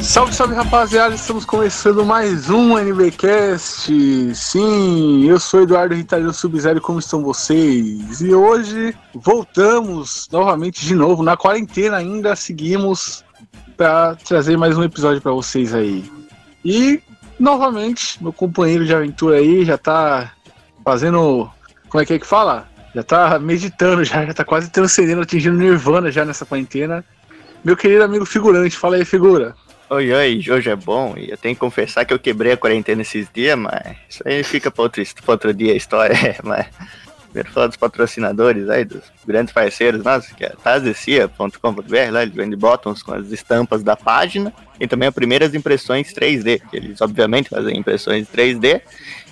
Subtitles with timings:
[0.00, 3.92] Salve, salve rapaziada, estamos começando mais um NBcast.
[4.36, 8.20] Sim, eu sou Eduardo Ritalino Sub-Zero, como estão vocês?
[8.20, 13.24] E hoje voltamos novamente de novo, na quarentena ainda, seguimos
[13.76, 16.08] para trazer mais um episódio para vocês aí.
[16.64, 17.02] E
[17.40, 20.32] novamente, meu companheiro de aventura aí já tá
[20.84, 21.50] fazendo.
[21.88, 22.68] Como é que é que fala?
[22.94, 27.04] Já tá meditando, já, já tá quase transcendendo, atingindo Nirvana já nessa quarentena.
[27.64, 29.54] Meu querido amigo figurante, fala aí, figura.
[29.88, 33.02] Oi, oi, hoje é bom e eu tenho que confessar que eu quebrei a quarentena
[33.02, 36.66] esses dias, mas isso aí fica para outro, pra outro dia a história, mas
[37.30, 42.58] primeiro falar dos patrocinadores aí, dos grandes parceiros nossos, que é tazecia.com.br, lá eles vendem
[42.58, 47.48] bottoms com as estampas da página e também as primeiras impressões 3D, que eles obviamente
[47.48, 48.82] fazem impressões 3D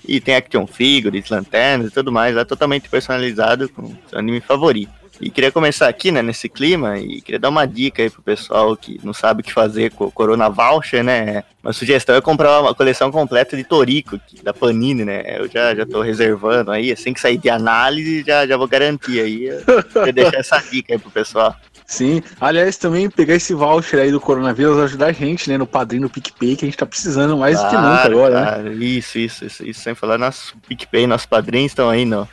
[0.07, 4.98] e tem action figures, lanternas e tudo mais, lá totalmente personalizado com seu anime favorito.
[5.21, 8.77] E queria começar aqui, né, nesse clima, e queria dar uma dica aí pro pessoal
[8.77, 11.43] que não sabe o que fazer com o Corona Voucher, né?
[11.63, 15.25] Uma sugestão é comprar uma coleção completa de Torico, da Panini, né?
[15.38, 19.21] Eu já, já tô reservando aí, assim que sair de análise, já, já vou garantir
[19.21, 19.49] aí.
[19.93, 21.55] Queria deixar essa dica aí pro pessoal.
[21.85, 26.03] Sim, aliás, também pegar esse voucher aí do coronavírus ajudar a gente, né, no padrinho
[26.03, 28.75] no PicPay, que a gente tá precisando mais claro, do que nunca agora, cara, né?
[28.85, 32.29] Isso, isso, isso, isso, sem falar, nosso PicPay, nossos padrinhos estão aí no,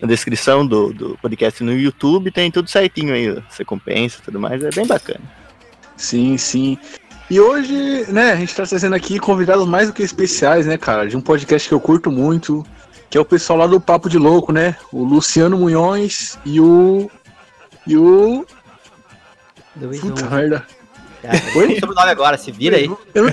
[0.00, 4.62] na descrição do, do podcast no YouTube, tem tudo certinho aí, recompensa e tudo mais,
[4.62, 5.20] é bem bacana.
[5.96, 6.78] Sim, sim.
[7.30, 11.06] E hoje, né, a gente tá trazendo aqui convidados mais do que especiais, né, cara,
[11.06, 12.64] de um podcast que eu curto muito,
[13.10, 14.76] que é o pessoal lá do Papo de Louco, né?
[14.92, 17.10] O Luciano Munhões e o.
[17.86, 18.46] E o.
[19.76, 20.66] Luiz Puta merda.
[21.24, 21.78] Ah, Oi?
[21.82, 22.90] o nome agora, se vira aí.
[23.14, 23.32] Eu,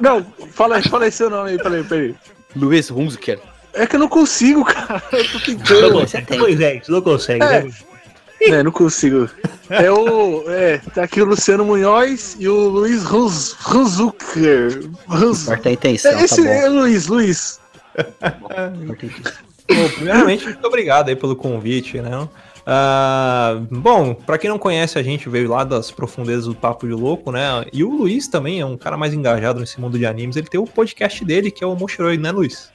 [0.00, 2.14] não, fala, fala aí seu nome aí, peraí, peraí.
[2.56, 3.40] Luiz Hunziker.
[3.74, 5.02] É que eu não consigo, cara.
[5.12, 6.38] Eu tô tentando.
[6.38, 7.62] Pois é, você não consegue, é.
[7.62, 7.72] né?
[8.42, 9.28] É, não consigo.
[9.68, 10.50] É o.
[10.50, 14.90] É, tá aqui o Luciano Munhoz e o Luiz Ranzucker.
[15.06, 15.42] Ruz...
[15.42, 16.12] Importa a intenção.
[16.12, 17.60] É, esse tá é Luiz, Luiz.
[18.40, 22.28] bom, primeiramente, muito obrigado aí pelo convite, né?
[22.60, 26.92] Uh, bom, para quem não conhece a gente, veio lá das profundezas do Papo de
[26.92, 27.64] Louco, né?
[27.72, 30.36] E o Luiz também é um cara mais engajado nesse mundo de animes.
[30.36, 32.70] Ele tem o podcast dele, que é o Moshiroi, né, Luiz?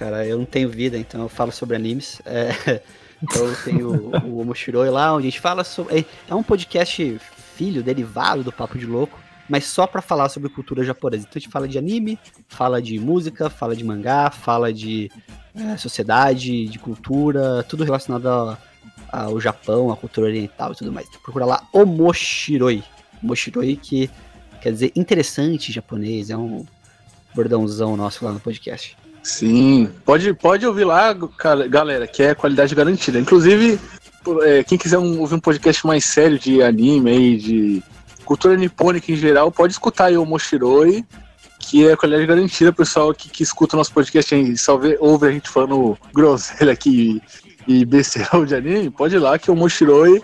[0.00, 0.26] Cara.
[0.26, 2.22] Eu não tenho vida, então eu falo sobre animes.
[2.24, 2.80] É,
[3.22, 5.98] então eu tenho o, Omoshiroi lá, onde a gente fala sobre.
[5.98, 7.20] É, é um podcast
[7.54, 11.26] filho, derivado do Papo de Louco, mas só para falar sobre cultura japonesa.
[11.28, 12.18] Então a gente fala de anime,
[12.48, 15.10] fala de música, fala de mangá, fala de
[15.54, 18.58] é, sociedade, de cultura, tudo relacionado ao,
[19.12, 21.06] ao Japão, à cultura oriental e tudo mais.
[21.08, 22.82] Então procura lá Omoshiroi.
[23.22, 24.08] Omoshiroi que
[24.62, 26.64] quer dizer interessante japonês, é um
[27.34, 28.96] bordãozão nosso lá no podcast.
[29.22, 31.14] Sim, pode, pode ouvir lá,
[31.68, 33.18] galera, que é qualidade garantida.
[33.18, 33.78] Inclusive,
[34.42, 37.82] é, quem quiser um, ouvir um podcast mais sério de anime aí, de
[38.24, 41.04] cultura nipônica em geral, pode escutar aí o Moshiroi,
[41.58, 42.72] que é qualidade garantida.
[42.72, 46.72] Pessoal que, que escuta o nosso podcast aí, só vê, ouve a gente falando groselha
[46.72, 47.22] aqui
[47.68, 50.22] e, e besteirão de anime, pode ir lá que o Moshiroi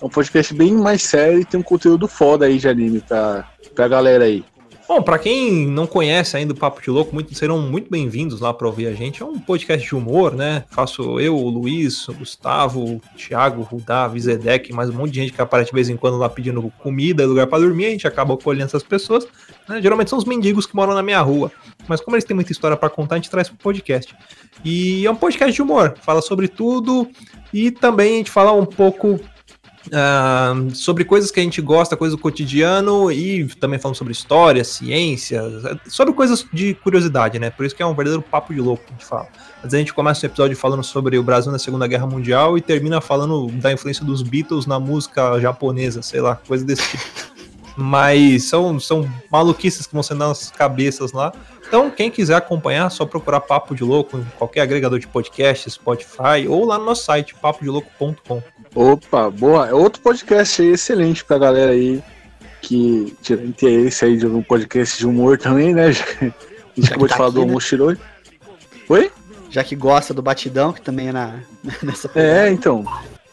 [0.00, 3.44] é um podcast bem mais sério e tem um conteúdo foda aí de anime pra,
[3.74, 4.44] pra galera aí.
[4.88, 8.54] Bom, para quem não conhece ainda o Papo de Louco, muito, serão muito bem-vindos lá
[8.54, 9.22] para ouvir a gente.
[9.22, 10.64] É um podcast de humor, né?
[10.70, 15.20] Faço eu, o Luiz, o Gustavo, o Thiago, o Rudá, Vizedec, mais um monte de
[15.20, 17.84] gente que aparece de vez em quando lá pedindo comida lugar para dormir.
[17.84, 19.28] A gente acaba acolhendo essas pessoas.
[19.68, 19.82] Né?
[19.82, 21.52] Geralmente são os mendigos que moram na minha rua.
[21.86, 24.16] Mas como eles têm muita história para contar, a gente traz pro podcast.
[24.64, 27.06] E é um podcast de humor, fala sobre tudo
[27.52, 29.20] e também a gente fala um pouco
[30.74, 35.42] Sobre coisas que a gente gosta, coisas do cotidiano e também falando sobre história, ciência,
[35.86, 37.50] sobre coisas de curiosidade, né?
[37.50, 39.28] Por isso que é um verdadeiro papo de louco que a gente fala.
[39.58, 42.56] Às vezes a gente começa o episódio falando sobre o Brasil na Segunda Guerra Mundial
[42.56, 47.04] e termina falando da influência dos Beatles na música japonesa, sei lá, coisa desse tipo.
[47.76, 51.32] Mas são, são maluquices que vão sendo nas cabeças lá.
[51.68, 55.70] Então, quem quiser acompanhar, é só procurar Papo de Louco em qualquer agregador de podcast,
[55.70, 58.42] Spotify ou lá no nosso site, papodelouco.com.
[58.74, 59.68] Opa, boa.
[59.68, 62.02] É outro podcast aí excelente pra galera aí
[62.62, 65.88] que tira interesse aí de um podcast de humor também, né?
[65.88, 67.52] A gente acabou de tá falar aqui, do né?
[67.52, 67.98] Mochiroi.
[68.88, 69.10] Oi?
[69.50, 71.40] Já que gosta do batidão, que também é na,
[71.82, 72.86] nessa É, então.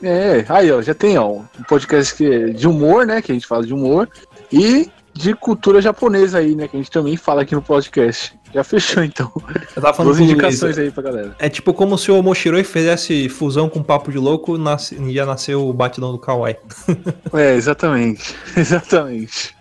[0.03, 3.21] É, aí ó, já tem ó, um podcast que é de humor, né?
[3.21, 4.09] Que a gente fala de humor.
[4.51, 6.67] E de cultura japonesa aí, né?
[6.67, 8.38] Que a gente também fala aqui no podcast.
[8.53, 9.31] Já fechou, então.
[9.75, 11.35] Eu tava falando Duas indicações aí pra galera.
[11.39, 15.25] É tipo como se o Moshiroi fizesse fusão com Papo de Louco nasce, e ia
[15.25, 16.57] nascer o batidão do Kawaii.
[17.33, 18.35] é, exatamente.
[18.56, 19.56] Exatamente.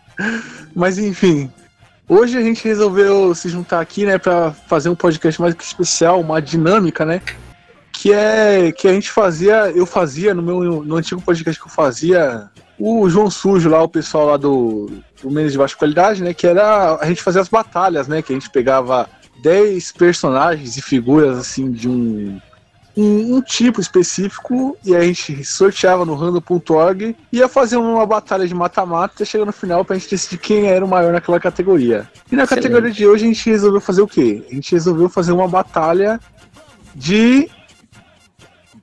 [0.74, 1.50] Mas enfim.
[2.08, 6.42] Hoje a gente resolveu se juntar aqui, né, para fazer um podcast mais especial, uma
[6.42, 7.22] dinâmica, né?
[7.92, 11.72] Que é que a gente fazia, eu fazia no meu no antigo podcast que eu
[11.72, 14.90] fazia, o João Sujo lá, o pessoal lá do,
[15.24, 16.34] do Menos de Baixa Qualidade, né?
[16.34, 18.20] Que era a gente fazia as batalhas, né?
[18.20, 19.08] Que a gente pegava
[19.42, 22.38] 10 personagens e figuras assim de um
[22.96, 28.46] um, um, tipo específico e a gente sorteava no random.org e ia fazer uma batalha
[28.46, 32.08] de mata-mata até chegar no final pra gente decidir quem era o maior naquela categoria.
[32.30, 32.62] E na Excelente.
[32.62, 34.44] categoria de hoje a gente resolveu fazer o quê?
[34.48, 36.20] A gente resolveu fazer uma batalha
[36.94, 37.50] de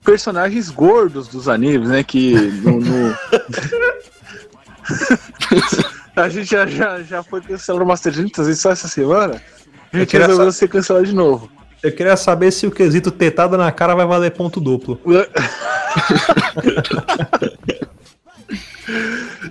[0.04, 2.04] personagens gordos dos animes, né?
[2.04, 2.82] Que no.
[2.82, 3.16] no...
[6.24, 9.42] a gente já, já, já foi cancelado umas 300 vezes só essa semana.
[9.92, 11.50] A gente resolveu ser cancelado de novo.
[11.84, 15.00] Eu queria saber se o quesito tetada na cara vai valer ponto duplo.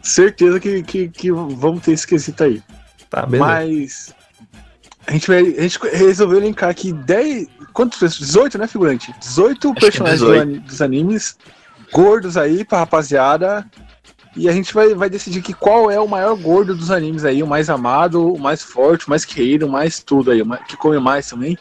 [0.03, 2.63] Certeza que, que, que, vamos ter esse quesito aí.
[3.09, 3.45] Tá, beleza.
[3.45, 4.15] Mas
[5.07, 7.49] a gente, vai, a gente resolveu linkar aqui 10.
[7.73, 8.19] Quantos?
[8.19, 9.15] 18, né, figurante?
[9.21, 10.61] 18 Acho personagens 18.
[10.61, 11.37] dos animes
[11.93, 13.67] gordos aí pra rapaziada.
[14.37, 17.43] E a gente vai, vai decidir que qual é o maior gordo dos animes aí,
[17.43, 20.99] o mais amado, o mais forte, o mais querido, o mais tudo aí, que come
[20.99, 21.59] mais também.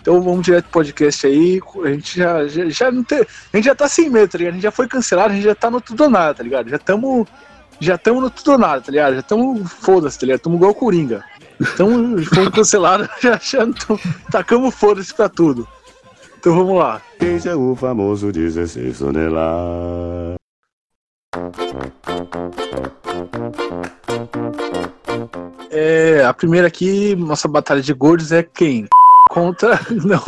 [0.00, 1.60] Então vamos direto pro podcast aí.
[1.84, 3.20] A gente já, já, já não tem.
[3.20, 4.52] A gente já tá sem medo, tá ligado?
[4.52, 6.68] A gente já foi cancelado, a gente já tá no tudo ou nada, tá ligado?
[6.68, 7.28] Já estamos.
[7.78, 9.14] Já estamos no tudo ou nada, tá ligado?
[9.14, 9.72] Já estamos.
[9.72, 10.38] Foda-se, tá ligado?
[10.38, 11.24] Estamos igual o Coringa.
[11.60, 13.66] Então, fomos cancelados, já, já
[14.30, 15.68] tacamos foda-se pra tudo.
[16.38, 17.02] Então vamos lá.
[17.20, 20.39] Esse é o famoso 16 toneladas.
[25.70, 28.88] É, a primeira aqui, nossa batalha de gordos é quem?
[29.30, 29.80] contra.
[29.90, 30.20] Não,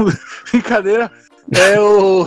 [0.51, 1.11] brincadeira.
[1.51, 2.27] É o.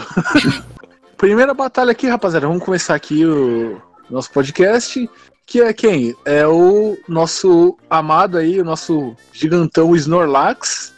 [1.17, 2.45] Primeira batalha aqui, rapaziada.
[2.45, 5.09] Vamos começar aqui o nosso podcast.
[5.45, 6.13] Que é quem?
[6.25, 10.93] É o nosso amado aí, o nosso gigantão Snorlax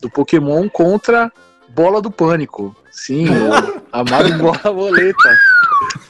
[0.00, 1.32] do Pokémon contra
[1.70, 2.76] Bola do Pânico.
[2.90, 5.36] Sim, o amado Bola Boleta.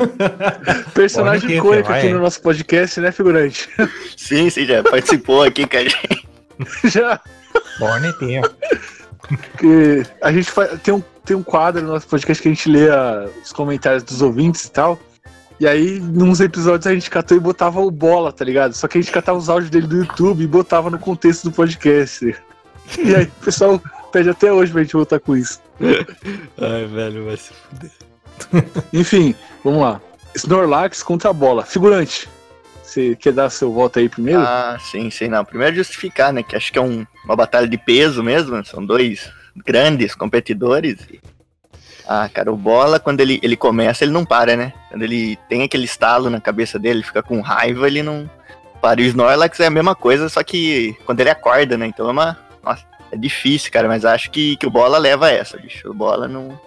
[0.94, 3.68] Personagem icônico aqui no nosso podcast, né, figurante?
[4.16, 6.28] Sim, sim, já participou aqui com a gente.
[6.84, 7.20] Já.
[7.78, 8.42] Bonitinho
[9.58, 12.68] que a gente faz, tem, um, tem um quadro no nosso podcast que a gente
[12.68, 14.98] lê a, os comentários dos ouvintes e tal.
[15.60, 18.74] E aí, nos episódios, a gente catou e botava o bola, tá ligado?
[18.74, 21.52] Só que a gente catava os áudios dele do YouTube e botava no contexto do
[21.52, 22.34] podcast.
[22.98, 23.80] E aí, o pessoal
[24.10, 25.60] pede até hoje pra gente voltar com isso.
[26.60, 27.90] Ai, velho, vai se fuder.
[28.92, 29.34] Enfim,
[29.64, 30.00] vamos lá.
[30.34, 31.64] Snorlax contra a bola.
[31.64, 32.28] Figurante,
[32.82, 34.40] você quer dar seu voto aí primeiro?
[34.40, 35.44] Ah, sim, sim, não.
[35.44, 36.42] Primeiro justificar, né?
[36.42, 38.56] Que acho que é um, uma batalha de peso mesmo.
[38.56, 39.30] Né, são dois
[39.64, 40.98] grandes competidores.
[42.06, 44.72] Ah, cara, o Bola, quando ele, ele começa, ele não para, né?
[44.90, 48.28] Quando ele tem aquele estalo na cabeça dele, ele fica com raiva, ele não
[48.80, 49.00] para.
[49.00, 51.86] E o Snorlax é a mesma coisa, só que quando ele acorda, né?
[51.86, 52.38] Então é uma.
[52.62, 55.88] Nossa, é difícil, cara, mas acho que, que o Bola leva essa, bicho.
[55.88, 56.60] O Bola não.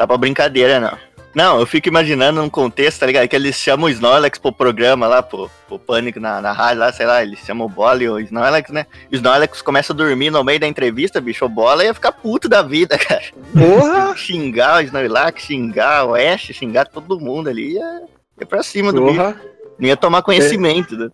[0.00, 0.96] Tá pra brincadeira, não.
[1.34, 3.28] Não, eu fico imaginando um contexto, tá ligado?
[3.28, 6.90] Que eles chamam o Snorlax pro programa lá, pro, pro Pânico na, na rádio lá,
[6.90, 8.86] sei lá, eles chamam o Bola e o Snorlax, né?
[9.12, 12.12] E o Snorlax começa a dormir no meio da entrevista, bicho, o Bola ia ficar
[12.12, 13.24] puto da vida, cara.
[13.52, 14.16] Porra!
[14.16, 18.02] xingar o Snorlax, xingar o Ash, xingar todo mundo ali, ia,
[18.40, 19.32] ia pra cima do Porra.
[19.34, 19.48] bicho.
[19.78, 20.98] Não ia tomar conhecimento, é.
[20.98, 21.10] né?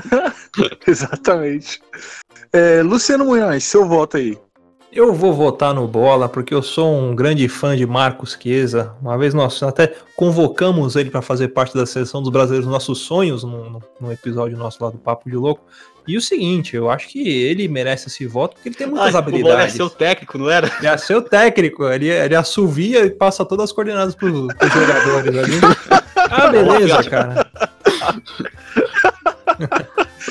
[0.88, 1.78] Exatamente.
[2.54, 4.38] É, Luciano Munhoz, seu voto aí.
[4.92, 8.94] Eu vou votar no Bola porque eu sou um grande fã de Marcos Chiesa.
[9.00, 13.42] Uma vez nós até convocamos ele para fazer parte da seleção dos brasileiros nossos sonhos
[13.42, 15.64] no, no, episódio nosso lá do Papo de Louco.
[16.06, 19.18] E o seguinte, eu acho que ele merece esse voto porque ele tem muitas ah,
[19.18, 19.54] habilidades.
[19.54, 20.70] O Bola é seu técnico, não era?
[20.82, 21.84] É seu técnico.
[21.88, 24.34] Ele, ele assovia e passa todas as coordenadas para os
[24.74, 25.60] jogadores ali.
[26.16, 27.50] ah, beleza, cara.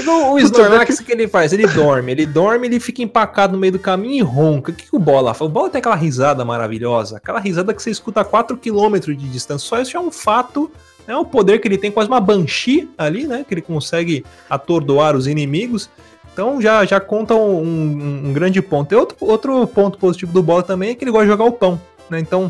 [0.08, 1.52] O, Snorlax, o que ele faz?
[1.52, 4.72] Ele dorme, ele dorme, ele fica empacado no meio do caminho e ronca.
[4.72, 5.50] O que, que o Bola faz?
[5.50, 9.68] O Bola tem aquela risada maravilhosa, aquela risada que você escuta a 4km de distância.
[9.68, 10.72] Só isso é um fato,
[11.08, 13.46] é um poder que ele tem, quase uma Banshee ali, né?
[13.46, 15.90] Que ele consegue atordoar os inimigos.
[16.32, 18.94] Então já, já conta um, um, um grande ponto.
[18.94, 21.52] E outro, outro ponto positivo do Bola também é que ele gosta de jogar o
[21.52, 22.20] pão, né?
[22.20, 22.50] Então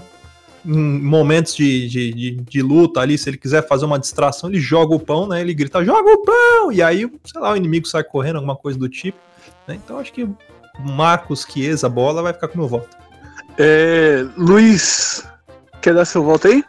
[0.63, 4.93] momentos de, de, de, de, luta ali, se ele quiser fazer uma distração, ele joga
[4.93, 5.41] o pão, né?
[5.41, 6.71] Ele grita, joga o pão!
[6.71, 9.17] E aí, sei lá, o inimigo sai correndo, alguma coisa do tipo.
[9.67, 9.79] Né?
[9.83, 10.27] Então acho que
[10.79, 12.95] Marcos Chiesa, bola, vai ficar com o meu voto.
[13.57, 15.27] É, Luiz,
[15.81, 16.63] quer dar seu voto aí?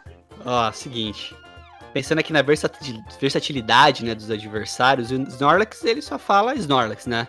[0.45, 1.35] Ó, seguinte.
[1.93, 7.27] Pensando aqui na versatilidade né, dos adversários, o Snorlax ele só fala Snorlax, né?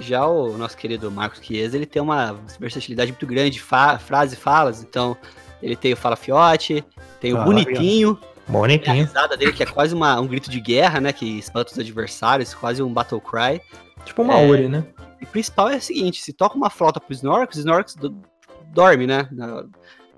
[0.00, 4.38] Já o nosso querido Marcos Chiesa, ele tem uma versatilidade muito grande, fa frase e
[4.38, 5.16] falas, então
[5.62, 6.84] ele tem o Fala Fiote,
[7.20, 8.18] tem o Bonitinho.
[8.46, 8.90] Bonitinho.
[8.90, 11.12] a risada dele, que é quase uma, um grito de guerra, né?
[11.12, 13.60] Que espanta os adversários, quase um battle cry.
[14.04, 14.50] Tipo uma É.
[14.50, 14.84] Ori, né?
[15.20, 18.14] E o principal é o seguinte: se toca uma flauta pro Snorks, o Snorks do-
[18.66, 19.26] dorme, né?
[19.32, 19.64] Na-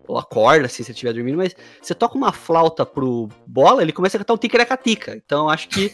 [0.08, 3.92] Ou acorda, assim, se ele estiver dormindo, mas você toca uma flauta pro Bola, ele
[3.92, 5.16] começa a cantar um ticaracatica.
[5.16, 5.92] Então eu acho que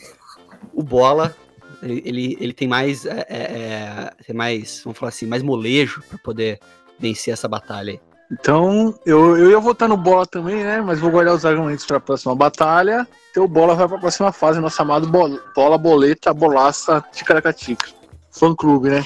[0.75, 1.35] o Bola,
[1.83, 3.05] ele, ele, ele tem mais.
[3.07, 6.61] É, é, é, tem mais, vamos falar assim, mais molejo pra poder
[6.99, 8.01] vencer essa batalha aí.
[8.33, 10.81] Então, eu, eu ia votar no Bola também, né?
[10.81, 13.07] Mas vou guardar os argumentos pra próxima batalha.
[13.31, 17.89] Então o Bola vai pra próxima fase, nosso amado Bola, bola Boleta, Bolaça, Ticaracatica.
[18.31, 19.05] Fã clube, né?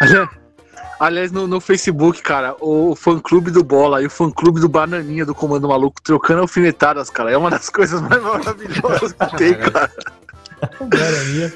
[0.00, 0.28] Ali-
[1.00, 4.68] Aliás, no, no Facebook, cara, o fã clube do Bola e o fã clube do
[4.68, 7.30] Bananinha do Comando Maluco trocando alfinetadas, cara.
[7.32, 9.90] É uma das coisas mais maravilhosas que tem, cara.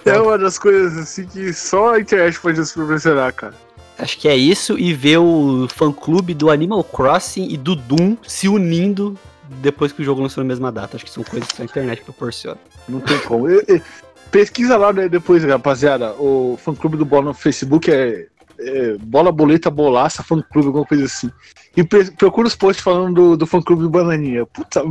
[0.04, 3.54] É uma das coisas assim que só a internet pode nos proporcionar, cara.
[3.98, 8.16] Acho que é isso e ver o fã clube do Animal Crossing e do Doom
[8.22, 9.18] se unindo
[9.60, 10.96] depois que o jogo lançou na mesma data.
[10.96, 12.58] Acho que são coisas que a internet proporciona.
[12.88, 13.50] Não tem como.
[13.50, 13.82] E- e-
[14.30, 16.12] pesquisa lá né, depois, rapaziada.
[16.12, 18.26] O fã clube do Bola no Facebook é,
[18.60, 21.30] é Bola Boleta Bolaça, fã clube, alguma coisa assim.
[21.76, 24.46] E procura os posts falando do, do fã clube do Bananinha.
[24.46, 24.82] Puta,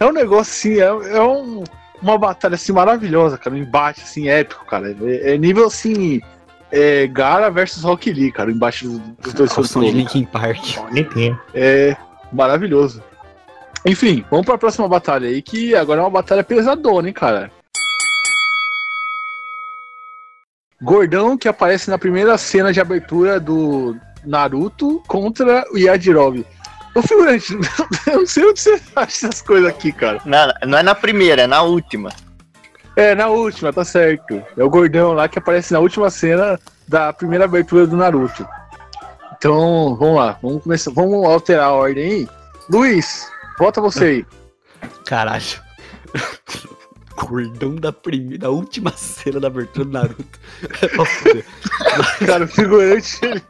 [0.00, 1.64] é um negócio assim, é, é um-
[2.02, 3.56] uma batalha assim maravilhosa, cara.
[3.56, 4.94] Um embate assim épico, cara.
[5.02, 6.20] É, é nível assim.
[6.76, 9.92] É, Gara versus Rock Lee, cara, o embate dos, dois fãs som de.
[9.92, 10.76] Linkin Park.
[11.54, 11.96] É
[12.32, 13.00] maravilhoso.
[13.86, 17.48] Enfim, vamos pra próxima batalha aí, que agora é uma batalha pesadona, hein, cara.
[20.82, 26.44] Gordão que aparece na primeira cena de abertura do Naruto contra o Yajirobe.
[26.92, 27.52] Ô figurante,
[28.08, 30.20] eu não sei onde você acha essas coisas aqui, cara.
[30.24, 32.10] Não, não é na primeira, é na última.
[32.96, 34.42] É, na última, tá certo.
[34.56, 38.46] É o gordão lá que aparece na última cena da primeira abertura do Naruto.
[39.36, 42.28] Então, vamos lá, vamos começar, vamos alterar a ordem aí.
[42.70, 44.26] Luiz, volta você aí.
[45.04, 45.44] Caralho.
[47.16, 50.24] Cordão da, primeira, da última cena da abertura do Naruto.
[52.26, 53.18] Cara, o figurante.
[53.24, 53.42] ele-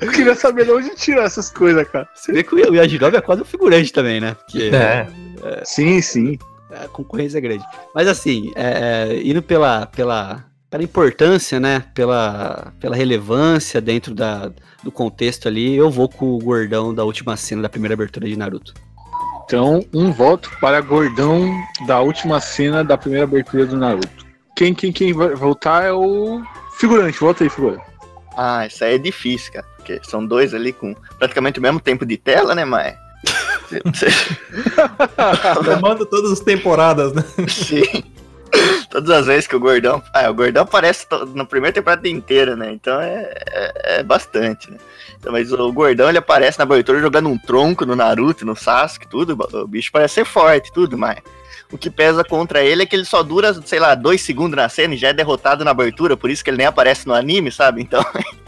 [0.00, 2.08] Eu queria saber de onde tirar essas coisas, cara.
[2.14, 4.34] Você vê que o Yajirobe é quase um figurante também, né?
[4.34, 5.06] Porque É.
[5.64, 6.38] Sim, sim.
[6.84, 7.64] A concorrência é grande.
[7.94, 11.84] Mas assim, é, é, indo pela, pela, pela importância, né?
[11.94, 14.50] Pela, pela relevância dentro da,
[14.82, 18.36] do contexto ali, eu vou com o gordão da última cena da primeira abertura de
[18.36, 18.74] Naruto.
[19.44, 21.46] Então, um voto para gordão
[21.86, 24.26] da última cena da primeira abertura do Naruto.
[24.56, 26.42] Quem, quem, quem vai voltar é o
[26.78, 27.18] figurante.
[27.18, 27.84] Volta aí, figurante.
[28.36, 29.66] Ah, isso aí é difícil, cara.
[29.76, 32.94] Porque são dois ali com praticamente o mesmo tempo de tela, né, mas.
[35.64, 37.24] Tomando todas as temporadas, né?
[37.48, 38.04] Sim.
[38.90, 40.02] Todas as vezes que o gordão.
[40.12, 42.72] Ah, o gordão aparece na primeira temporada inteira, né?
[42.72, 44.76] Então é, é, é bastante, né?
[45.18, 49.08] Então, mas o gordão ele aparece na abertura jogando um tronco no Naruto, no Sasuke,
[49.08, 49.38] tudo.
[49.52, 51.18] O bicho parece ser forte, tudo, mas.
[51.70, 54.68] O que pesa contra ele é que ele só dura, sei lá, dois segundos na
[54.68, 57.50] cena e já é derrotado na abertura, por isso que ele nem aparece no anime,
[57.50, 57.80] sabe?
[57.80, 58.04] Então.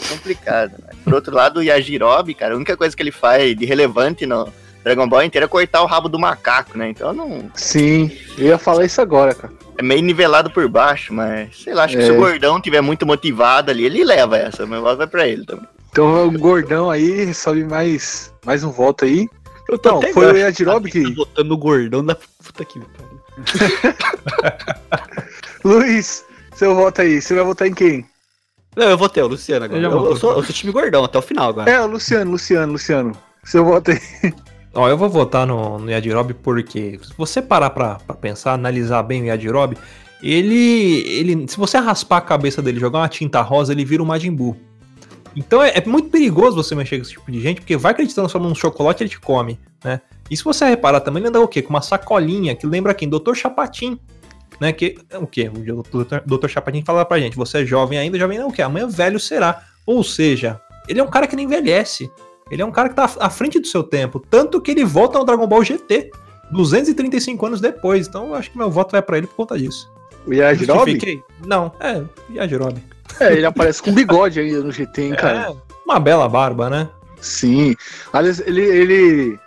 [0.00, 0.90] é complicado, né?
[1.04, 4.48] Por outro lado, o Yajirobe, cara, a única coisa que ele faz de relevante no
[4.84, 6.90] Dragon Ball inteiro é cortar o rabo do macaco, né?
[6.90, 7.50] Então não.
[7.54, 9.52] Sim, eu ia falar isso agora, cara.
[9.78, 12.06] É meio nivelado por baixo, mas sei lá, acho que É.
[12.06, 15.66] se o gordão tiver muito motivado ali, ele leva essa, mas vai pra ele também.
[15.90, 19.28] Então, o gordão aí recebe mais, mais um voto aí.
[19.68, 21.14] Eu tô até foi o Yajirobe que.
[21.14, 23.12] votando no gordão da puta que me pariu.
[25.64, 27.20] Luiz, seu voto aí.
[27.20, 28.04] Você vai votar em quem?
[28.76, 29.80] Não, eu votei o Luciano agora.
[29.80, 31.70] Eu Eu, eu sou, eu sou time gordão até o final agora.
[31.70, 33.12] É, o Luciano, Luciano, Luciano.
[33.44, 34.00] Seu voto aí.
[34.74, 39.02] Ó, eu vou votar no, no Yajirobe porque se você parar pra, pra pensar, analisar
[39.02, 39.76] bem o Yajirobe,
[40.22, 41.46] ele, ele.
[41.48, 44.56] Se você raspar a cabeça dele jogar uma tinta rosa, ele vira um Majin Buu.
[45.34, 48.00] Então é, é muito perigoso você mexer com esse tipo de gente, porque vai que
[48.00, 50.00] ele te transforma num chocolate e ele te come, né?
[50.30, 51.60] E se você reparar também, ele anda o quê?
[51.60, 53.08] Com uma sacolinha que lembra quem?
[53.08, 53.34] Dr.
[53.34, 53.98] Chapatin.
[54.62, 55.50] Né, que, o quê?
[55.52, 56.20] O Dr.
[56.24, 56.46] Dr.
[56.46, 58.62] Chapatin fala pra gente, você é jovem ainda, jovem não, o quê?
[58.62, 59.64] Amanhã velho será.
[59.84, 62.08] Ou seja, ele é um cara que não envelhece.
[62.48, 64.20] Ele é um cara que tá à frente do seu tempo.
[64.20, 66.12] Tanto que ele volta ao Dragon Ball GT.
[66.52, 68.06] 235 anos depois.
[68.06, 69.92] Então eu acho que meu voto vai pra ele por conta disso.
[70.24, 71.24] O Yajirobe?
[71.44, 72.00] Não, é,
[72.32, 72.84] Yajirobe.
[73.18, 75.50] É, ele aparece com bigode ainda no GT, hein, cara.
[75.50, 76.88] É, uma bela barba, né?
[77.20, 77.74] Sim.
[78.12, 79.38] Aliás, ele, ele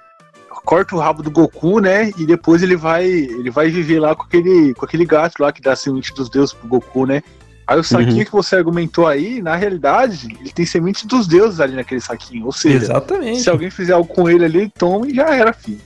[0.65, 2.11] corta o rabo do Goku, né?
[2.17, 5.61] E depois ele vai ele vai viver lá com aquele, com aquele gato lá que
[5.61, 7.21] dá semente dos deuses pro Goku, né?
[7.67, 11.75] Aí o saquinho que você argumentou aí, na realidade, ele tem semente dos deuses ali
[11.75, 12.45] naquele saquinho.
[12.45, 13.41] Ou seja, Exatamente.
[13.41, 15.79] se alguém fizer algo com ele ali, ele toma e já era, filho.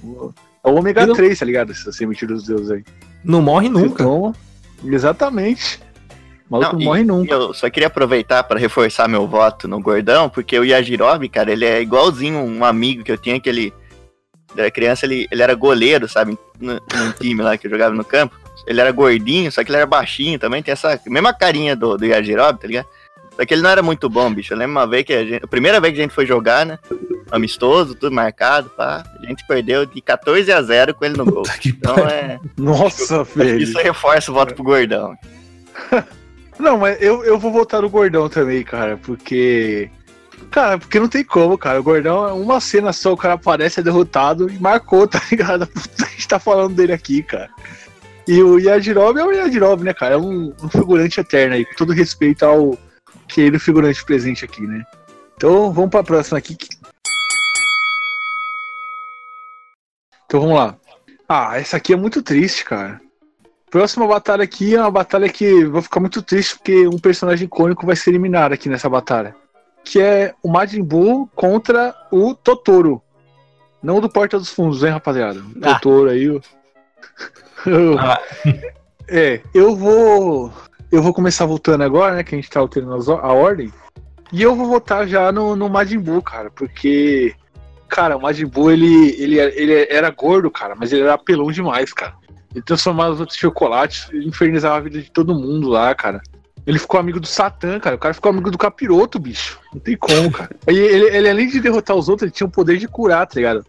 [0.61, 1.71] É o ômega não- 3, tá ligado?
[1.71, 2.83] Essa semente dos deuses aí.
[3.23, 4.03] Não morre Você nunca.
[4.03, 4.35] toma.
[4.83, 5.79] Exatamente.
[6.49, 7.33] O maluco Não, e- morre nunca.
[7.33, 11.63] Eu só queria aproveitar para reforçar meu voto no gordão, porque o Yajirobe, cara, ele
[11.63, 13.73] é igualzinho um amigo que eu tinha que ele.
[14.55, 16.37] Era criança, ele, ele era goleiro, sabe?
[16.59, 18.35] No, num time lá que eu jogava no campo.
[18.65, 22.05] ele era gordinho, só que ele era baixinho também, tem essa mesma carinha do, do
[22.05, 22.87] Yajirobe, tá ligado?
[23.35, 24.53] Só que ele não era muito bom, bicho.
[24.53, 25.45] Eu lembro uma vez que a gente.
[25.45, 26.77] A primeira vez que a gente foi jogar, né?
[27.31, 29.01] Amistoso, tudo marcado, pá.
[29.17, 31.43] A gente perdeu de 14 a 0 com ele no gol.
[31.65, 32.37] Então é.
[32.57, 33.59] Nossa, velho.
[33.59, 35.15] Isso reforça o voto pro gordão.
[36.59, 39.89] Não, mas eu, eu vou votar no Gordão também, cara, porque.
[40.51, 41.79] Cara, porque não tem como, cara.
[41.79, 45.69] O Gordão é uma cena só, o cara aparece, é derrotado e marcou, tá ligado?
[46.01, 47.49] A gente tá falando dele aqui, cara.
[48.27, 50.15] E o Yajirobe é o Yajirobe, né, cara?
[50.15, 52.77] É um, um figurante eterno aí, com todo respeito ao
[53.27, 54.83] querido figurante presente aqui, né?
[55.35, 56.57] Então vamos pra próxima aqui.
[60.25, 60.75] Então vamos lá.
[61.27, 62.99] Ah, essa aqui é muito triste, cara.
[63.69, 67.85] Próxima batalha aqui é uma batalha que vou ficar muito triste porque um personagem icônico
[67.85, 69.35] vai ser eliminado aqui nessa batalha.
[69.83, 73.01] Que é o Majin Buu contra o Totoro.
[73.81, 75.39] Não do Porta dos Fundos, hein, rapaziada?
[75.39, 75.75] O Ah.
[75.75, 76.29] Totoro aí.
[76.29, 76.41] O...
[77.99, 78.19] Ah.
[79.07, 80.51] é, eu vou.
[80.91, 82.23] Eu vou começar voltando agora, né?
[82.23, 83.71] Que a gente tá alterando a ordem.
[84.31, 87.33] E eu vou votar já no, no Majin Buu, cara, porque.
[87.87, 91.91] Cara, o Majin Buu, ele, ele, ele era gordo, cara, mas ele era apelão demais,
[91.91, 92.13] cara.
[92.53, 96.21] Ele transformava os outros chocolates, infernizava a vida de todo mundo lá, cara.
[96.65, 97.95] Ele ficou amigo do Satã, cara.
[97.95, 99.59] O cara ficou amigo do capiroto, bicho.
[99.73, 100.55] Não tem como, cara.
[100.67, 103.35] Aí ele, ele, além de derrotar os outros, ele tinha o poder de curar, tá
[103.35, 103.65] ligado?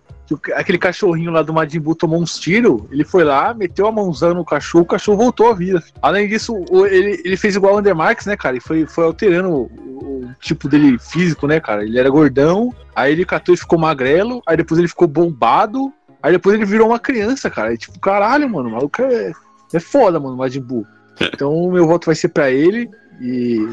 [0.54, 4.32] Aquele cachorrinho lá do Majin Buu tomou uns tiros, ele foi lá, meteu a mãozão
[4.32, 5.82] no cachorro, o cachorro voltou à vida.
[6.00, 6.54] Além disso,
[6.88, 8.56] ele, ele fez igual o Undermarks, né, cara?
[8.56, 11.82] E foi, foi alterando o, o tipo dele físico, né, cara?
[11.82, 15.92] Ele era gordão, aí ele catou e ficou magrelo, aí depois ele ficou bombado,
[16.22, 17.74] aí depois ele virou uma criança, cara.
[17.74, 19.32] E, tipo, caralho, mano, o maluco é,
[19.72, 20.86] é foda, mano, o Majin Buu.
[21.20, 22.90] Então o meu voto vai ser pra ele.
[23.20, 23.66] E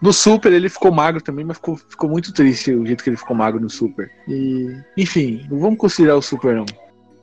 [0.00, 3.16] no Super ele ficou magro também, mas ficou, ficou muito triste o jeito que ele
[3.16, 4.10] ficou magro no Super.
[4.26, 6.66] E, enfim, não vamos considerar o Super não.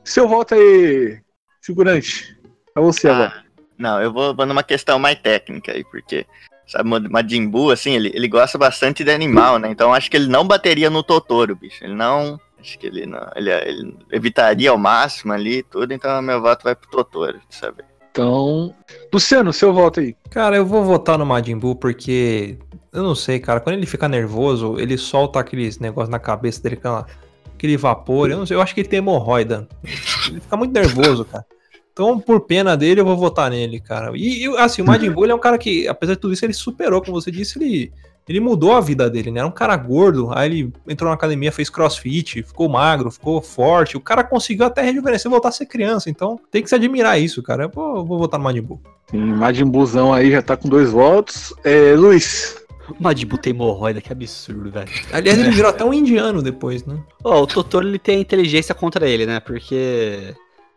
[0.02, 1.20] Seu voto aí,
[1.60, 2.36] figurante.
[2.74, 3.34] É você agora.
[3.36, 3.44] Ah,
[3.76, 6.26] não, eu vou, vou numa questão mais técnica aí, porque,
[6.66, 9.70] sabe, o Majin Buu, assim, ele, ele gosta bastante de animal, né?
[9.70, 11.84] Então acho que ele não bateria no Totoro, bicho.
[11.84, 12.40] Ele não.
[12.58, 13.30] Acho que ele não.
[13.34, 17.84] Ele, ele evitaria ao máximo ali tudo, então meu voto vai pro Totoro, sabe?
[18.10, 18.74] Então,
[19.12, 20.16] Luciano, seu voto aí.
[20.30, 22.58] Cara, eu vou votar no Majin Buu porque.
[22.92, 23.60] Eu não sei, cara.
[23.60, 27.06] Quando ele fica nervoso, ele solta aqueles negócios na cabeça dele, aquela-
[27.54, 28.30] aquele vapor.
[28.30, 29.68] Eu não sei, eu acho que ele tem hemorroida.
[29.84, 31.46] Ele fica muito nervoso, cara.
[31.92, 34.10] Então, por pena dele, eu vou votar nele, cara.
[34.16, 37.00] E, assim, o Majin Buu é um cara que, apesar de tudo isso, ele superou,
[37.00, 37.92] como você disse, ele,
[38.28, 39.40] ele mudou a vida dele, né?
[39.40, 43.96] Era um cara gordo, aí ele entrou na academia, fez crossfit, ficou magro, ficou forte.
[43.96, 46.08] O cara conseguiu até rejuvenescer e voltar a ser criança.
[46.08, 47.64] Então, tem que se admirar isso, cara.
[47.64, 48.80] Eu vou, vou votar no Majin Buu.
[49.10, 51.52] Sim, Majin Buuzão aí já tá com dois votos.
[51.64, 52.56] É, Luiz.
[53.00, 54.88] Majin Buu tem hemorroida, que absurdo, velho.
[55.12, 56.98] Aliás, ele virou até um indiano depois, né?
[57.24, 59.40] Ó, o Totoro ele tem a inteligência contra ele, né?
[59.40, 60.34] Porque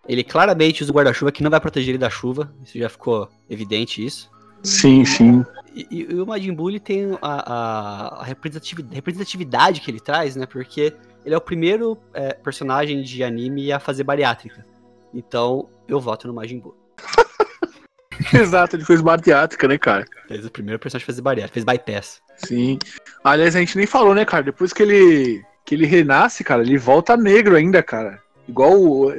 [0.07, 2.51] ele claramente usa o guarda-chuva que não vai proteger ele da chuva.
[2.63, 4.29] Isso já ficou evidente isso.
[4.63, 5.45] Sim, sim.
[5.75, 10.45] E, e- o Majin Buu tem a, a- a representativi- representatividade que ele traz, né?
[10.45, 10.93] Porque
[11.25, 14.65] ele é o primeiro é, personagem de anime a fazer bariátrica.
[15.13, 16.75] Então, eu voto no Majin Buu.
[18.33, 20.05] Exato, ele fez bariátrica, né, cara?
[20.27, 22.21] Fez o primeiro personagem a fazer bariátrica, fez bypass.
[22.37, 22.79] Sim.
[23.23, 24.43] Aliás, a gente nem falou, né, cara?
[24.43, 28.21] Depois que ele que ele renasce, cara, ele volta negro ainda, cara.
[28.47, 29.11] Igual o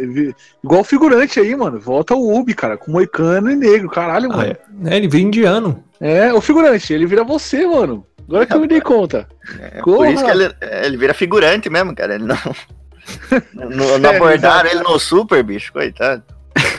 [0.62, 1.80] igual o figurante aí, mano.
[1.80, 4.56] Volta o Ubi, cara, com moicano e negro, caralho, Ah, mano.
[4.86, 4.94] é.
[4.94, 5.82] É, ele vira indiano.
[6.00, 8.06] É, o figurante, ele vira você, mano.
[8.28, 9.26] Agora que eu me dei conta.
[9.60, 12.14] É, por isso que ele, é, ele vira figurante mesmo, cara.
[12.14, 12.36] Ele não.
[13.54, 14.76] não, não É, abordaram exato.
[14.76, 16.22] ele no super, bicho, coitado.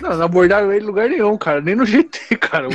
[0.02, 1.62] Não, não abordaram ele em lugar nenhum, cara.
[1.62, 2.68] Nem no GT, cara.
[2.68, 2.72] O,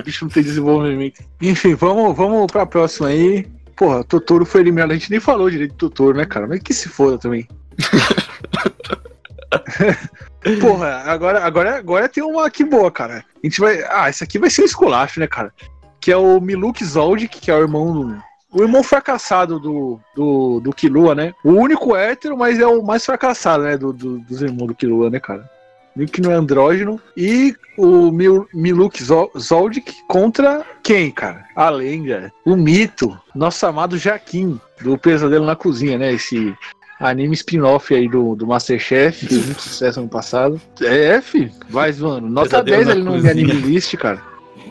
[0.00, 1.20] o bicho não tem desenvolvimento.
[1.40, 3.46] Enfim, vamos, vamos pra próxima aí.
[3.78, 4.90] Porra, Totoro foi eliminado.
[4.90, 6.46] A gente nem falou direito do Totoro, né, cara?
[6.46, 7.46] Mas que se foda também.
[10.60, 13.24] Porra, agora, agora, agora tem uma aqui boa, cara.
[13.42, 13.82] A gente vai.
[13.88, 15.52] Ah, esse aqui vai ser um esculacho, né, cara?
[16.00, 18.28] Que é o Miluk Zoldyck, que é o irmão do.
[18.50, 21.34] O irmão fracassado do, do, do Killua, né?
[21.44, 23.76] O único hétero, mas é o mais fracassado, né?
[23.76, 25.48] Do, do- dos irmãos do Killua, né, cara?
[26.06, 27.00] Que não é andrógeno.
[27.16, 31.44] E o Mil, Miluk Zol- Zoldyck contra quem, cara?
[31.54, 36.12] A lenda, o mito, nosso amado Jaquim, do Pesadelo na Cozinha, né?
[36.12, 36.54] Esse
[37.00, 40.60] anime spin-off aí do, do Masterchef, fez muito sucesso ano passado.
[40.82, 41.50] É, F?
[41.68, 42.28] Vai, mano.
[42.28, 43.30] Nota Pesadelo 10 na ali no.
[43.30, 44.20] Anime List, cara.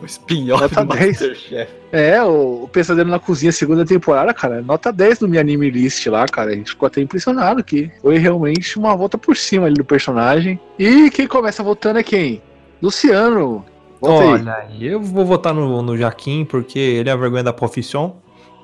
[0.01, 1.07] O spin-off Nota do 10.
[1.07, 1.71] Masterchef.
[1.91, 6.05] É, o, o Pesadelo na Cozinha, segunda temporada, cara, nota 10 no meu anime list
[6.07, 6.51] lá, cara.
[6.51, 10.59] A gente ficou até impressionado que foi realmente uma volta por cima ali do personagem.
[10.77, 12.41] E quem começa votando é quem?
[12.81, 13.65] Luciano.
[13.99, 14.29] Volta aí.
[14.29, 18.17] Olha aí, eu vou votar no, no Jaquim, porque ele é a vergonha da profissão.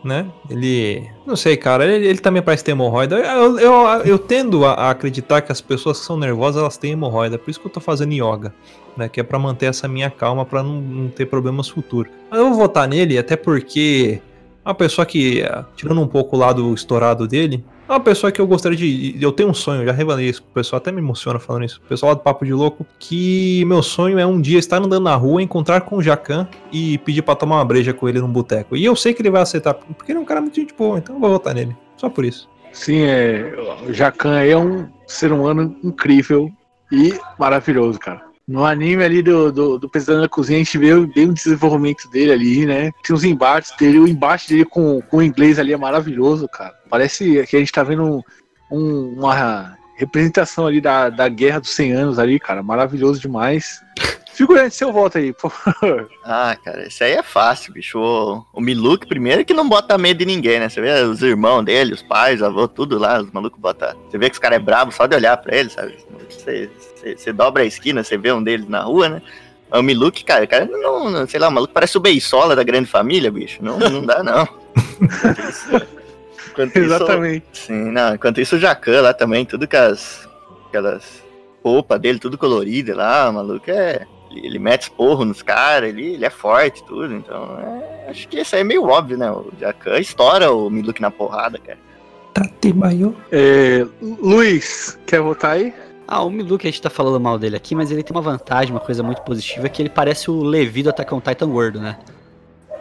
[0.04, 0.26] Né?
[0.50, 1.10] Ele.
[1.26, 1.86] Não sei, cara.
[1.86, 3.18] Ele, ele também parece ter hemorroida.
[3.18, 3.74] Eu, eu,
[4.06, 7.38] eu tendo a, a acreditar que as pessoas que são nervosas elas têm hemorroida.
[7.38, 8.54] Por isso que eu tô fazendo yoga.
[8.96, 12.12] Né, que é para manter essa minha calma, para não, não, ter problemas futuros.
[12.30, 14.22] Mas eu vou votar nele, até porque
[14.64, 15.44] uma pessoa que,
[15.76, 19.18] tirando um pouco o lado estourado dele, é uma pessoa que eu gostaria de.
[19.20, 21.82] Eu tenho um sonho, já revelei isso, o pessoal até me emociona falando isso.
[21.84, 25.04] O pessoal lá do Papo de Louco, que meu sonho é um dia estar andando
[25.04, 28.32] na rua, encontrar com o Jacan e pedir pra tomar uma breja com ele num
[28.32, 28.76] boteco.
[28.76, 30.98] E eu sei que ele vai aceitar, porque ele é um cara muito gente boa,
[30.98, 31.76] então eu vou votar nele.
[31.98, 32.50] Só por isso.
[32.72, 33.54] Sim, é,
[33.88, 36.50] o Jacan é um ser humano incrível
[36.92, 38.33] e maravilhoso, cara.
[38.48, 42.10] No anime ali do, do, do Pesadelo na Cozinha, a gente vê bem o desenvolvimento
[42.10, 42.92] dele ali, né?
[43.02, 46.74] Tem os embates dele, o embate dele com, com o inglês ali é maravilhoso, cara.
[46.90, 48.22] Parece que a gente tá vendo um,
[48.70, 52.62] um, uma representação ali da, da Guerra dos 100 Anos ali, cara.
[52.62, 53.82] Maravilhoso demais.
[54.34, 56.10] Figurante, seu voto aí, por favor.
[56.26, 58.00] Ah, cara, isso aí é fácil, bicho.
[58.00, 60.68] O, o Miluk, primeiro, que não bota medo de ninguém, né?
[60.68, 63.96] Você vê os irmãos dele, os pais, avô, tudo lá, os malucos botam.
[64.10, 65.96] Você vê que os caras é brabo só de olhar pra ele, sabe?
[66.28, 66.70] Você,
[67.04, 69.22] você, dobra a esquina, você vê um deles na rua, né?
[69.72, 72.64] O Miluk, cara, o cara não, não, sei lá, o maluco parece o Beisola da
[72.64, 73.64] grande família, bicho.
[73.64, 74.48] Não, não dá, não.
[76.54, 77.46] Enquanto Exatamente.
[77.52, 80.30] Isso, sim, não, enquanto isso o Jacan lá também, tudo com as
[80.68, 81.24] aquelas
[81.64, 84.06] roupas dele, tudo colorido lá, o maluco é.
[84.30, 87.14] Ele, ele mete esporro nos caras, ele, ele é forte, tudo.
[87.14, 89.32] Então, é, acho que isso aí é meio óbvio, né?
[89.32, 91.78] O Jacan estoura o Miluk na porrada, cara.
[92.34, 93.16] Tatebayo.
[93.32, 95.74] É, Luiz, quer votar aí?
[96.08, 98.74] Ah, o Miluk, a gente tá falando mal dele aqui, mas ele tem uma vantagem,
[98.74, 101.98] uma coisa muito positiva, que ele parece o Levi do Attack on Titan gordo, né?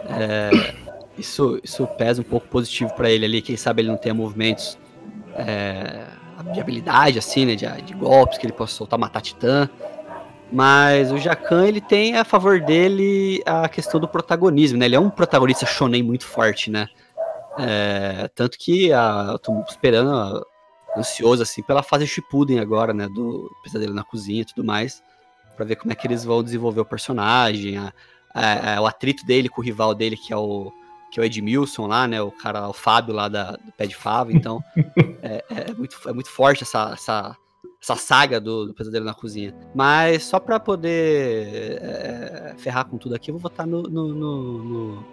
[0.07, 0.75] É,
[1.17, 4.77] isso, isso pesa um pouco positivo para ele ali, quem sabe ele não tenha movimentos
[5.37, 6.05] é,
[6.53, 9.69] de habilidade, assim, né, de, de, golpes, que ele possa soltar, matar titã.
[10.51, 14.85] Mas o Jacan, ele tem a favor dele a questão do protagonismo, né?
[14.85, 16.89] Ele é um protagonista shonen muito forte, né?
[17.59, 20.47] É, tanto que a, eu tô esperando
[20.97, 25.03] ansioso assim pela fase Shippuden agora, né, do Pesadelo na Cozinha e tudo mais,
[25.57, 27.93] para ver como é que eles vão desenvolver o personagem, a,
[28.35, 30.73] a, a, o atrito dele com o rival dele que é o
[31.11, 33.95] que é o Edmilson lá, né, o cara, o Fábio lá da, do Pé de
[33.95, 34.65] Fava, então
[35.23, 37.37] é, é, é, muito, é muito forte essa, essa,
[37.83, 39.55] essa saga do, do Pesadelo na Cozinha.
[39.75, 44.65] Mas só para poder é, ferrar com tudo aqui, eu vou votar no, no, no,
[44.65, 45.05] no,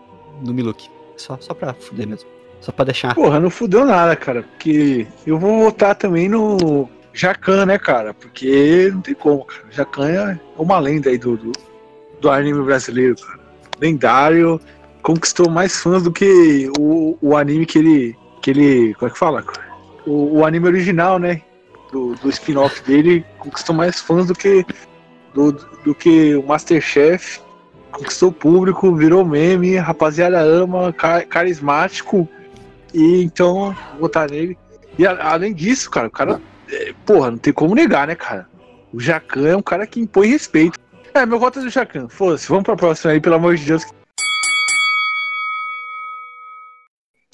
[0.45, 0.89] no Miluk.
[1.17, 2.38] Só, só pra fuder mesmo.
[2.61, 3.15] Só pra deixar.
[3.15, 4.43] Porra, não fudeu nada, cara.
[4.43, 8.13] Porque eu vou votar também no Jacan, né, cara?
[8.13, 9.63] Porque não tem como, cara.
[9.71, 11.51] Jacan é uma lenda aí do, do,
[12.19, 13.39] do anime brasileiro, cara.
[13.79, 14.59] Lendário.
[15.01, 18.17] Conquistou mais fãs do que o, o anime que ele.
[18.41, 18.93] que ele.
[18.95, 19.45] Como é que fala?
[20.05, 21.41] O, o anime original, né?
[21.91, 24.65] Do, do spin-off dele conquistou mais fãs do que.
[25.33, 25.53] Do,
[25.85, 27.39] do que o Masterchef
[27.91, 30.93] conquistou público, virou meme, rapaziada ama,
[31.29, 32.27] carismático,
[32.93, 34.57] e então, votar nele.
[34.97, 36.41] E a, além disso, cara, o cara.
[36.71, 38.47] É, porra, não tem como negar, né, cara?
[38.93, 40.79] O Jacan é um cara que impõe respeito.
[41.13, 42.07] É, meu voto é do Jacan.
[42.07, 43.83] Foda-se, vamos pra próxima aí, pelo amor de Deus.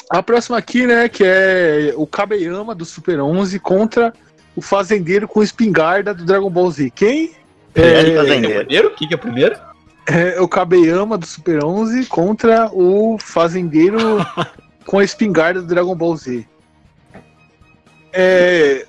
[0.10, 4.14] A próxima aqui, né, que é o Kabeyama do Super 11 contra
[4.56, 6.92] o Fazendeiro com espingarda do Dragon Ball Z.
[6.92, 7.32] Quem?
[7.74, 8.60] É, é, Fazendeiro.
[8.66, 8.88] primeiro?
[8.88, 9.58] O que, que é o primeiro?
[10.08, 14.00] É o Kabeyama do Super 11 contra o Fazendeiro
[14.86, 16.46] com a espingarda do Dragon Ball Z.
[18.14, 18.86] É.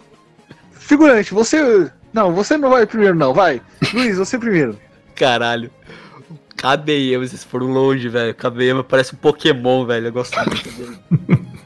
[0.72, 1.90] Figurante, você.
[2.12, 3.61] Não, você não vai primeiro, não, vai.
[3.92, 4.78] Luiz, você primeiro.
[5.14, 5.70] Caralho.
[6.56, 8.35] Kabeyama, vocês foram longe, velho.
[8.35, 10.06] Kabeyama parece um Pokémon, velho.
[10.06, 10.98] Eu gosto muito dele.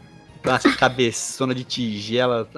[0.42, 2.48] Essa cabeçona de tigela.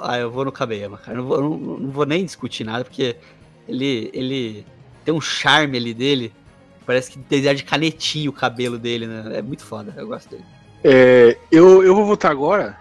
[0.00, 1.18] Ah, eu vou no Kabeyama, cara.
[1.18, 3.16] Não vou, não, não vou nem discutir nada, porque
[3.68, 4.66] ele, ele
[5.04, 6.32] tem um charme ali dele.
[6.86, 9.38] Parece que desenha de canetinho o cabelo dele, né?
[9.38, 10.44] É muito foda, eu gosto dele.
[10.84, 12.76] É, eu, eu vou votar agora.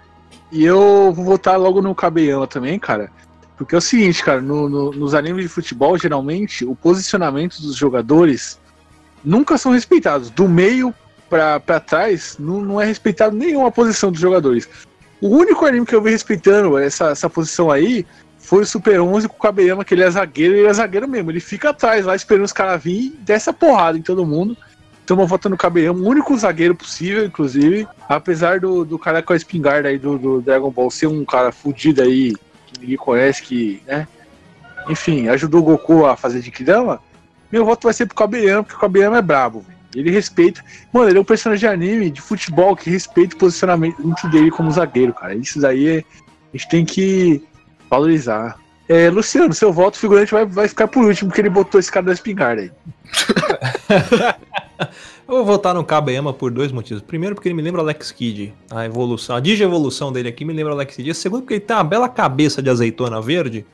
[0.51, 3.09] E eu vou votar logo no Kabeyama também, cara.
[3.57, 7.75] Porque é o seguinte, cara, no, no, nos animes de futebol, geralmente, o posicionamento dos
[7.75, 8.59] jogadores
[9.23, 10.29] nunca são respeitados.
[10.29, 10.93] Do meio
[11.29, 14.67] pra trás, não, não é respeitado nenhuma posição dos jogadores.
[15.21, 18.05] O único anime que eu vi respeitando essa, essa posição aí
[18.39, 21.31] foi o Super 11 com o Kabeyama, que ele é zagueiro, ele é zagueiro mesmo.
[21.31, 24.57] Ele fica atrás lá esperando os caras virem e desce a porrada em todo mundo.
[25.11, 27.85] Estamos votando no Kabeyama, o único zagueiro possível, inclusive.
[28.07, 31.51] Apesar do, do cara com a espingarda aí do, do Dragon Ball ser um cara
[31.51, 32.33] fudido aí,
[32.65, 34.07] que ninguém conhece, que, né?
[34.87, 37.01] Enfim, ajudou o Goku a fazer de Kidama.
[37.51, 40.63] Meu voto vai ser pro Kabeyama, porque o Kabeyama é brabo, Ele respeita.
[40.93, 44.71] Mano, ele é um personagem de anime, de futebol, que respeita o posicionamento dele como
[44.71, 45.35] zagueiro, cara.
[45.35, 46.05] Isso daí é,
[46.53, 47.43] a gente tem que
[47.89, 48.57] valorizar.
[48.91, 52.07] É, Luciano, seu voto figurante vai, vai ficar por último, porque ele botou esse cara
[52.07, 52.71] da espingarda aí.
[55.25, 57.01] Eu vou votar no Kabeyama por dois motivos.
[57.01, 58.53] Primeiro, porque ele me lembra Alex Kidd.
[58.69, 61.09] A evolução, a digievolução dele aqui me lembra Alex Kidd.
[61.09, 63.65] E segundo, porque ele tem uma bela cabeça de azeitona verde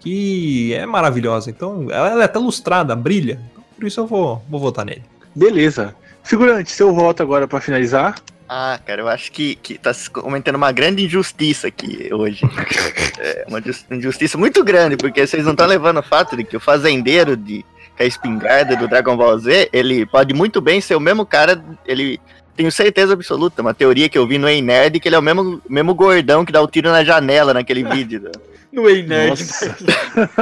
[0.00, 1.50] que é maravilhosa.
[1.50, 3.40] Então, ela, é até lustrada, brilha.
[3.52, 5.02] Então, por isso eu vou, vou votar nele.
[5.36, 5.94] Beleza.
[6.24, 8.16] Figurante, seu voto agora pra finalizar.
[8.56, 12.40] Ah, cara, eu acho que, que tá se cometendo uma grande injustiça aqui hoje.
[13.18, 16.56] É uma jus- injustiça muito grande, porque vocês não estão levando o fato de que
[16.56, 17.64] o fazendeiro de
[17.96, 21.64] com a espingarda do Dragon Ball Z, ele pode muito bem ser o mesmo cara,
[21.86, 22.20] ele
[22.56, 25.22] tenho certeza absoluta, uma teoria que eu vi no Ei Nerd, que ele é o
[25.22, 28.20] mesmo, mesmo gordão que dá o tiro na janela naquele vídeo.
[28.22, 28.30] né?
[28.72, 29.30] No Ei Nerd.
[29.30, 29.76] Nossa.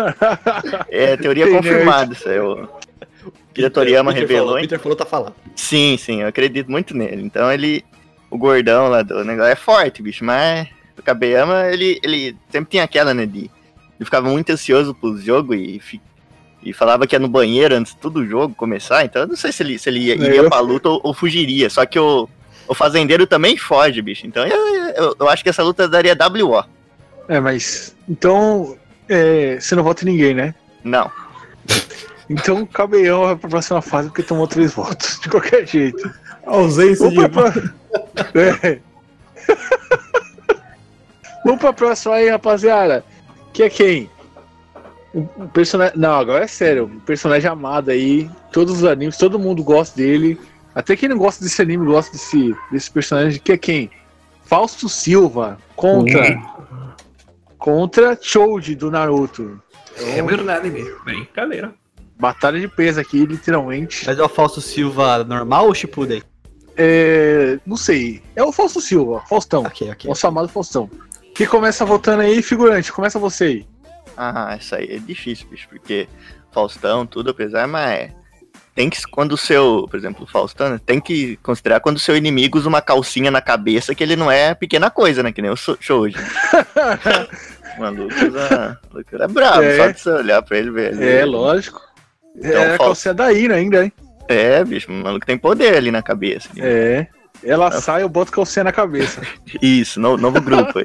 [0.91, 2.39] É teoria Ei confirmada, isso aí.
[2.41, 2.69] O
[3.55, 4.47] que a Toriyama Peter revelou.
[4.47, 4.65] Falou, hein?
[4.65, 5.35] Peter falou, tá falando.
[5.55, 7.23] Sim, sim, eu acredito muito nele.
[7.23, 7.85] Então ele.
[8.33, 10.67] O gordão lá do negócio é forte, bicho, mas
[10.99, 13.27] o Kabeyama, ele, ele sempre tinha aquela, né?
[13.27, 15.81] De, ele ficava muito ansioso pro jogo e,
[16.63, 19.05] e falava que ia no banheiro antes de todo o jogo começar.
[19.05, 21.13] Então eu não sei se ele, se ele ia, iria Eu- pra luta ou, ou
[21.13, 21.69] fugiria.
[21.69, 22.27] Só que o,
[22.67, 24.27] o fazendeiro também foge, bicho.
[24.27, 24.57] Então eu,
[24.97, 26.65] eu, eu acho que essa luta daria WO.
[27.29, 27.95] É, mas.
[28.09, 28.77] Então.
[29.09, 30.55] é, você não vota em ninguém, né?
[30.83, 31.11] Não.
[32.31, 36.11] Então o Cabeião vai pra próxima fase porque tomou três votos, de qualquer jeito.
[36.47, 37.71] Ausência Vamos pra, pro-
[38.41, 38.79] É.
[41.45, 43.05] Vamos pra próxima aí, rapaziada.
[43.53, 44.11] Que é quem?
[45.15, 45.99] Um personagem.
[45.99, 46.85] Não, agora é sério.
[46.85, 48.31] Um personagem amado aí.
[48.53, 50.41] Todos os animes, todo mundo gosta dele.
[50.75, 53.41] Até quem não gosta desse anime gosta desse, desse personagem.
[53.41, 53.91] Que é quem?
[54.45, 56.41] Fausto Silva contra.
[57.59, 59.61] Contra Choji do Naruto.
[59.99, 60.99] É verdade, bicho.
[61.05, 61.75] Brincadeira.
[62.19, 64.05] Batalha de peso aqui, literalmente.
[64.07, 66.23] Mas é o Fausto Silva normal ou Shippuden?
[66.77, 68.23] É, não sei.
[68.35, 69.63] É o Fausto Silva, Faustão.
[69.65, 70.09] Ok, ok.
[70.09, 70.91] Nosso amado Faustão.
[71.35, 72.93] Que começa votando aí, figurante.
[72.93, 73.67] Começa você aí.
[74.17, 76.07] Ah, isso aí é difícil, bicho, porque
[76.53, 78.11] Faustão, tudo, apesar, mas
[78.75, 82.01] tem que, quando o seu, por exemplo, o Faustão, né, tem que considerar quando o
[82.01, 85.41] seu inimigo usa uma calcinha na cabeça, que ele não é pequena coisa, né, que
[85.43, 86.17] nem o Shoji.
[87.77, 89.77] O maluco o maluco é brabo, É.
[89.77, 91.03] só de você olhar pra ele, velho.
[91.03, 91.81] É, lógico.
[92.37, 93.93] Então, é a calcinha da Ira ainda, hein?
[94.29, 96.49] É, bicho, o maluco tem poder ali na cabeça.
[96.59, 97.07] É.
[97.45, 99.21] Ela sai, eu boto calcinha na cabeça.
[99.61, 100.85] Isso, no- novo grupo aí.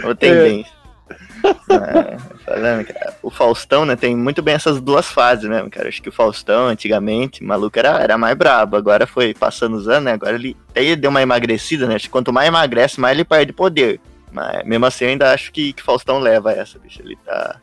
[0.00, 0.72] Nova tendência.
[1.70, 5.88] É, falando, cara, o Faustão, né, tem muito bem essas duas fases mesmo, cara.
[5.88, 8.76] Acho que o Faustão, antigamente, o maluco era, era mais brabo.
[8.76, 10.12] Agora foi passando os anos, né?
[10.12, 11.94] Agora ele até ele deu uma emagrecida, né?
[11.96, 14.00] Acho que quanto mais emagrece, mais ele perde poder.
[14.32, 17.00] Mas mesmo assim, eu ainda acho que, que Faustão leva essa, bicho.
[17.02, 17.56] Ele tá.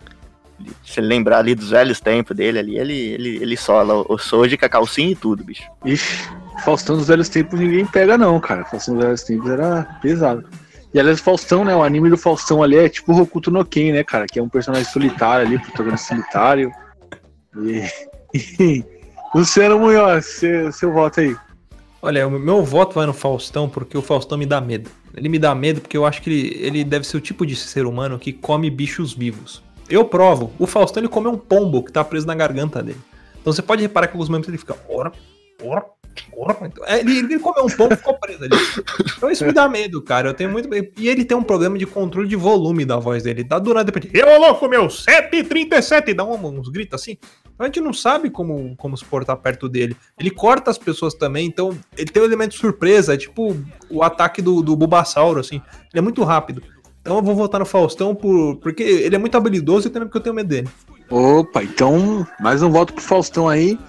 [0.84, 4.58] Se ele lembrar ali dos velhos tempos dele ali, ele, ele, ele sola o, Soji
[4.58, 5.63] com a calcinha e tudo, bicho.
[5.86, 6.30] Ixi,
[6.63, 8.65] Faustão dos velhos tempos ninguém pega, não, cara.
[8.65, 10.43] Faustão dos velhos tempos era pesado.
[10.93, 11.76] E aliás, Faustão, né?
[11.76, 14.26] O anime do Faustão ali é tipo o Hokuto no Ken, né, cara?
[14.26, 16.72] Que é um personagem solitário ali, protagonista solitário.
[18.34, 18.84] E-
[19.36, 21.36] Luciano Munhoz, seu, seu voto aí.
[22.02, 24.89] Olha, o meu voto vai no Faustão porque o Faustão me dá medo.
[25.13, 27.56] Ele me dá medo porque eu acho que ele, ele deve ser o tipo de
[27.56, 29.63] ser humano que come bichos vivos.
[29.89, 33.00] Eu provo, o Faustão ele come um pombo que tá preso na garganta dele.
[33.41, 34.76] Então você pode reparar que alguns momentos ele fica.
[34.89, 35.12] Ora,
[35.63, 35.86] ora,
[36.36, 36.58] ora.
[36.63, 38.56] Então, é, ele, ele comeu um pombo e ficou preso ali.
[39.17, 40.30] Então isso me dá medo, cara.
[40.30, 40.67] Eu tenho muito.
[40.97, 43.45] E ele tem um problema de controle de volume da voz dele.
[43.45, 44.13] Tá do nada depois.
[44.13, 44.88] Eu louco, meu!
[44.88, 46.13] 7h37!
[46.13, 47.17] Dá um- uns gritos assim.
[47.54, 49.95] Então a gente não sabe como, como se portar perto dele.
[50.19, 53.56] Ele corta as pessoas também, então ele tem um elemento surpresa, é tipo
[53.89, 55.56] o ataque do, do Bulbasauro, assim.
[55.91, 56.62] Ele é muito rápido.
[57.08, 60.17] Então eu vou votar no Faustão por, porque ele é muito habilidoso e também porque
[60.17, 60.67] eu tenho medo dele.
[61.10, 63.80] Opa, então, mais um voto pro Faustão aí.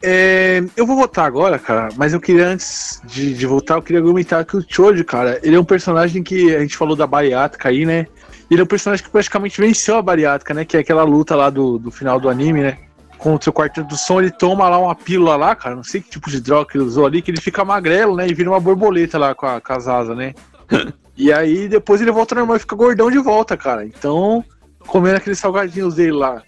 [0.00, 3.98] É, eu vou votar agora, cara, mas eu queria, antes de, de votar, eu queria
[3.98, 7.68] argumentar que o Choji, cara, ele é um personagem que a gente falou da bariátrica
[7.68, 8.06] aí, né?
[8.48, 10.64] Ele é um personagem que praticamente venceu a bariátrica, né?
[10.64, 12.78] Que é aquela luta lá do, do final do anime, né?
[13.18, 16.10] Contra o quarteto do som, ele toma lá uma pílula lá, cara, não sei que
[16.10, 18.28] tipo de droga que ele usou ali, que ele fica magrelo, né?
[18.28, 20.32] E vira uma borboleta lá com, a, com as asas, né?
[21.16, 23.84] e aí depois ele volta normal e fica gordão de volta, cara.
[23.84, 24.44] Então,
[24.86, 26.42] comendo aqueles salgadinhos dele lá.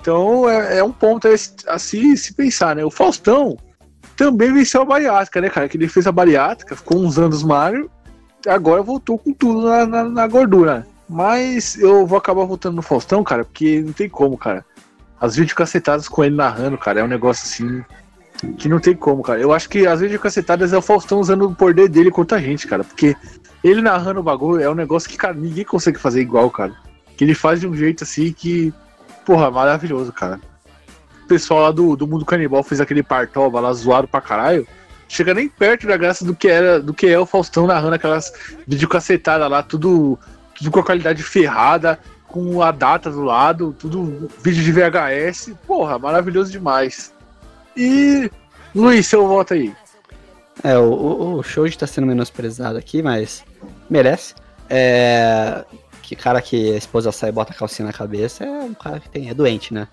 [0.00, 2.84] Então é, é um ponto a, se- pensar, né?
[2.84, 3.56] O Faustão
[4.16, 5.68] também venceu a bariátrica, né, cara?
[5.68, 7.90] Que ele fez a bariátrica, ficou uns anos magro,
[8.46, 10.86] agora voltou com tudo na, na, na gordura.
[11.08, 14.64] Mas eu vou acabar voltando no Faustão, cara, porque não tem como, cara.
[15.20, 17.84] As videocacetadas com ele narrando, cara, é um negócio assim
[18.58, 19.40] que não tem como, cara.
[19.40, 22.66] Eu acho que as videocacetadas é o Faustão usando o poder dele contra a gente,
[22.66, 23.16] cara, porque
[23.64, 26.74] ele narrando o bagulho é um negócio que, cara, ninguém consegue fazer igual, cara.
[27.16, 28.72] Que ele faz de um jeito assim que
[29.24, 30.38] Porra, maravilhoso, cara.
[31.24, 34.66] O pessoal lá do, do Mundo Canibal fez aquele partoba lá zoado pra caralho.
[35.08, 38.32] Chega nem perto da graça do que era, do que é o Faustão narrando aquelas
[38.66, 40.18] videocacetadas lá, tudo,
[40.54, 45.52] tudo com a qualidade ferrada, com a data do lado, tudo vídeo de VHS.
[45.66, 47.12] Porra, maravilhoso demais.
[47.76, 48.30] E
[48.74, 49.74] Luiz, seu voto aí.
[50.62, 53.44] É, o, o, o Shoji tá sendo menosprezado aqui, mas
[53.88, 54.34] merece.
[54.68, 55.64] É,
[56.02, 59.00] que cara que a esposa sai e bota a calcinha na cabeça é um cara
[59.00, 59.88] que tem, é doente, né?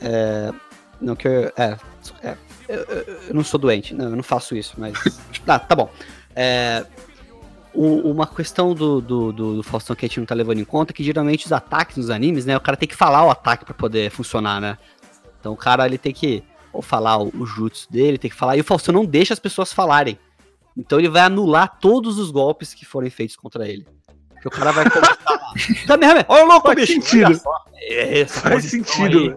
[0.00, 0.52] É,
[1.00, 1.76] não que eu, é,
[2.22, 2.36] é,
[2.68, 4.94] eu, eu- eu não sou doente, não, eu não faço isso, mas.
[5.46, 5.88] Ah, tá bom.
[6.34, 6.84] É,
[7.72, 10.64] o- uma questão do, do, do, do Faustão que a gente não tá levando em
[10.64, 12.56] conta é que geralmente os ataques nos animes, né?
[12.56, 14.76] O cara tem que falar o ataque pra poder funcionar, né?
[15.38, 18.56] Então o cara ele tem que ou falar o, o jutsu dele, tem que falar,
[18.56, 20.18] e o Faustão não deixa as pessoas falarem.
[20.76, 23.86] Então ele vai anular todos os golpes que forem feitos contra ele.
[24.30, 25.16] Porque o cara vai começar.
[25.86, 26.92] Kamehameha, Olha o louco, Faz bicho!
[26.92, 27.40] sentido.
[27.74, 29.18] É, essa Faz sentido.
[29.18, 29.34] aí.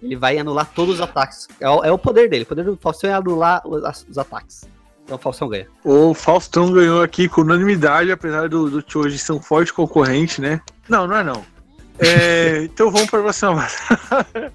[0.00, 1.48] Ele vai anular todos os ataques.
[1.60, 2.44] É o, é o poder dele.
[2.44, 4.68] O poder do Faustão é anular os, os ataques.
[5.04, 5.66] Então o Faustão ganha.
[5.82, 10.60] O Faustão ganhou aqui com unanimidade, apesar do, do Choji ser um forte concorrente, né?
[10.88, 11.44] Não, não é não.
[11.98, 14.52] É, então vamos para a próxima batalha.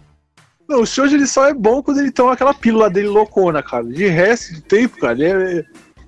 [0.70, 3.84] Não, o Choji ele só é bom quando ele toma aquela pílula dele loucona, cara.
[3.84, 5.66] De resto do tempo, cara, ele é,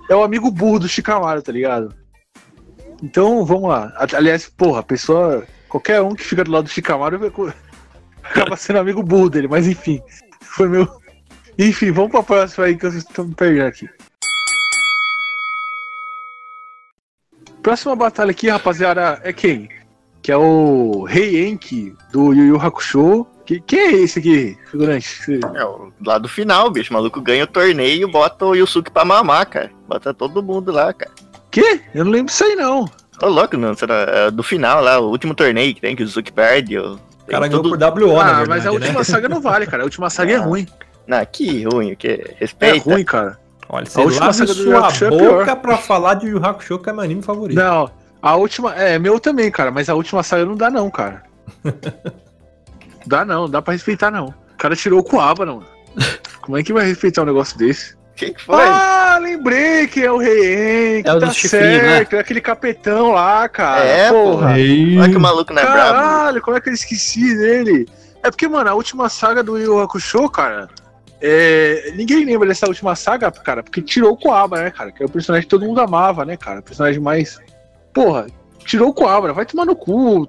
[0.10, 1.96] é o amigo burro do Shikamaru, tá ligado?
[3.02, 3.94] Então vamos lá.
[4.14, 5.46] Aliás, porra, a pessoa.
[5.68, 6.70] Qualquer um que fica do lado
[7.20, 7.52] do co-
[8.24, 10.02] acaba sendo amigo burro dele, mas enfim.
[10.42, 10.88] Foi meu.
[11.58, 13.90] Enfim, vamos pra próxima aí que vocês estão me perdendo aqui.
[17.62, 19.70] Próxima batalha aqui, rapaziada, é quem?
[20.22, 23.26] Que é o Rei Enki do Yu Yu Hakusho.
[23.46, 25.40] Que, que é esse aqui, figurante?
[25.56, 26.90] É, o lá do final, bicho.
[26.92, 29.70] O maluco ganha o torneio e bota o Yusuke pra mamar, cara.
[29.88, 31.12] Bota todo mundo lá, cara.
[31.52, 31.82] Que?
[31.94, 32.86] Eu não lembro disso aí, não.
[33.22, 33.76] Ô, louco, não.
[33.76, 36.78] Será, é do final lá, o último torneio que tem, que o Yusuke perde.
[36.80, 39.04] O, O cara ganhou tudo- por WO, na ah, verdade, mas a última né?
[39.04, 39.84] saga não vale, cara.
[39.84, 40.68] A última saga é Ah, ruim.
[41.08, 42.90] Não, que ruim, que É respeita.
[42.90, 43.38] ruim, cara.
[43.70, 45.56] Olha, A você última lave saga do Yu Yu sua Hakusho é boca pior.
[45.58, 47.58] pra falar de Yu Hakusho, que é meu anime favorito.
[47.58, 48.74] Não, a última.
[48.76, 49.70] É, meu também, cara.
[49.72, 51.22] Mas a última saga não dá, não, cara.
[53.06, 54.28] dá não, não dá pra respeitar, não.
[54.28, 55.64] O cara tirou o Coaba, não.
[56.42, 57.96] Como é que vai respeitar um negócio desse?
[58.16, 58.56] Que que foi?
[58.56, 62.16] Ah, lembrei que é o Rei É o tá do chifrinho, certo.
[62.16, 63.84] É aquele capetão lá, cara.
[63.84, 64.52] É, porra.
[64.52, 66.00] Olha que o maluco não é brabo.
[66.00, 67.88] Caralho, como é que eu esqueci dele?
[68.24, 70.70] É porque, mano, a última saga do Yu Hakusho, cara,
[71.22, 71.94] é...
[71.96, 74.92] ninguém lembra dessa última saga, cara, porque tirou o Coabra, né, cara?
[74.92, 76.62] Que é o personagem que todo mundo amava, né, cara?
[76.62, 77.38] O personagem mais.
[77.94, 78.28] Porra,
[78.66, 80.26] tirou o Coabra, vai tomar no cu,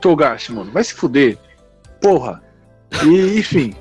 [0.00, 1.36] Togashi, mano, vai se fuder.
[2.00, 2.42] Porra.
[3.04, 3.74] E, enfim.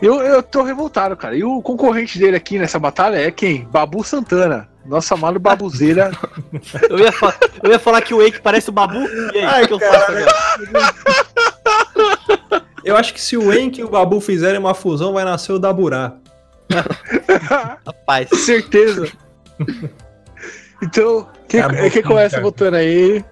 [0.00, 1.36] Eu, eu tô revoltado, cara.
[1.36, 3.64] E o concorrente dele aqui nessa batalha é quem?
[3.70, 4.68] Babu Santana.
[4.84, 6.10] Nosso amado Babuzeira.
[6.90, 8.98] Eu ia, fa- eu ia falar que o Wake parece o Babu.
[9.32, 10.94] E aí, Ai, que eu faço agora?
[12.84, 15.58] Eu acho que se o Enki e o Babu fizerem uma fusão, vai nascer o
[15.58, 16.14] Daburá.
[17.86, 18.28] Rapaz.
[18.44, 19.06] Certeza.
[20.82, 22.42] Então, quem, Tá é quem começa cara.
[22.42, 23.24] votando aí?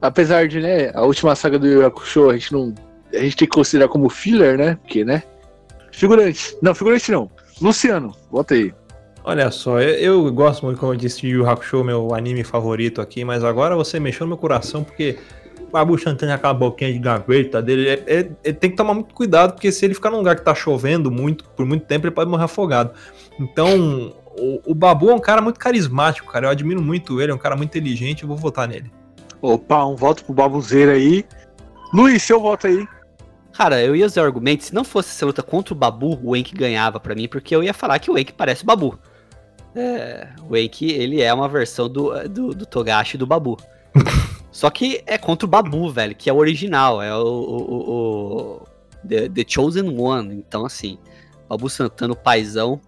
[0.00, 2.74] Apesar de, né, a última saga do Hakusho, a gente não.
[3.14, 4.76] A gente tem que considerar como filler, né?
[4.76, 5.22] Porque, né?
[5.92, 6.56] Figurante.
[6.62, 7.30] Não, figurante não.
[7.60, 8.72] Luciano, vota aí.
[9.24, 13.00] Olha só, eu, eu gosto muito, como eu disse, de Yu Hakusho, meu anime favorito
[13.00, 15.16] aqui, mas agora você mexeu no meu coração, porque
[15.60, 19.14] o Babu Chantana aquela boquinha de gaveta dele, é- é- ele tem que tomar muito
[19.14, 22.14] cuidado, porque se ele ficar num lugar que tá chovendo muito, por muito tempo, ele
[22.14, 22.90] pode morrer afogado.
[23.38, 27.34] Então, o, o Babu é um cara muito carismático, cara, eu admiro muito ele, é
[27.34, 28.90] um cara muito inteligente, eu vou votar nele.
[29.40, 31.24] Opa, um voto pro Babuzeira aí.
[31.94, 32.86] Luiz, seu voto aí.
[33.52, 36.34] Cara, eu ia usar o argumento, se não fosse essa luta contra o Babu, o
[36.34, 38.98] Enki ganhava pra mim, porque eu ia falar que o Enki parece o Babu.
[39.74, 43.58] É, o Enki, ele é uma versão do, do, do Togashi do Babu.
[44.50, 48.56] Só que é contra o Babu, velho, que é o original, é o, o, o-
[48.62, 48.62] o-
[49.06, 50.34] the, the Chosen One.
[50.34, 50.98] Então, assim,
[51.48, 52.80] Babu Santana, o paizão,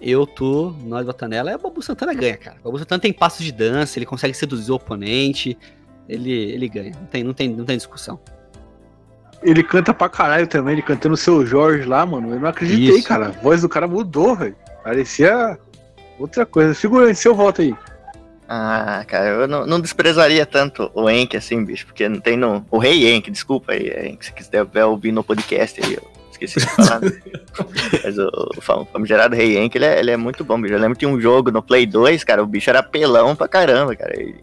[0.00, 2.56] eu, tu, nós Batanela, é o Babu Santana ganha, cara.
[2.60, 5.56] O Babu Santana tem passos de dança, ele consegue seduzir o oponente,
[6.08, 8.18] ele, ele ganha, não tem, não, tem, não tem discussão.
[9.48, 12.34] Ele canta pra caralho também, ele cantando o seu Jorge lá, mano.
[12.34, 13.06] Eu não acreditei, Isso.
[13.08, 13.28] cara.
[13.28, 14.56] A voz do cara mudou, velho.
[14.82, 15.58] Parecia
[16.18, 16.74] outra coisa.
[16.74, 17.74] Figurante, seu voto aí.
[18.48, 22.64] Ah, cara, eu não, não desprezaria tanto o Enk assim, bicho, porque não tem no.
[22.70, 26.66] O Rei Enk, desculpa aí, Enk, se quiser ouvir no podcast aí, eu esqueci de
[26.66, 27.00] falar.
[27.00, 27.10] né?
[28.04, 30.74] Mas o, o fam- famigerado Rei Enk, ele é, ele é muito bom, bicho.
[30.74, 33.48] Eu lembro que tinha um jogo no Play 2, cara, o bicho era pelão pra
[33.48, 34.14] caramba, cara.
[34.20, 34.36] E,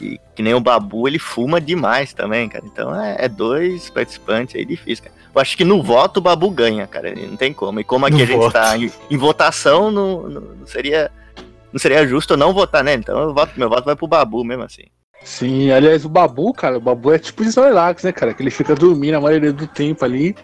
[0.00, 2.64] e que nem o Babu, ele fuma demais também, cara.
[2.66, 5.16] Então é, é dois participantes aí difícil, cara.
[5.34, 7.14] Eu acho que no voto o Babu ganha, cara.
[7.14, 7.78] Não tem como.
[7.80, 8.52] E como aqui No a gente voto.
[8.52, 11.10] tá em, em votação, não, não não seria.
[11.72, 13.02] Não seria justo eu não votar nele.
[13.02, 14.84] Então eu voto, meu voto vai pro Babu mesmo assim.
[15.22, 18.32] Sim, aliás, o Babu, cara, o Babu é tipo Snorlax, né, cara?
[18.34, 20.34] Que ele fica dormindo a maioria do tempo ali.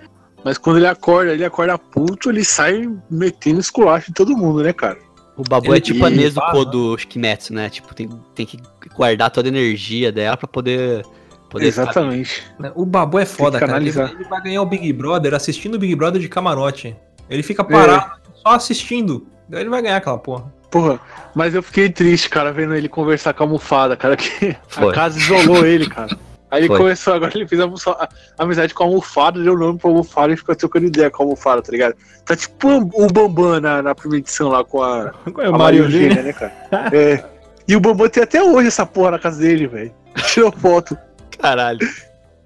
[0.44, 4.72] Mas quando ele acorda, ele acorda puto, ele sai metendo esculacho em todo mundo, né,
[4.72, 4.98] cara?
[5.36, 7.68] O Babu Ele é tipo a Nezuko faz, do Kimetsu, né?
[7.68, 8.58] Tipo, tem, tem que
[8.94, 11.04] guardar toda a energia dela pra poder.
[11.50, 12.42] poder ficar Exatamente.
[12.74, 13.76] O Babu é foda, cara.
[13.76, 16.96] Ele, ele vai ganhar o Big Brother assistindo o Big Brother de camarote.
[17.28, 19.26] Ele fica parado, só assistindo.
[19.46, 20.52] Então ele vai ganhar aquela porra.
[20.70, 20.98] Porra,
[21.34, 24.90] mas eu fiquei triste, cara, vendo ele conversar com a almofada, cara, que Foi.
[24.90, 26.18] a casa isolou ele, cara.
[26.50, 26.78] Aí ele Foi.
[26.78, 30.32] começou, agora ele fez a, a- a amizade com a almofada, deu nome pra almofada
[30.32, 31.94] e ficou trocando ideia com a almofada, tá ligado?
[32.24, 35.80] Tá tipo o Bambam na, na primeira edição lá com a, É a o Maria.
[35.80, 36.52] Eugênia, né, cara?
[36.96, 37.24] É.
[37.68, 39.92] E o Bambam tem até hoje essa porra na casa dele, velho.
[40.32, 40.96] Tirou foto.
[41.38, 41.80] Caralho.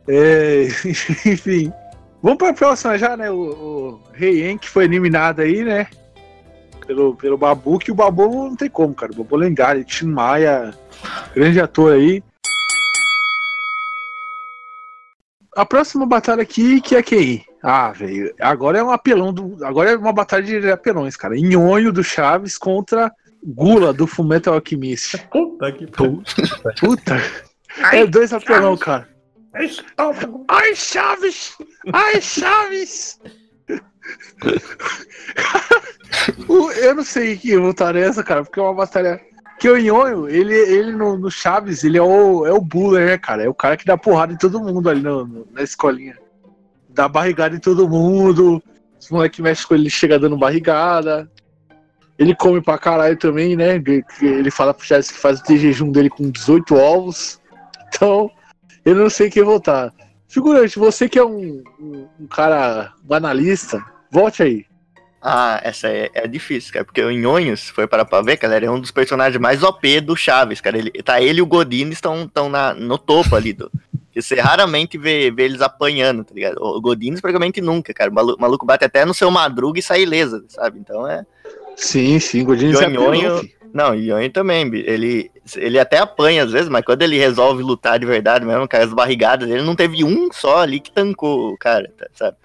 [0.08, 0.66] É,
[1.26, 1.70] enfim.
[2.22, 3.30] Vamos pra próxima já, né?
[3.30, 5.86] O, o Rei En, que foi eliminado aí, né?
[6.86, 9.12] Pelo, pelo Babu, que o Babu não tem como, cara.
[9.12, 10.72] O Babu é lendário, Tim Maia,
[11.34, 12.22] grande ator aí.
[15.56, 17.44] A próxima batalha aqui, que é quem?
[17.62, 19.64] Ah, velho, agora é um apelão do.
[19.64, 21.34] Agora é uma batalha de apelões, cara.
[21.36, 23.12] Nhonho do Chaves contra
[23.44, 25.18] Gula do Fullmetal Alchemist.
[25.30, 25.86] Puta que.
[26.80, 27.20] Puta!
[27.92, 29.08] É dois apelão, cara.
[30.48, 31.56] Ai, Chaves!
[31.92, 33.20] Ai, Chaves!
[36.82, 39.20] Eu não sei que luta é essa, cara, porque é uma batalha.
[39.60, 43.18] Que o Nhonho, ele, ele no, no Chaves, ele é o, é o buller, né,
[43.18, 43.44] cara?
[43.44, 46.16] É o cara que dá porrada em todo mundo ali no- no- na escolinha.
[46.88, 48.62] Dá barrigada em todo mundo.
[48.98, 51.30] Os moleques mexem com ele, ele chega dando barrigada.
[52.18, 53.82] Ele come pra caralho também, né?
[54.22, 57.38] Ele- fala pro Chaves que faz o jejum dele com 18 ovos.
[57.88, 58.30] Então,
[58.82, 59.92] eu não sei quem votar.
[60.26, 64.64] Figurante, você que é um, um, um cara um analista, vote aí.
[65.22, 68.64] Ah, essa é, é difícil, cara, porque o Nhonho, se for para pra ver, ele
[68.66, 70.78] é um dos personagens mais OP do Chaves, cara.
[70.78, 73.70] Ele, tá ele e o Godinho estão, estão na, no topo ali do.
[74.10, 76.56] que Você raramente vê, vê eles apanhando, tá ligado?
[76.58, 78.10] O Godinho praticamente nunca, cara.
[78.10, 80.78] O maluco, maluco bate até no seu madruga e sai ilesa, sabe?
[80.78, 81.24] Então é.
[81.76, 86.50] Sim, sim, Godinho o Nhonho- Não, e o Nhonho também, ele, ele até apanha às
[86.50, 90.02] vezes, mas quando ele resolve lutar de verdade mesmo, cara, as barrigadas, ele não teve
[90.02, 92.36] um só ali que tancou o cara, tá, sabe?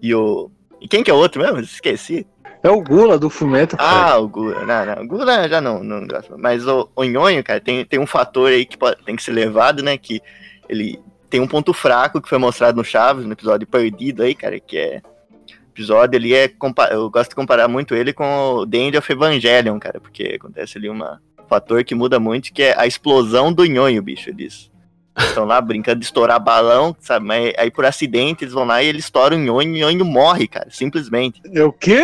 [0.00, 0.50] E o.
[0.86, 1.58] E quem que é o outro mesmo?
[1.58, 2.24] Esqueci.
[2.62, 4.12] É o Gula do Fumeto, cara.
[4.12, 4.64] Ah, o Gula.
[4.64, 5.02] Não, não.
[5.02, 6.38] O Gula já não, não gosto.
[6.38, 9.32] Mas o, o Nhonho, cara, tem, tem um fator aí que pode- tem que ser
[9.32, 9.98] levado, né?
[9.98, 10.20] Que
[10.68, 14.60] ele tem um ponto fraco que foi mostrado no Chaves, no episódio perdido aí, cara,
[14.60, 15.02] que é.
[15.50, 16.48] O episódio ali é.
[16.92, 18.24] Eu gosto de comparar muito ele com
[18.54, 22.52] o The End of Evangelion, cara, porque acontece ali uma, um fator que muda muito,
[22.52, 24.30] que é a explosão do Nhonho, bicho.
[24.30, 24.70] Eles
[25.18, 27.26] estão lá brincando de estourar balão, sabe?
[27.26, 30.04] Mas aí por acidente eles vão lá e eles estouram o Nhonho e o Nhonho
[30.04, 31.40] morre, cara, simplesmente.
[31.52, 32.02] É o quê?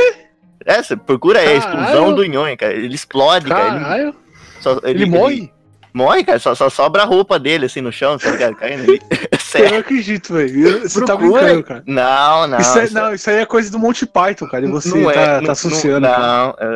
[0.65, 1.81] É, você procura aí, a Caralho.
[1.83, 2.73] explosão do Nhonho, cara.
[2.73, 3.69] Ele explode, cara.
[3.75, 4.15] Ele, Caralho,
[4.61, 5.51] só- ele, morre?
[5.93, 6.39] morre, cara.
[6.39, 8.55] Só, só sobra a roupa dele, assim, no chão, tá ligado?
[8.57, 9.01] Caindo ali.
[9.33, 9.71] Eu Sério.
[9.73, 10.81] não acredito, velho.
[10.89, 11.43] Você tá Procura.
[11.43, 11.83] brincando, cara.
[11.87, 12.59] Não, não.
[12.59, 14.65] isso, é, isso- não, isso aí é coisa do Monty Python, cara.
[14.65, 16.01] E você não tá, é, tá não- associando.
[16.01, 16.27] Não, cara.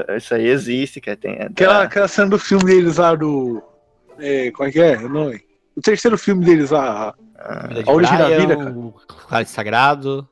[0.07, 1.17] não, é- isso aí existe, cara.
[1.17, 3.63] Tem, Aquela, ah, aquela cena do filme deles lá do.
[4.19, 4.99] É, qual é que é?
[4.99, 5.33] Não,
[5.77, 8.71] o terceiro filme deles lá, ah, A origem da vida, cara.
[8.71, 8.95] O
[9.29, 10.29] Cálice Sagrado.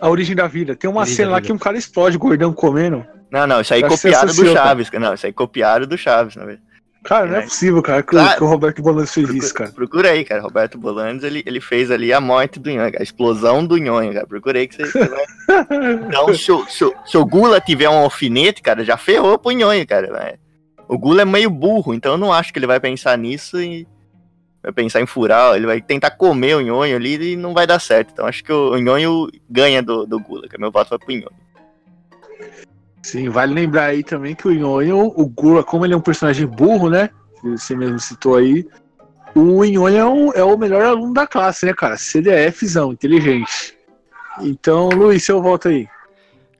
[0.00, 0.76] A Origem da Vida.
[0.76, 3.04] Tem uma cena lá que um cara explode gordão comendo.
[3.32, 4.52] Não, não, isso aí Acho copiaram do.
[4.52, 4.90] Chaves.
[4.90, 5.04] cara.
[5.04, 6.66] Não, isso aí copiaram do Chaves, na verdade.
[7.04, 7.42] Cara, não é É.
[7.42, 8.36] possível, cara, que, o- Claro.
[8.38, 9.70] que o Roberto Bolanos fez Procura, isso, cara.
[9.72, 10.40] procura aí, cara.
[10.42, 13.00] Roberto Bolanes, ele, ele fez ali a morte do Nhonho, cara.
[13.00, 14.26] A explosão do Nhonho, cara.
[14.26, 15.24] Procura aí que você, vai
[16.06, 19.50] Então, se o, se, o, se o Gula tiver um alfinete, cara, já ferrou pro
[19.52, 20.10] Nhonho, cara.
[20.12, 20.34] né?
[20.88, 23.86] O Gula é meio burro, então eu não acho que ele vai pensar nisso e
[24.62, 25.54] vai pensar em furar.
[25.54, 28.10] Ele vai tentar comer o Nhonho ali e não vai dar certo.
[28.12, 31.48] Então acho que o, Nhonho ganha do, do Gula, que meu voto vai pro Nhonho.
[33.02, 36.46] Sim, vale lembrar aí também que o Nhonho, o Gula, como ele é um personagem
[36.46, 37.10] burro, né?
[37.44, 38.66] Você mesmo citou aí.
[39.34, 41.96] O Nhonho é, um- é o melhor aluno da classe, né, cara?
[41.96, 43.76] CDFzão, inteligente.
[44.40, 45.86] Então, Luiz, seu voto aí.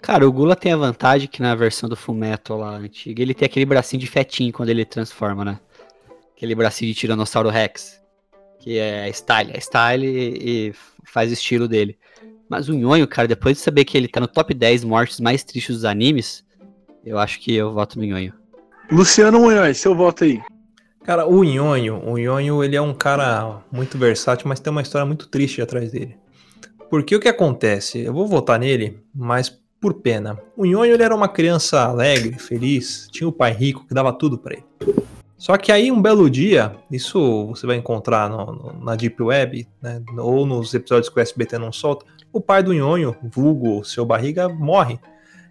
[0.01, 3.46] Cara, o Gula tem a vantagem que na versão do Fullmetal lá antiga, ele tem
[3.46, 5.61] aquele bracinho de fetinho quando ele transforma, né?
[6.36, 8.01] Aquele bracinho de Tiranossauro Rex.
[8.61, 9.53] Que é style.
[9.53, 10.72] É style e, e
[11.05, 11.99] faz o estilo dele.
[12.49, 15.44] Mas o Nhonho, cara, depois de saber que ele tá no top 10 mortes mais
[15.44, 16.44] tristes dos animes,
[17.05, 18.32] eu acho que eu voto no Nhonho.
[18.90, 20.40] Luciano Munhoz, seu voto aí.
[21.05, 25.07] Cara, o Nhonho, o Nhonho, ele é um cara muito versátil, mas tem uma história
[25.07, 26.16] muito triste atrás dele.
[26.88, 28.01] Porque o que acontece?
[28.01, 30.38] Eu vou votar nele, mas por pena.
[30.56, 34.36] O Nhonho, ele era uma criança alegre, feliz, tinha o pai rico que dava tudo
[34.38, 34.64] pra ele.
[35.36, 39.68] Só que aí, um belo dia, isso você vai encontrar no- no- na Deep Web,
[39.80, 44.04] né, ou nos episódios que o SBT não solta, o pai do Nhonho, vulgo seu
[44.04, 44.98] barriga, morre.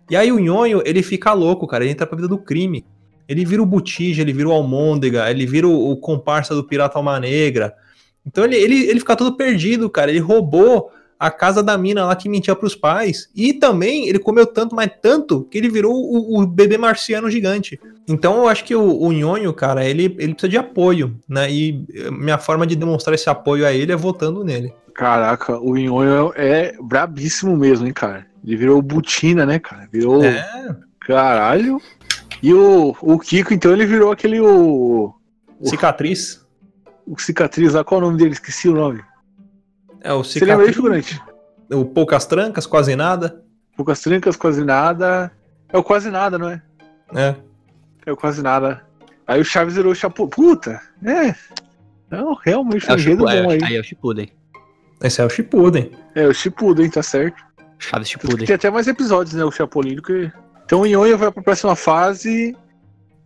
[0.09, 2.85] E aí o Nhonho, ele fica louco, cara, ele entra pra vida do crime.
[3.29, 6.97] Ele vira o Botija, ele vira o Almôndega, ele vira o, o comparsa do Pirata
[6.97, 7.73] Alma Negra.
[8.25, 10.11] Então ele, ele, ele fica todo perdido, cara.
[10.11, 13.29] Ele roubou a casa da mina lá que mentia pros pais.
[13.35, 17.79] E também ele comeu tanto, mas tanto, que ele virou o, o bebê marciano gigante.
[18.07, 21.51] Então eu acho que o, o Nhonho, cara, ele, ele precisa de apoio, né?
[21.51, 24.73] E eh, minha forma de demonstrar esse apoio a ele é votando nele.
[24.93, 28.25] Caraca, o Nhonho é brabíssimo mesmo, hein, cara.
[28.45, 29.87] Ele virou Butina, né, cara?
[29.91, 30.23] Virou.
[30.23, 31.81] É, Caralho.
[32.43, 34.39] E o, o Kiko, então, ele virou aquele.
[34.39, 35.13] O,
[35.63, 36.45] Cicatriz.
[37.05, 38.33] o cicatriz lá, qual é o nome dele?
[38.33, 39.01] Esqueci o nome.
[40.01, 40.75] É o Você lembra cicatriz.
[40.75, 41.21] figurante?
[41.71, 43.43] O poucas trancas, quase nada.
[43.75, 45.31] Poucas trancas, quase nada.
[45.69, 46.61] É o quase nada, não é?
[47.13, 47.35] É.
[48.05, 48.81] É o quase nada.
[49.25, 50.27] Aí o Chaves virou o Chapo.
[50.27, 51.35] Puta, é.
[52.09, 53.59] Não, realmente É um o enredo bom aí.
[53.63, 54.31] Aí é o Shippuden.
[55.03, 55.91] Esse é o Shippuden.
[56.15, 57.43] É, o Shippuden, tá certo.
[57.77, 58.47] Chaves Shippuden.
[58.47, 59.43] Tem até mais episódios, né?
[59.43, 60.31] O Chapolin do que.
[60.65, 62.55] Então o Nhonho vai pra próxima fase.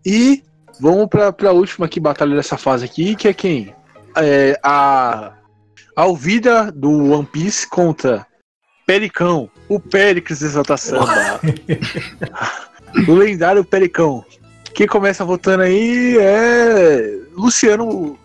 [0.05, 0.43] E
[0.79, 3.73] vamos pra, pra última aqui, batalha dessa fase aqui, que é quem?
[4.17, 5.33] É, a.
[6.01, 8.25] A Alvida do One Piece contra
[8.87, 11.39] Pericão, o Péricles de Exalta Samba.
[13.07, 14.25] o lendário Pericão.
[14.73, 17.19] Quem começa votando aí é.
[17.35, 18.17] Luciano.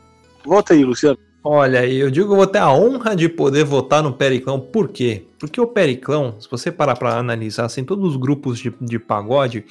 [0.43, 1.19] Vota aí, Luciano.
[1.45, 4.59] Olha, eu digo que eu vou ter a honra de poder votar no Periclão.
[4.59, 5.27] Por quê?
[5.39, 9.67] Porque o Periclão, se você parar pra analisar, assim, todos os grupos de, de pagode,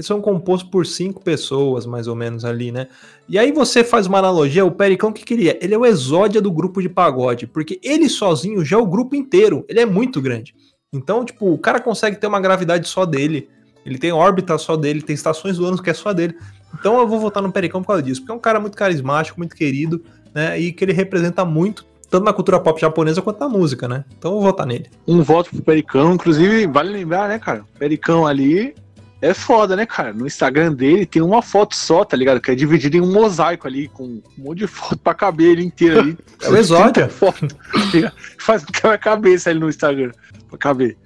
[0.00, 2.88] eles são compostos por cinco pessoas, mais ou menos, ali, né?
[3.28, 5.58] E aí você faz uma analogia, o Periclão que queria?
[5.62, 9.14] Ele é o exódia do grupo de pagode, porque ele sozinho já é o grupo
[9.14, 10.54] inteiro, ele é muito grande.
[10.90, 13.50] Então, tipo, o cara consegue ter uma gravidade só dele,
[13.84, 16.34] ele tem órbita só dele, tem estações do ano que é só dele.
[16.72, 19.38] Então eu vou votar no Pericão por causa disso, porque é um cara muito carismático,
[19.38, 20.02] muito querido,
[20.34, 20.58] né?
[20.58, 24.04] E que ele representa muito, tanto na cultura pop japonesa quanto na música, né?
[24.18, 24.86] Então eu vou votar nele.
[25.06, 27.64] Um voto pro Pericão, inclusive, vale lembrar, né, cara?
[27.78, 28.74] Pericão ali
[29.22, 30.12] é foda, né, cara?
[30.12, 32.40] No Instagram dele tem uma foto só, tá ligado?
[32.40, 35.64] Que é dividida em um mosaico ali, com um monte de foto pra caber ele
[35.64, 36.18] inteiro ali.
[36.42, 37.06] É o exódia.
[37.06, 38.12] 30 foto, tá?
[38.38, 40.10] Faz um quebra-cabeça ali no Instagram,
[40.48, 40.96] pra caber.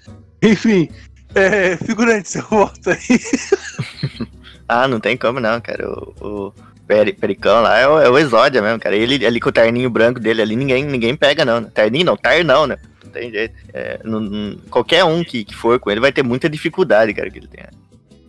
[0.41, 0.89] Enfim,
[1.35, 2.99] é, figurante, seu voto aí.
[4.67, 5.87] Ah, não tem como não, cara.
[5.91, 6.15] O,
[6.49, 6.55] o
[6.87, 8.97] Peri- Pericão lá é o, é o Exódia mesmo, cara.
[8.97, 11.61] Ele ali com o terninho branco dele ali, ninguém, ninguém pega não.
[11.61, 11.69] Né?
[11.75, 12.79] Terninho não, tar não, né?
[13.05, 13.55] Não tem jeito.
[13.75, 17.29] É, não- não- qualquer um que, que for com ele vai ter muita dificuldade, cara,
[17.31, 17.63] que ele tem.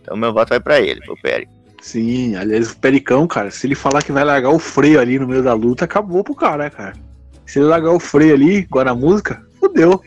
[0.06, 1.48] Então meu voto vai pra ele, pro Peri.
[1.82, 5.26] Sim, aliás, o Pericão, cara, se ele falar que vai largar o freio ali no
[5.26, 6.92] meio da luta, acabou pro cara, né, cara?
[7.44, 10.00] Se ele largar o freio ali, igual na música, fodeu.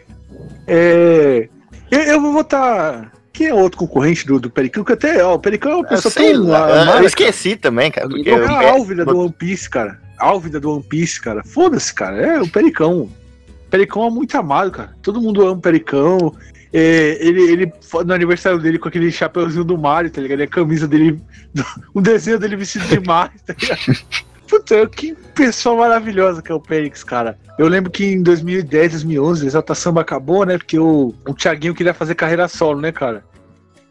[0.68, 1.48] É.
[1.92, 3.12] Eu, eu vou votar.
[3.32, 4.84] Quem é outro concorrente do, do Pericão?
[4.84, 6.48] Que até, ó, o Pericão é uma Eu, pessoa sei tão.
[6.48, 7.06] lá, eu cara.
[7.06, 8.08] esqueci também, cara.
[8.10, 10.00] Porque É o a Álvida do One Piece, cara.
[10.18, 11.44] Álvida do One Piece, cara.
[11.46, 12.18] Foda-se, cara.
[12.18, 13.02] É o Pericão.
[13.04, 14.94] O Pericão é muito amado, cara.
[15.02, 16.36] Todo mundo ama o Pericão.
[16.72, 17.74] É, ele, ele,
[18.06, 20.40] no aniversário dele, com aquele chapeuzinho do Mario, tá ligado?
[20.40, 21.20] E a camisa dele,
[21.96, 23.80] um desenho dele vestido de Mario, tá ligado?
[24.50, 27.38] Puta, que pessoa maravilhosa que é o Perix, cara.
[27.60, 30.58] Eu lembro que em 2010, 2011, o Exalta Samba acabou, né?
[30.58, 33.24] Porque o, o Thiaguinho queria fazer carreira solo, né, cara?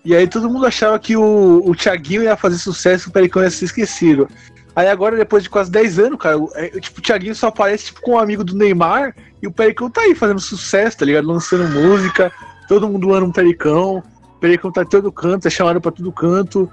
[0.04, 3.42] E aí todo mundo achava que o, o Thiaguinho ia fazer sucesso e o Pericão
[3.42, 4.28] ia ser esquecido.
[4.74, 8.00] Aí agora, depois de quase 10 anos, cara, é, tipo, o Thiaguinho só aparece tipo,
[8.00, 11.26] com um amigo do Neymar e o Pericão tá aí fazendo sucesso, tá ligado?
[11.26, 12.32] Lançando música,
[12.68, 14.02] todo mundo ama um Pericão,
[14.36, 16.70] o Pericão tá em todo canto, é chamado pra todo canto.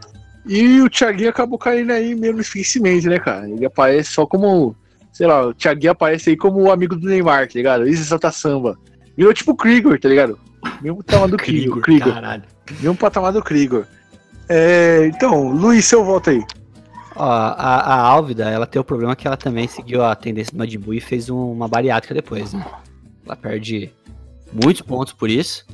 [0.47, 3.49] E o Thiaguinho acabou caindo aí meio no esquecimento, né, cara?
[3.49, 4.75] Ele aparece só como,
[5.11, 7.87] sei lá, o Thiaguinho aparece aí como o amigo do Neymar, tá ligado?
[7.87, 8.77] Isso é Samba.
[9.17, 10.37] Virou tipo o Krieger, tá ligado?
[10.81, 11.71] Mesmo tamanho do Krieger.
[11.81, 12.13] Krieger.
[12.13, 12.43] Caralho.
[12.79, 13.87] Mesmo patamar do Krieger.
[14.47, 16.43] É, então, Luiz, seu voto aí.
[17.15, 20.57] Ó, a, a Álvida, ela tem o problema que ela também seguiu a tendência do
[20.59, 22.63] Majin Buu e fez um- uma bariátrica depois, né?
[23.25, 23.89] Ela perde
[24.51, 25.65] muitos pontos por isso.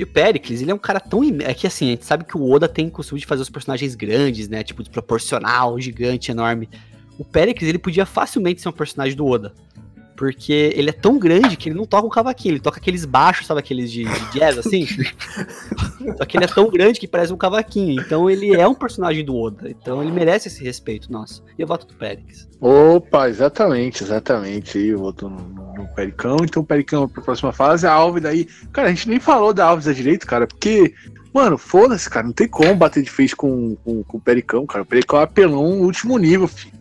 [0.00, 1.22] E o Pericles, ele é um cara tão.
[1.22, 3.50] im- É que assim, a gente sabe que o Oda tem costume de fazer os
[3.50, 4.62] personagens grandes, né?
[4.62, 6.70] Tipo, desproporcional, gigante, enorme.
[7.18, 9.52] O Pericles, ele podia facilmente ser um personagem do Oda.
[10.20, 13.46] Porque ele é tão grande que ele não toca o cavaquinho, ele toca aqueles baixos,
[13.46, 14.86] sabe aqueles de, de jazz, assim?
[16.18, 18.02] Só que ele é tão grande que parece um cavaquinho.
[18.02, 19.70] Então ele é um personagem do Oda.
[19.70, 21.42] Então ele merece esse respeito nosso.
[21.58, 22.46] E eu voto do Pericles.
[22.60, 24.76] Opa, exatamente, exatamente.
[24.78, 28.46] Eu voto no, no- no Pericão, então o Pericão pra próxima fase, a Álvida aí.
[28.74, 30.92] Cara, a gente nem falou da Álvida direito, cara, porque,
[31.32, 34.82] mano, foda-se, cara, não tem como bater de frente com, com, com o Pericão, cara.
[34.82, 36.74] O Pericão é apelão último nível, filho.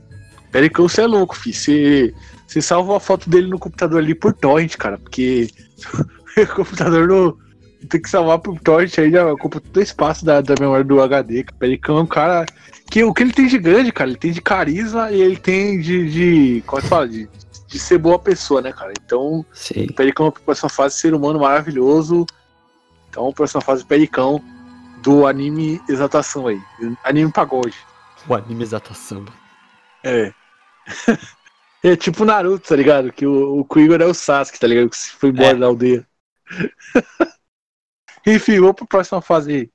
[0.52, 1.56] Pericão, você é louco, filho.
[1.56, 2.14] Você,
[2.50, 5.50] você salva a foto dele no computador ali por torrent, cara, porque
[6.36, 7.38] o computador não.
[7.88, 11.02] Tem que salvar por torrent aí, já ocupa todo o espaço da, da memória do
[11.02, 11.42] HD.
[11.42, 12.46] O Pericão é um cara
[12.92, 15.80] que o que ele tem de grande, cara, ele tem de carisma e ele tem
[15.80, 16.10] de.
[16.10, 17.08] de como é que fala?
[17.08, 17.30] De,
[17.68, 18.92] de ser boa pessoa, né, cara?
[19.02, 19.86] Então, Sim.
[19.86, 22.26] o Pericão, próxima fase, ser humano maravilhoso.
[23.10, 24.44] Então, próxima fase, Pericão
[25.02, 26.60] do anime Exaltação aí.
[27.06, 27.78] Anime Pagode.
[28.28, 29.32] O anime exata samba.
[30.04, 30.34] É.
[31.84, 33.12] é tipo Naruto, tá ligado?
[33.12, 34.90] Que o, o Krieger é o Sasuke, tá ligado?
[34.90, 35.60] Que se foi embora É.
[35.60, 36.08] da aldeia.
[38.26, 39.72] Enfim, vamos pra próxima fase aí.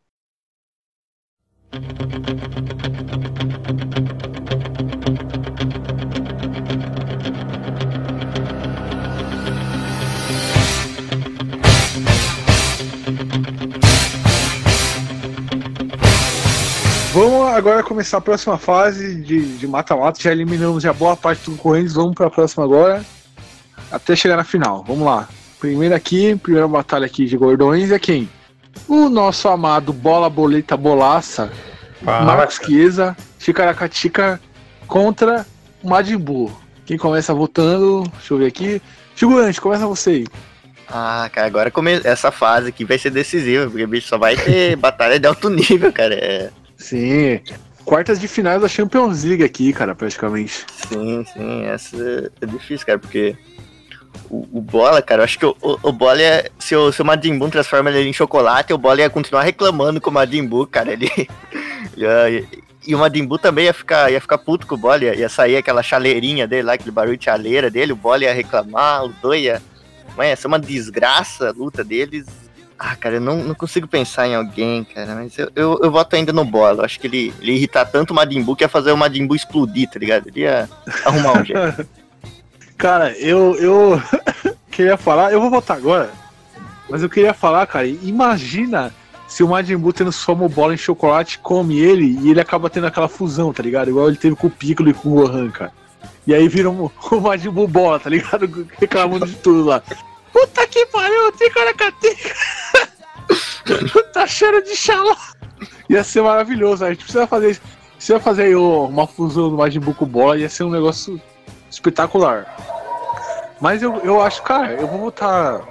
[17.64, 20.20] Agora começar a próxima fase de mata-mata.
[20.20, 21.94] Já eliminamos já boa parte do concorrentes.
[21.94, 23.02] Vamos para a próxima agora.
[23.90, 24.84] Até chegar na final.
[24.86, 25.26] Vamos lá.
[25.58, 28.28] Primeiro aqui, primeira batalha aqui de gordões é quem?
[28.86, 31.50] O nosso amado Bola Boleta Bolaça,
[32.02, 34.38] Marcos Chiesa, Chicaracatica
[34.86, 35.46] contra
[35.82, 36.52] Majin Buu.
[36.84, 38.02] Quem começa votando?
[38.12, 38.82] Deixa eu ver aqui.
[39.14, 40.26] Figurante, começa você aí.
[40.86, 41.98] Ah, cara, agora come...
[42.04, 45.90] essa fase aqui vai ser decisiva, porque bicho só vai ter batalha de alto nível,
[45.90, 46.14] cara.
[46.14, 46.50] É...
[46.76, 47.40] Sim.
[47.84, 50.64] Quartas de finais da Champions League aqui, cara, praticamente.
[50.88, 53.36] Sim, sim, essa é difícil, cara, porque
[54.30, 56.18] o, o Bola, cara, eu acho que o, o, o Bola
[56.58, 60.00] se o, se o Majin Buu transforma ele em chocolate, o Bola ia continuar reclamando
[60.00, 61.10] com o Majin Buu, cara, ele...
[61.96, 62.44] ia-
[62.86, 65.28] e o Majin Buu também ia ficar, ia ficar puto com o Bola, ia, ia
[65.28, 69.14] sair aquela chaleirinha dele lá, aquele barulho de chaleira dele, o Bola ia reclamar, os
[69.16, 69.62] dois ia...
[70.16, 72.26] Mas ia ser uma desgraça a luta deles.
[72.78, 76.16] Ah, cara, eu não, não consigo pensar em alguém, cara, mas eu, eu, eu voto
[76.16, 76.80] ainda no Bola.
[76.80, 79.26] Eu acho que ele, ele irritar tanto o Majin Buu que ia fazer o Majin
[79.26, 80.28] Buu explodir, tá ligado?
[80.28, 80.68] Ele ia
[81.04, 81.86] arrumar um jeito.
[82.76, 84.02] Cara, eu, eu
[84.70, 86.10] queria falar, eu vou votar agora,
[86.90, 88.92] mas eu queria falar, cara, imagina
[89.28, 92.86] se o Majin Buu transforma o bola em chocolate, come ele e ele acaba tendo
[92.86, 93.88] aquela fusão, tá ligado?
[93.90, 95.72] Igual ele teve com o Piccolo e com o Gohan, cara.
[96.26, 98.66] E aí vira um, o Majin Buu bola, tá ligado?
[98.78, 99.82] Reclamando de tudo lá.
[100.34, 102.34] Puta que pariu, tem caracateca.
[104.12, 105.16] tá cheiro de xalá.
[105.88, 107.60] Ia ser maravilhoso, a gente precisa fazer isso.
[107.94, 111.22] Precisa fazer aí uma fusão do Majin Buu com bola, ia ser um negócio
[111.70, 112.56] espetacular.
[113.60, 115.62] Mas eu, eu acho, cara, eu vou votar.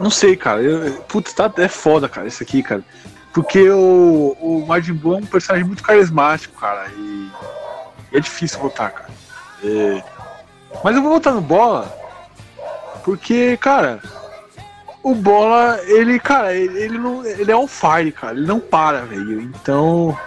[0.00, 0.62] Não sei, cara.
[0.62, 2.82] Eu, putz, tá, é foda, cara, isso aqui, cara.
[3.34, 6.88] Porque o, o Majin Buu é um personagem muito carismático, cara.
[6.88, 7.30] E,
[8.14, 9.10] é difícil votar, cara.
[9.62, 10.02] É,
[10.82, 12.05] Mas eu vou votar no Bola.
[13.06, 14.00] Porque, cara,
[15.00, 18.36] o Bola, ele, cara, ele, ele não, ele é on fire, cara.
[18.36, 19.42] Ele não para, velho.
[19.42, 20.18] Então,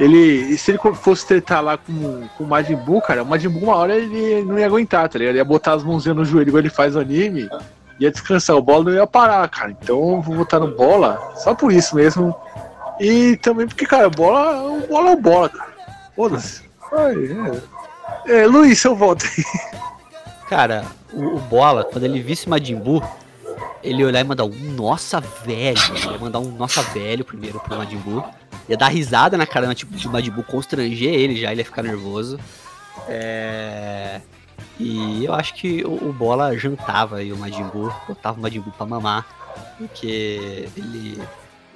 [0.00, 3.62] ele, se ele fosse tretar lá com, com o Majin Buu, cara, o Majin Buu
[3.62, 5.34] uma hora ele não ia aguentar, tá ligado?
[5.34, 7.48] Ele ia botar as mãozinhas no joelho igual ele faz no anime,
[8.00, 9.70] ia descansar, o Bola não ia parar, cara.
[9.70, 12.34] Então eu vou votar no Bola, só por isso mesmo.
[12.98, 15.70] E também porque, cara, o Bola, o Bola é o Bola, cara.
[16.16, 16.62] Foda-se.
[18.26, 18.40] É.
[18.40, 19.44] é, Luiz, seu voto aí.
[20.48, 23.02] Cara, o, o Bola, quando ele visse Majin Buu,
[23.82, 25.78] ele ia olhar e mandar um nossa velho.
[25.94, 28.24] Ele ia mandar um nossa velho primeiro pro Majin Buu.
[28.68, 31.82] Ia dar risada na cara tipo, de Majin Buu, constranger ele já, ele ia ficar
[31.82, 32.38] nervoso.
[33.08, 34.20] É...
[34.78, 38.60] E eu acho que o, o Bola jantava aí o Majin Buu, botava o Majin
[38.60, 39.26] Buu pra mamar.
[39.78, 41.20] Porque ele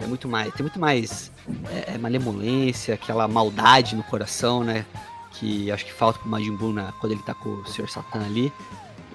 [0.00, 0.52] é muito mais.
[0.54, 1.30] Tem muito mais
[1.70, 4.84] é, é, malemolência, aquela maldade no coração, né?
[5.32, 7.88] Que acho que falta pro Majin Buu na, quando ele tá com o Sr.
[7.88, 8.52] Satan ali.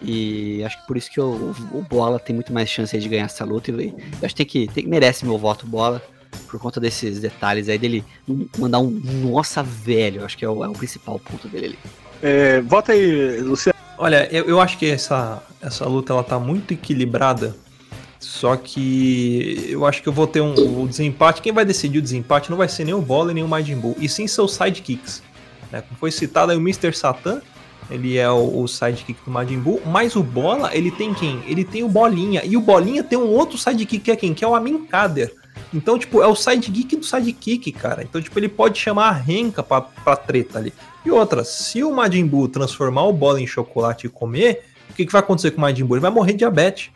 [0.02, 3.02] E acho que por isso que o, o, o Bola tem muito mais chance aí
[3.02, 3.72] de ganhar essa luta.
[3.72, 6.02] E eu acho que tem que, tem que merece meu voto Bola
[6.48, 8.04] por conta desses detalhes aí dele
[8.58, 10.24] mandar um nossa velho.
[10.26, 11.80] Acho que é o, é o principal ponto dele ali.
[12.22, 13.78] É, vota aí, Luciano.
[13.98, 17.56] Olha, eu, eu acho que essa, essa luta ela tá muito equilibrada.
[18.20, 21.42] Só que eu acho que eu vou ter um, um desempate.
[21.42, 23.96] Quem vai decidir o desempate não vai ser nem o Bola nem o Majin Buu,
[24.00, 25.22] e sim seus sidekicks.
[25.76, 25.82] Né?
[25.82, 26.94] Como foi citado aí o Mr.
[26.96, 27.42] Satan,
[27.92, 31.44] ele é o, o sidekick do Majin Buu, mas o Bola, ele tem quem?
[31.46, 34.34] Ele tem o Bolinha, e o Bolinha tem um outro sidekick que é quem?
[34.34, 35.36] Que é o Amin Kader.
[35.74, 38.04] Então, tipo, é o sidekick do sidekick, cara.
[38.04, 40.74] Então, tipo, ele pode chamar a Renka pra, pra treta ali.
[41.06, 45.06] E outra, se o Majin Buu transformar o bola em chocolate e comer, o que,
[45.06, 45.98] que vai acontecer com o Majin Buu?
[45.98, 46.90] Ele vai morrer de diabetes.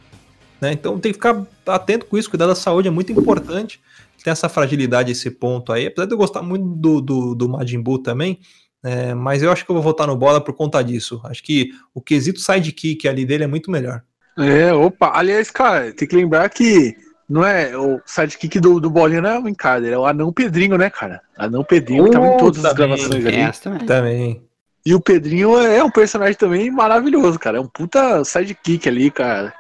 [0.62, 0.72] Né?
[0.72, 3.82] Então tem que ficar atento com isso, cuidar da saúde é muito importante.
[4.24, 5.88] Tem essa fragilidade, esse ponto aí.
[5.88, 8.40] Apesar de eu gostar muito do, do, do Majin Buu também,
[8.84, 11.22] é, mas eu acho que eu vou votar no bola por conta disso.
[11.26, 14.02] Acho que o quesito sidekick ali dele é muito melhor.
[14.38, 15.12] É, opa.
[15.14, 16.96] Aliás, cara, tem que lembrar que
[17.30, 20.78] não é o sidekick do, do Bolinha não é o Encader, é o Anão Pedrinho,
[20.78, 21.22] né, cara?
[21.38, 23.60] Anão Pedrinho que tava em todas as também, gravações ali.
[23.62, 23.86] Também.
[23.86, 24.44] Também.
[24.86, 27.58] E o Pedrinho é um personagem também maravilhoso, cara.
[27.58, 29.54] É um puta sidekick ali, cara.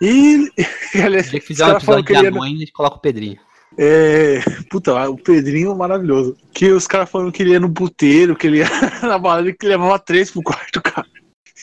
[0.00, 0.48] E.
[0.94, 2.96] aliás, Se os fizer um falam episódio que de ele é- anões, a gente coloca
[2.96, 3.38] o Pedrinho.
[3.76, 4.40] É.
[4.70, 6.36] Puta, o Pedrinho maravilhoso.
[6.52, 8.68] Que os caras falando que ele ia no puteiro, que ele ia
[9.02, 11.06] na balada, que levava três pro quarto, cara.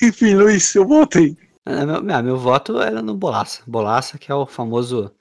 [0.01, 1.38] Enfim, Luiz, eu voltei.
[1.66, 3.62] Ah, Meu, meu, meu voto era no Bolaça.
[3.68, 5.12] Bolaça, que é o famoso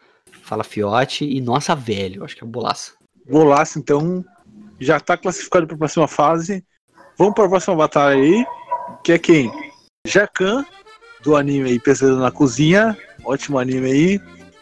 [0.42, 2.24] Fala Fiote e Nossa Velho.
[2.24, 2.92] Acho que é Bolaça.
[3.28, 4.24] Bolaço, então,
[4.80, 6.64] já tá classificado para a próxima fase.
[7.16, 8.46] Vamos para a próxima batalha aí,
[9.04, 9.52] que é quem?
[10.06, 10.64] Jacan,
[11.22, 14.20] do anime aí Pesadelo na Cozinha, ótimo anime aí,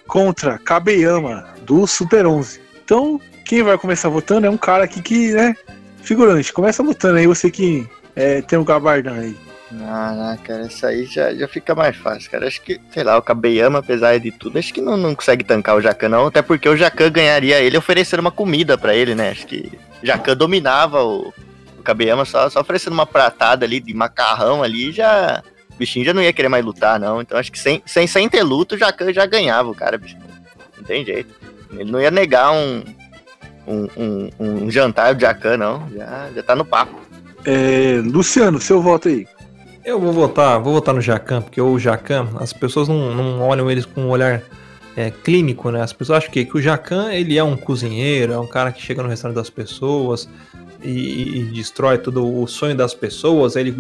[0.09, 2.61] contra Kabeyama, do Super 11.
[2.83, 5.55] Então, quem vai começar votando é um cara aqui que, né,
[6.03, 6.53] figurante.
[6.53, 7.87] Começa votando aí, você que
[8.17, 9.37] é, tem um gabardão aí.
[9.83, 12.49] Ah, não, cara, isso aí já, já fica mais fácil, cara.
[12.49, 15.77] Acho que, sei lá, o Kabeyama, apesar de tudo, acho que não, não consegue tancar
[15.77, 16.27] o Jacan, não.
[16.27, 19.31] Até porque o Jacan ganharia ele oferecendo uma comida pra ele, né?
[19.31, 19.71] Acho que
[20.03, 21.35] o Jacan dominava o,
[21.79, 25.43] o Kabeyama só, só oferecendo uma pratada ali de macarrão ali, já.
[25.79, 27.21] O bichinho já não ia querer mais lutar, não.
[27.21, 30.17] Então acho que sem, sem, sem ter luta, o Jacan já ganhava o cara, bicho.
[30.77, 31.33] Não tem jeito.
[31.73, 32.83] Ele não ia negar um,
[33.65, 35.89] um, um, um jantar do Jacan, não.
[35.91, 36.99] Já, já tá no papo.
[37.45, 39.25] É, Luciano, seu voto aí.
[39.85, 43.71] Eu vou votar, vou votar no Jacan, porque o Jacan, as pessoas não, não olham
[43.71, 44.43] eles com um olhar
[44.97, 45.81] é, clínico, né?
[45.81, 48.83] As pessoas acham que, que o Jacan, ele é um cozinheiro, é um cara que
[48.83, 50.29] chega no restaurante das pessoas
[50.83, 53.75] e, e destrói todo o sonho das pessoas, ele,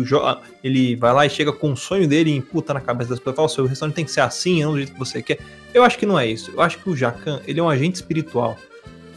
[0.62, 3.36] ele vai lá e chega com o sonho dele e imputa na cabeça das pessoas,
[3.36, 5.38] fala, o seu restaurante tem que ser assim, não do jeito que você quer.
[5.72, 6.50] Eu acho que não é isso.
[6.52, 8.56] Eu acho que o Jacan, ele é um agente espiritual.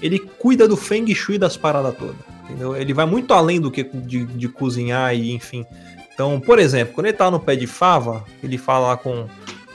[0.02, 2.76] Ele cuida do Feng Shui das paradas todas, entendeu?
[2.76, 5.66] Ele vai muito além do que de, de cozinhar e, enfim...
[6.14, 9.28] Então, por exemplo, quando ele tá no pé de fava, ele fala lá com,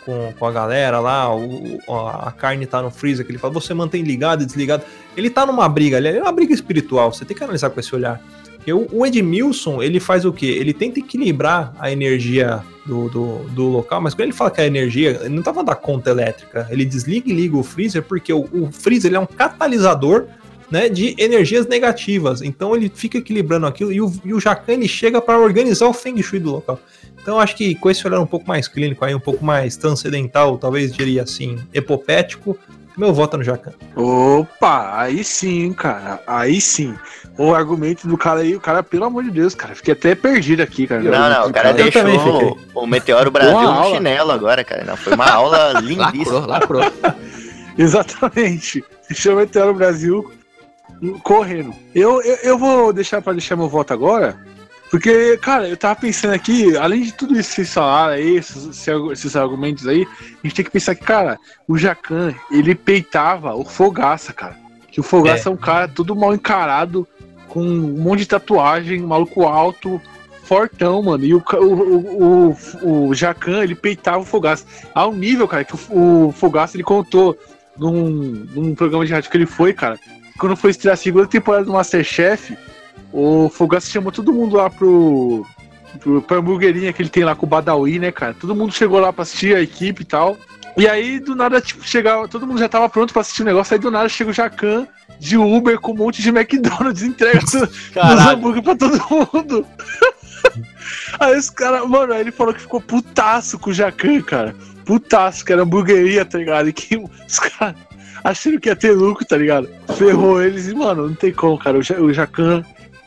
[0.07, 3.75] com, com a galera lá, o, a carne tá no freezer, que ele fala, você
[3.75, 4.85] mantém ligado e desligado.
[5.17, 7.93] Ele tá numa briga ali, é uma briga espiritual, você tem que analisar com esse
[7.93, 8.23] olhar.
[8.55, 10.47] Porque o, Edmilson, ele faz o quê?
[10.47, 14.67] Ele tenta equilibrar a energia do, do, do local, mas quando ele fala que a
[14.67, 18.33] energia, ele não tá falando da conta elétrica, ele desliga e liga o freezer, porque
[18.33, 20.27] o, o freezer ele é um catalisador
[20.71, 22.43] né, de energias negativas.
[22.43, 25.93] Então ele fica equilibrando aquilo e o, e o Jacan ele chega para organizar o
[25.93, 26.81] Feng Shui do local.
[27.27, 29.77] Então eu acho que com esse olhar um pouco mais clínico, aí um pouco mais
[29.77, 32.57] transcendental, talvez diria assim, epopético,
[32.97, 33.72] meu voto é no Jacan.
[33.97, 36.20] Opa, aí sim, cara.
[36.24, 36.95] Aí sim.
[37.37, 40.62] O argumento do cara aí, o cara, pelo amor de Deus, cara, fiquei até perdido
[40.62, 41.03] aqui, cara.
[41.03, 44.85] Não, não, o cara Eu deixou também o, o Meteoro Brasil no chinelo agora, cara.
[44.85, 46.47] Não, foi uma aula lindíssima.
[46.47, 47.12] Lacrou, lacrou.
[47.77, 48.85] Exatamente.
[49.12, 50.33] Chama Meteoro Brasil
[51.24, 51.74] correndo.
[51.93, 54.39] Eu, eu, eu vou deixar pra deixar meu voto agora,
[54.97, 58.88] porque, cara, eu tava pensando aqui, além de tudo isso que vocês falaram aí, esses,
[59.12, 61.38] esses argumentos aí, a gente tem que pensar que, cara,
[61.68, 64.57] o Jacan, ele peitava o Fogaça, cara.
[64.90, 67.07] Que o Fogaça é, um cara todo mal encarado,
[67.47, 70.01] com um monte de tatuagem, maluco alto,
[70.44, 71.22] fortão, mano.
[71.26, 74.64] E o, o, o, o Jacan, ele peitava o Fogaça.
[74.94, 77.38] Ao nível, cara, que o, o Fogaça, ele contou
[77.76, 80.01] num, num programa de rádio que ele foi, cara,
[80.38, 82.57] quando foi estrear a segunda temporada do Masterchef,
[83.13, 85.47] o Fogaça chamou todo mundo lá pro,
[86.01, 88.35] pro, pra hamburguerinha que ele tem lá com o Badawi, né, cara?
[88.35, 90.37] Todo mundo chegou lá pra assistir a equipe e tal.
[90.77, 93.73] E aí, do nada, tipo, chegava, todo mundo já tava pronto pra assistir o negócio,
[93.73, 94.87] aí do nada chega o Jacan
[95.19, 99.67] de Uber com um monte de McDonald's entrega os hambúrguer pra todo mundo.
[101.19, 104.55] aí os caras, mano, aí ele falou que ficou putaço com o Jacan, cara.
[104.85, 106.69] Putaço, que era hamburgueria, tá ligado?
[106.69, 107.75] E que os caras
[108.23, 109.69] achando que ia ter lucro, tá ligado?
[109.97, 111.79] Ferrou eles e, mano, não tem como, cara.
[111.79, 112.63] O, Ja- o Jacan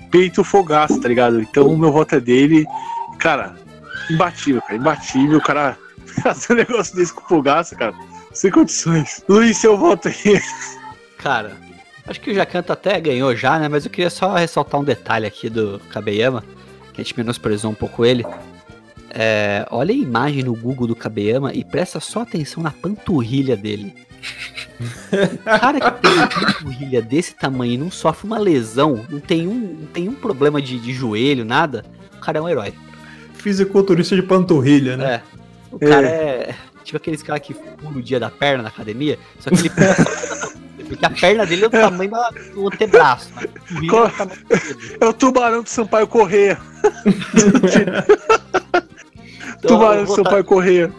[0.09, 1.41] peita o fogaço, tá ligado?
[1.41, 2.65] Então o meu voto é dele.
[3.17, 3.55] Cara,
[4.09, 4.75] imbatível, cara.
[4.75, 5.37] Imbatível.
[5.37, 5.77] O cara
[6.23, 7.93] fazer um negócio desse com fogaço, cara.
[8.33, 9.23] Sem condições.
[9.27, 10.41] Luiz, seu voto aí.
[11.17, 11.57] Cara,
[12.07, 13.67] acho que o Jacanto até ganhou já, né?
[13.67, 16.43] Mas eu queria só ressaltar um detalhe aqui do Kabeyama,
[16.93, 18.25] que a gente menosprezou um pouco ele.
[19.11, 23.93] É, olha a imagem no Google do Kabeyama e presta só atenção na panturrilha dele.
[24.79, 29.47] O cara que tem uma panturrilha desse tamanho e não sofre uma lesão, não tem
[29.47, 31.83] um, não tem um problema de, de joelho, nada,
[32.15, 32.73] o cara é um herói.
[33.33, 35.15] Fisiculturista de panturrilha, né?
[35.15, 35.21] É.
[35.71, 36.55] O cara é.
[36.83, 39.95] Tipo aqueles caras que pulam o dia da perna na academia, só que ele pula
[40.87, 43.29] Porque a perna dele é do tamanho da- do antebraço.
[43.33, 44.97] Panturrilha é tamanho dedo.
[45.01, 46.57] É o tubarão do Sampaio Correia.
[49.59, 50.91] Então, tubarão do Sampaio Correia.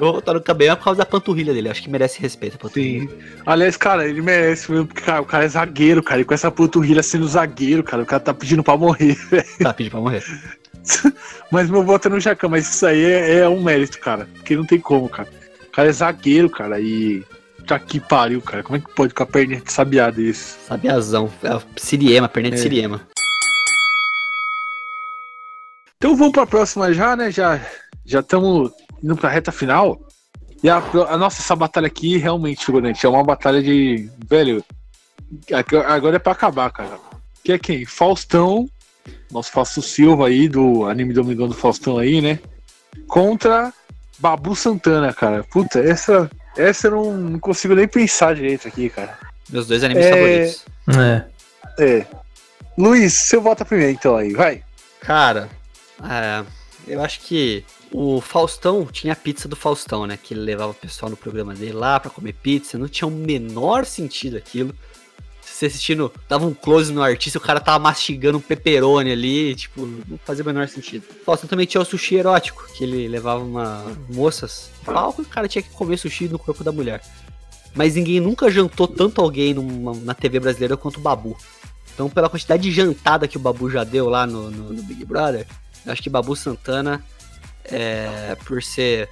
[0.00, 1.68] Eu vou no Cabelo por causa da panturrilha dele.
[1.68, 2.58] Acho que merece respeito.
[2.70, 3.06] Sim.
[3.44, 6.22] Aliás, cara, ele merece mesmo, porque cara, o cara é zagueiro, cara.
[6.22, 9.16] E com essa panturrilha sendo zagueiro, cara, o cara tá pedindo pra morrer.
[9.60, 10.24] Tá, pediu pra morrer.
[11.52, 14.26] Mas meu voto é no Jacan, mas isso aí é, é um mérito, cara.
[14.36, 15.28] Porque não tem como, cara.
[15.68, 17.22] O cara é zagueiro, cara, e.
[17.66, 18.62] Tá que pariu, cara.
[18.62, 20.56] Como é que pode com a perninha de sabiá desse?
[20.66, 21.30] Sabiazão.
[21.42, 22.58] É Siriema, perna de É.
[22.58, 23.02] Siriema.
[25.98, 27.30] Então vamos pra próxima já, né?
[27.30, 27.60] Já
[28.06, 28.72] já estamos
[29.02, 30.00] indo pra reta final.
[30.62, 30.76] E a,
[31.08, 34.10] a nossa, essa batalha aqui realmente, figurante, é uma batalha de.
[34.28, 34.64] Velho.
[35.86, 36.98] Agora é pra acabar, cara.
[37.42, 37.84] Que é quem?
[37.86, 38.68] Faustão.
[39.30, 42.38] Nosso Fausto Silva aí, do anime Domingão do Faustão aí, né?
[43.06, 43.72] Contra
[44.18, 45.44] Babu Santana, cara.
[45.44, 46.30] Puta, essa.
[46.56, 49.16] Essa eu não, não consigo nem pensar direito aqui, cara.
[49.48, 50.10] Meus dois animes É.
[50.10, 50.64] favoritos.
[50.98, 51.24] É.
[51.78, 52.06] É.
[52.76, 54.62] Luiz, você vota primeiro então aí, vai.
[55.00, 55.48] Cara,
[56.02, 56.44] é,
[56.86, 60.16] eu acho que o Faustão tinha a pizza do Faustão, né?
[60.16, 62.78] Que ele levava o pessoal no programa dele lá pra comer pizza.
[62.78, 64.74] Não tinha o menor sentido aquilo.
[65.42, 69.84] você assistindo, dava um close no artista, o cara tava mastigando um pepperoni ali, tipo,
[70.08, 71.04] não fazia o menor sentido.
[71.24, 75.48] Faustão também tinha o sushi erótico, que ele levava uma moças palco e o cara
[75.48, 77.02] tinha que comer sushi no corpo da mulher.
[77.74, 81.36] Mas ninguém nunca jantou tanto alguém numa, na TV brasileira quanto o Babu.
[81.92, 85.04] Então, pela quantidade de jantada que o Babu já deu lá no, no, no Big
[85.04, 85.46] Brother,
[85.84, 87.04] eu acho que Babu Santana,
[87.64, 89.08] é, por ser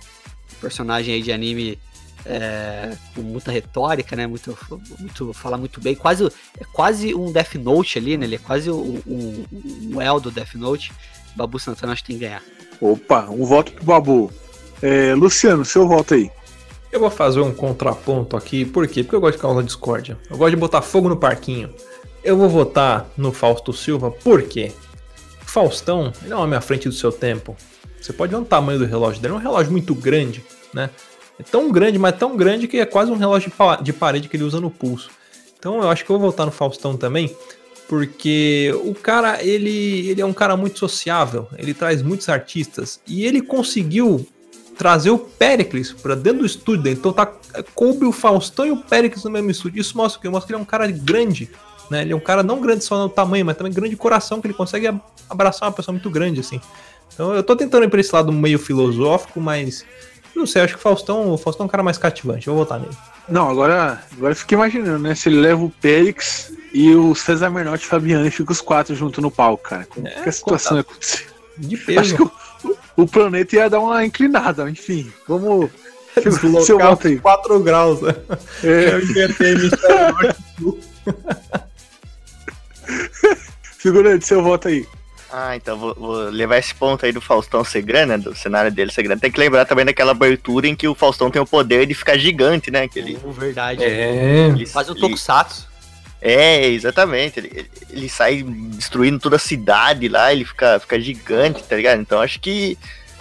[0.60, 1.78] personagem aí de anime
[2.24, 4.26] é, com muita retórica, né?
[4.26, 4.56] Muito,
[4.98, 5.94] muito, fala muito bem.
[5.94, 6.26] Quase,
[6.58, 8.26] é quase um Death Note ali, né?
[8.26, 9.44] Ele é quase um, um,
[9.94, 10.92] um El do Death Note.
[11.34, 12.42] Babu Santana acho que tem que ganhar.
[12.80, 14.32] Opa, um voto pro Babu.
[14.82, 16.30] É, Luciano, seu voto aí.
[16.90, 19.02] Eu vou fazer um contraponto aqui, por quê?
[19.02, 20.18] Porque eu gosto de causar discórdia.
[20.30, 21.72] Eu gosto de botar fogo no parquinho.
[22.24, 24.72] Eu vou votar no Fausto Silva, por quê?
[25.42, 27.56] O Faustão, ele é um homem à frente do seu tempo.
[28.00, 30.90] Você pode ver o tamanho do relógio dele, é um relógio muito grande, né?
[31.38, 34.44] É tão grande, mas tão grande que é quase um relógio de parede que ele
[34.44, 35.10] usa no pulso.
[35.58, 37.34] Então eu acho que eu vou voltar no Faustão também,
[37.88, 43.24] porque o cara, ele, ele é um cara muito sociável, ele traz muitos artistas e
[43.24, 44.26] ele conseguiu
[44.76, 46.92] trazer o Pericles para dentro do estúdio.
[46.92, 47.26] Então tá
[47.74, 49.80] coube o Faustão e o Pericles no mesmo estúdio.
[49.80, 51.50] Isso mostra o que mostra que ele é um cara grande,
[51.90, 52.02] né?
[52.02, 54.46] Ele é um cara não grande só no tamanho, mas também grande de coração, que
[54.46, 54.88] ele consegue
[55.28, 56.60] abraçar uma pessoa muito grande assim.
[57.18, 59.84] Então eu tô tentando ir pra esse lado meio filosófico, mas
[60.36, 62.62] não sei, acho que o Faustão, o Faustão é um cara mais cativante, eu vou
[62.62, 62.96] votar nele.
[63.28, 65.16] Não, agora, agora eu fiquei imaginando, né?
[65.16, 68.94] Se ele leva o Périx e o César Menotti e o Fabiano ficam os quatro
[68.94, 69.84] juntos no palco, cara.
[69.86, 71.26] Como é, que a situação ia acontecer?
[71.58, 71.98] De peso.
[71.98, 72.32] Acho que o,
[72.98, 75.12] o, planeta ia dar uma inclinada, enfim.
[75.26, 75.70] Vamos.
[76.64, 77.18] Seu voto aí.
[77.18, 78.14] 4 graus, né?
[78.62, 78.92] É.
[78.92, 79.56] Eu invertei
[83.76, 84.86] Figurante, seu voto aí.
[85.30, 88.72] Ah, então vou, vou, levar esse ponto aí do Faustão ser grande, né, do cenário
[88.72, 89.20] dele ser grande.
[89.20, 92.16] Tem que lembrar também daquela abertura em que o Faustão tem o poder de ficar
[92.16, 92.88] gigante, né?
[92.88, 93.84] Que ele, oh, verdade.
[93.84, 94.46] É.
[94.48, 95.68] Ele faz um tokusatsu.
[96.20, 97.38] É, exatamente.
[97.38, 102.00] Ele, ele, ele, sai destruindo toda a cidade lá, ele fica, fica gigante, tá ligado?
[102.00, 102.76] Então acho que,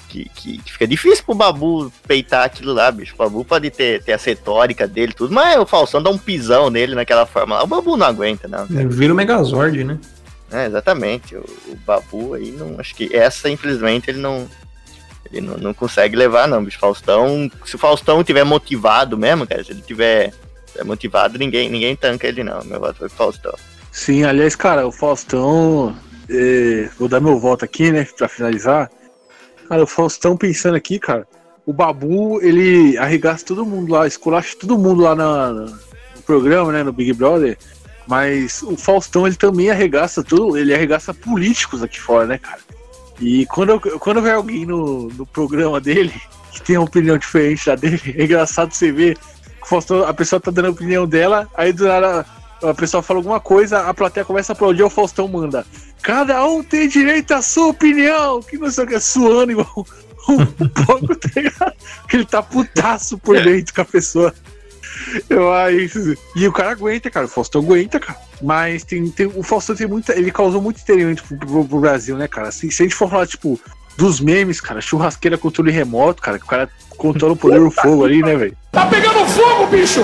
[0.08, 3.14] que, que, fica difícil pro Babu peitar aquilo lá, bicho.
[3.16, 6.70] O Babu pode ter, ter a retórica dele tudo, mas o Faustão dá um pisão
[6.70, 7.64] nele naquela forma lá.
[7.64, 8.66] O Babu não aguenta, não.
[8.66, 10.00] Vira o Megazord, né?
[10.52, 11.36] É, exatamente.
[11.36, 12.80] O, o, Babu aí não.
[12.80, 14.48] Acho que essa, infelizmente, ele não.
[15.32, 16.80] Ele não, não consegue levar, não, bicho.
[16.80, 17.52] Faustão.
[17.66, 20.34] Se o Faustão tiver motivado mesmo, cara, se ele tiver,
[20.86, 22.64] motivado, ninguém, ninguém tanca ele, não.
[22.64, 23.54] Meu voto foi pro Faustão.
[23.92, 25.96] Sim, aliás, cara, o Faustão.
[26.30, 28.90] É, vou dar meu voto aqui, né, pra finalizar.
[29.68, 31.28] Cara, o Faustão pensando aqui, cara.
[31.66, 36.84] O Babu, ele arregaça todo mundo lá, esculacha todo mundo lá na, no programa, né,
[36.84, 37.58] no Big Brother.
[38.08, 42.60] Mas o Faustão, ele também arregaça tudo, ele arregaça políticos aqui fora, né, cara?
[43.20, 46.14] E quando, quando vem alguém no, no programa dele
[46.54, 49.18] que tem uma opinião diferente da dele, é engraçado você ver
[49.66, 52.26] Faustão, a pessoa tá dando a opinião dela, aí do nada
[52.64, 55.66] a pessoa fala alguma coisa, a plateia começa a aplaudir, o Faustão manda.
[56.02, 59.86] Cada um tem direito à sua opinião, que não sei o que, suando igual
[60.30, 61.74] um, um pouco, tá ligado?
[62.08, 64.34] Que ele tá putaço por dentro com a pessoa.
[65.30, 67.26] Mas, e o cara aguenta, cara.
[67.26, 68.20] O Faustão aguenta, cara.
[68.42, 70.14] Mas tem, tem, o Faustão tem muita.
[70.14, 72.50] Ele causou muito entretenimento pro, pro, pro, Brasil, né, cara?
[72.50, 73.60] Assim, se a gente for falar, tipo,
[73.98, 78.06] dos memes, cara, churrasqueira controle remoto, cara, que o cara controla o poder do fogo
[78.06, 78.58] ali, né, velho?
[78.72, 80.02] Tá pegando fogo, bicho!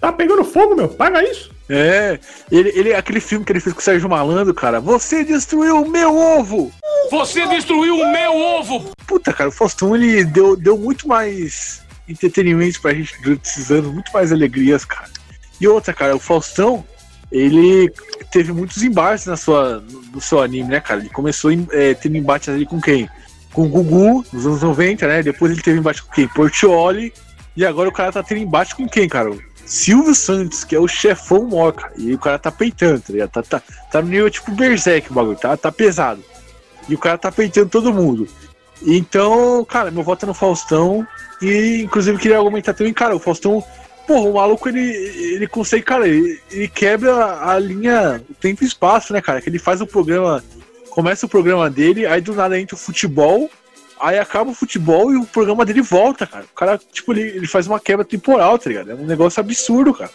[0.00, 0.88] Tá pegando fogo, meu?
[0.88, 1.50] Paga isso!
[1.68, 2.18] É,
[2.50, 5.88] ele, ele, aquele filme que ele fez com o Sérgio Malandro, cara, você destruiu o
[5.88, 6.72] meu ovo!
[7.10, 8.90] Você destruiu o meu ovo!
[9.06, 13.92] Puta, cara, o Faustão ele deu, deu muito mais entretenimento pra gente durante esses anos,
[13.92, 15.10] muito mais alegrias, cara.
[15.60, 16.84] E outra, cara, o Faustão,
[17.30, 17.92] ele
[18.30, 19.82] teve muitos embates na sua,
[20.12, 21.00] no seu anime, né, cara?
[21.00, 23.08] Ele começou é, tendo embates ali com quem?
[23.52, 25.22] Com o Gugu, nos anos 90, né?
[25.22, 26.28] Depois ele teve embate com quem?
[26.28, 27.12] Portioli.
[27.56, 29.30] E agora o cara tá tendo embate com quem, cara?
[29.66, 31.92] Silvio Santos, que é o chefão maior, cara.
[31.96, 33.30] E o cara tá peitando, tá ligado?
[33.30, 36.24] Tá, tá, tá no nível tipo Berserk o bagulho, tá, tá pesado.
[36.88, 38.26] E o cara tá peitando todo mundo.
[38.82, 41.06] Então, cara, meu voto é no Faustão.
[41.40, 43.62] E inclusive queria argumentar também, cara, o Faustão,
[44.06, 49.12] porra, o maluco ele, ele consegue, cara, ele, ele quebra a linha tempo e espaço,
[49.12, 49.40] né, cara?
[49.40, 50.42] Que ele faz o programa,
[50.90, 53.50] começa o programa dele, aí do nada entra o futebol,
[54.00, 56.44] aí acaba o futebol e o programa dele volta, cara.
[56.44, 58.90] O cara, tipo, ele, ele faz uma quebra temporal, tá ligado?
[58.90, 60.10] É um negócio absurdo, cara.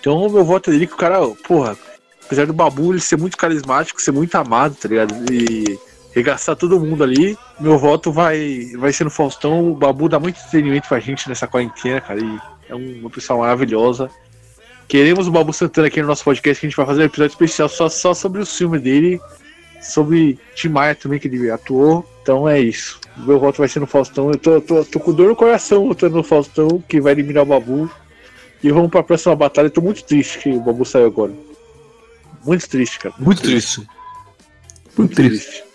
[0.00, 1.76] Então, meu voto dele que o cara, porra,
[2.24, 5.14] apesar do Babu ele ser muito carismático, ser muito amado, tá ligado?
[5.32, 5.78] E
[6.14, 7.36] regaçar todo mundo ali.
[7.58, 9.72] Meu voto vai, vai ser no Faustão.
[9.72, 12.20] O Babu dá muito entretenimento pra gente nessa quarentena, cara.
[12.20, 14.08] E é uma pessoa maravilhosa.
[14.86, 17.32] Queremos o Babu Santana aqui no nosso podcast, que a gente vai fazer um episódio
[17.32, 19.20] especial só, só sobre o filme dele.
[19.82, 22.08] Sobre Tim Maia também, que ele atuou.
[22.22, 23.00] Então é isso.
[23.16, 24.30] Meu voto vai ser no Faustão.
[24.30, 27.46] Eu tô, tô, tô com dor no coração votando no Faustão, que vai eliminar o
[27.46, 27.90] Babu.
[28.62, 29.66] E vamos pra próxima batalha.
[29.66, 31.32] Eu tô muito triste que o Babu saiu agora.
[32.44, 33.14] Muito triste, cara.
[33.18, 33.86] Muito triste.
[34.96, 35.73] Muito triste.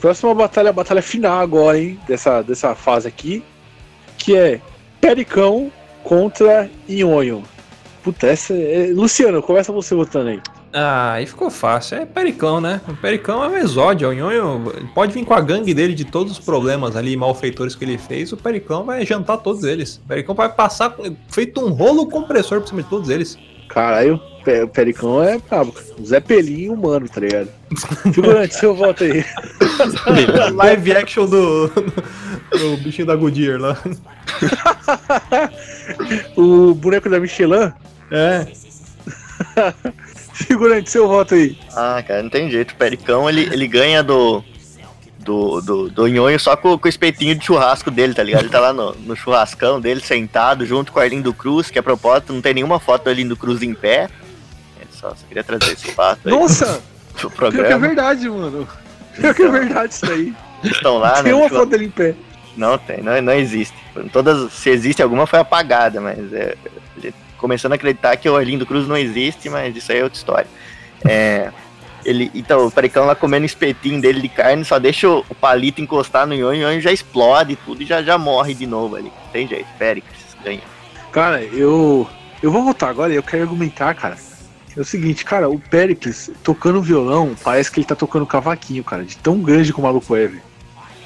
[0.00, 1.98] Próxima batalha, a batalha final agora, hein?
[2.06, 3.42] Dessa, dessa fase aqui.
[4.18, 4.60] Que é
[5.00, 5.70] Pericão
[6.02, 7.42] contra Inhonho.
[8.02, 8.92] Puta, essa é...
[8.94, 10.40] Luciano, começa você votando aí.
[10.72, 11.96] Ah, aí ficou fácil.
[11.96, 12.80] É Pericão, né?
[12.86, 14.08] O Pericão é um exódio.
[14.08, 17.84] O Nhonho pode vir com a gangue dele de todos os problemas ali, malfeitores que
[17.84, 18.30] ele fez.
[18.30, 19.96] O Pericão vai jantar todos eles.
[19.96, 20.94] O Pericão vai passar
[21.28, 23.38] feito um rolo compressor por cima de todos eles.
[23.68, 24.20] Caralho,
[24.62, 27.48] o Pericão é brabo, Zé Pelinho humano, tá ligado?
[28.12, 29.24] Figurante, seu voto aí.
[30.54, 33.76] Live action do, do bichinho da Goodyear lá.
[36.36, 37.72] O boneco da Michelin.
[38.10, 38.46] É.
[40.34, 41.58] Figurante, seu voto aí.
[41.74, 42.72] Ah, cara, não tem jeito.
[42.72, 44.44] O Pericão, ele, ele ganha do.
[45.26, 48.42] Do, do, do Nhonho só com, com o espetinho de churrasco dele, tá ligado?
[48.42, 51.82] Ele tá lá no, no churrascão dele, sentado, junto com o Arlindo Cruz, que a
[51.82, 54.08] propósito não tem nenhuma foto do Arlindo Cruz em pé.
[54.80, 56.80] Ele só, só queria trazer esse fato aí Nossa,
[57.18, 57.86] pro pior que é programa.
[57.88, 58.68] verdade, mano.
[59.16, 60.32] Pior que é verdade isso daí.
[60.62, 61.22] Eles estão lá, né?
[61.24, 62.14] Tem no uma foto dele em pé.
[62.56, 63.76] Não tem, não, não existe.
[64.12, 66.54] Todas, se existe alguma, foi apagada, mas é,
[67.36, 70.46] começando a acreditar que o Arlindo Cruz não existe, mas isso aí é outra história.
[71.04, 71.50] É,
[72.06, 76.24] ele, então, o Pericão lá comendo espetinho dele de carne, só deixa o, palito encostar
[76.24, 79.12] no Nhonho, o Nhonho já explode e tudo e já, já morre de novo ali.
[79.32, 80.62] Tem jeito, Péricles ganha.
[81.10, 82.08] Cara, eu.
[82.40, 84.16] Eu vou votar agora e eu quero argumentar, cara.
[84.76, 89.04] É o seguinte, cara, o Pericles tocando violão, parece que ele tá tocando cavaquinho, cara.
[89.04, 90.42] De tão grande que o maluco é, velho.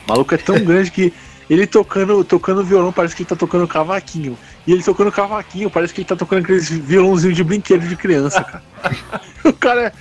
[0.06, 1.14] O maluco é tão grande que
[1.48, 4.36] ele tocando, tocando violão, parece que ele tá tocando cavaquinho.
[4.66, 8.42] E ele tocando cavaquinho, parece que ele tá tocando aqueles violãozinho de brinquedo de criança,
[8.42, 8.62] cara.
[9.44, 9.92] o cara é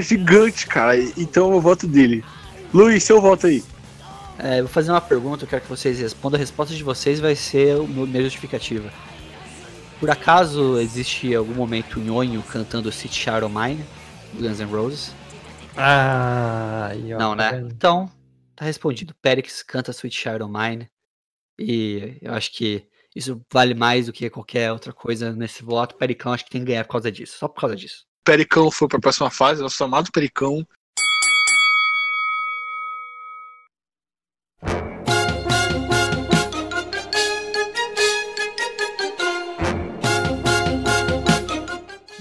[0.00, 0.96] gigante, cara.
[1.16, 2.24] Então eu voto dele.
[2.72, 3.62] Luiz, seu voto aí.
[4.38, 6.36] É, eu vou fazer uma pergunta, eu quero que vocês respondam.
[6.36, 8.92] A resposta de vocês vai ser o meu, minha justificativa.
[9.98, 13.82] Por acaso existe algum momento nhonho cantando City Shadow Mine,
[14.34, 15.14] do Guns N' Roses?
[15.76, 17.58] Ah, Não, tá né?
[17.58, 17.72] vendo?
[17.72, 18.10] Então,
[18.54, 19.14] tá respondido.
[19.22, 20.90] Perix canta Sweet Shadow Mine.
[21.58, 25.96] E eu acho que isso vale mais do que qualquer outra coisa nesse voto.
[25.96, 27.38] Pericão acho que tem que ganhar por causa disso.
[27.38, 28.04] Só por causa disso.
[28.26, 30.66] Pericão foi pra próxima fase, nosso amado Pericão.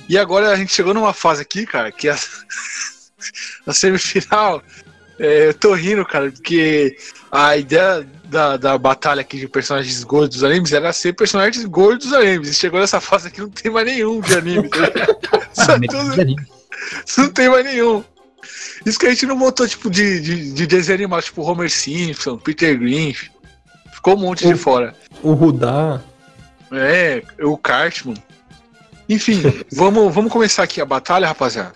[0.08, 2.16] E agora a gente chegou numa fase aqui, cara, que a,
[3.66, 4.62] a semifinal.
[5.18, 6.96] é, eu tô rindo, cara, porque
[7.32, 12.10] a ideia da, da batalha aqui de personagens gordos dos animes era ser personagens gordos
[12.10, 12.50] dos animes.
[12.50, 14.70] E chegou nessa fase aqui, não tem mais nenhum de anime.
[14.70, 14.86] tá
[15.66, 16.36] tudo-
[17.18, 18.04] não tem mais nenhum.
[18.86, 22.38] Isso que a gente não botou, tipo, de, de, de desenho animado, tipo Homer Simpson,
[22.38, 23.14] Peter Green.
[23.94, 24.96] Ficou um monte de O- fora.
[25.24, 26.00] O Rudá.
[26.72, 28.16] É, o Cartman.
[29.10, 29.42] Enfim,
[29.72, 31.74] vamos, vamos começar aqui a batalha, rapaziada.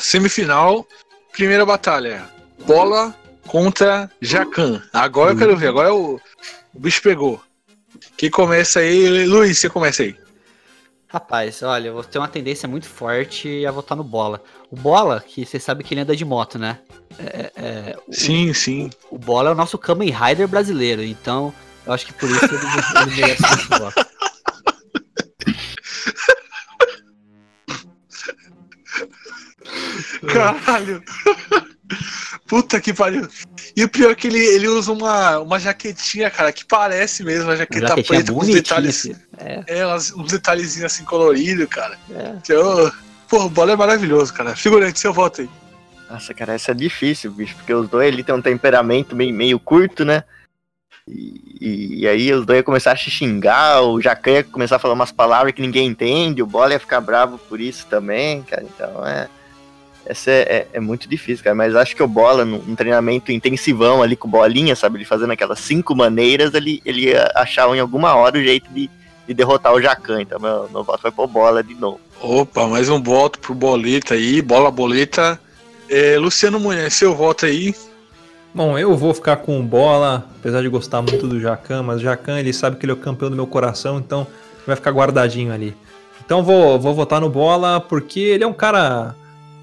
[0.00, 0.86] Semifinal,
[1.32, 2.24] primeira batalha.
[2.66, 3.14] Bola
[3.46, 4.82] contra Jacan.
[4.92, 6.20] Agora eu quero ver, agora o,
[6.74, 7.40] o bicho pegou.
[8.16, 9.26] Quem começa aí?
[9.26, 10.16] Luiz, você começa aí.
[11.12, 14.40] Rapaz, olha, eu vou ter uma tendência muito forte a votar no Bola.
[14.70, 16.78] O Bola, que você sabe que ele anda de moto, né?
[17.18, 18.90] É, é, o, Sim, sim.
[19.10, 21.52] o Bola é o nosso Kamen Rider brasileiro, então
[21.84, 22.54] eu acho que por isso ele,
[23.02, 24.06] ele merece esse voto.
[30.28, 31.02] Caralho!
[32.50, 33.28] Puta que pariu.
[33.76, 37.44] E o pior é que ele, ele usa uma, uma jaquetinha, cara, que parece mesmo
[37.44, 38.98] uma jaqueta Jaquetinha preta com uns detalhes.
[38.98, 39.16] assim.
[39.38, 41.96] É, É, uns detalhezinhos assim coloridos, cara.
[42.10, 42.34] é.
[42.42, 42.90] Então,
[43.28, 44.56] pô, o bola é maravilhoso, cara.
[44.56, 45.48] Figurante, seu voto aí.
[46.10, 49.60] Nossa, cara, essa é difícil, bicho, porque os dois ali têm um temperamento meio, meio
[49.60, 50.24] curto, né?
[51.06, 54.74] E, e- e aí os dois iam começar a se xingar, o Jacan ia começar
[54.74, 58.42] a falar umas palavras que ninguém entende, o Bola ia ficar bravo por isso também,
[58.42, 58.64] cara.
[58.64, 59.28] Então é.
[60.06, 61.54] Essa é, é- é muito difícil, cara.
[61.54, 64.98] Mas acho que o Bola, num, num treinamento intensivão ali com bolinha, sabe?
[64.98, 68.90] Ele fazendo aquelas cinco maneiras, ele, ele ia achar em alguma hora o jeito de,
[69.28, 70.22] de derrotar o Jacan.
[70.22, 72.00] Então meu, meu voto vai pro Bola de novo.
[72.20, 74.42] Opa, mais um voto pro Boleta aí.
[74.42, 75.40] Bola, Boleta.
[75.88, 77.74] É, Luciano Munhoz, seu voto aí.
[78.52, 82.02] Bom, eu vou ficar com o bola, apesar de gostar muito do Jacan, mas o
[82.02, 84.26] Jacan ele sabe que ele é o campeão do meu coração, então
[84.66, 85.76] vai ficar guardadinho ali.
[86.24, 89.14] Então vou, vou votar no bola porque ele é um cara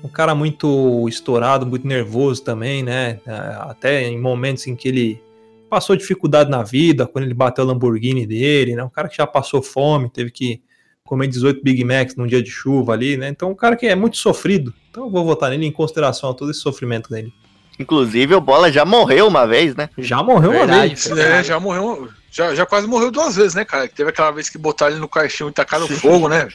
[0.04, 3.20] um cara muito estourado, muito nervoso também, né?
[3.62, 5.22] Até em momentos em que ele
[5.70, 8.84] passou dificuldade na vida, quando ele bateu o Lamborghini dele, né?
[8.84, 10.62] Um cara que já passou fome, teve que
[11.04, 13.30] comer 18 Big Macs num dia de chuva ali, né?
[13.30, 14.74] Então um cara que é muito sofrido.
[14.90, 17.34] Então eu vou votar nele em consideração a todo esse sofrimento dele.
[17.80, 19.90] Inclusive, o Bola já morreu uma vez, né?
[19.98, 21.08] Já morreu uma Verdade, vez.
[21.08, 21.22] foi.
[21.22, 22.10] É, já morreu.
[22.32, 23.88] Já, já quase morreu duas vezes, né, cara?
[23.88, 26.48] Teve aquela vez que botaram ele no caixão e tacaram fogo, né?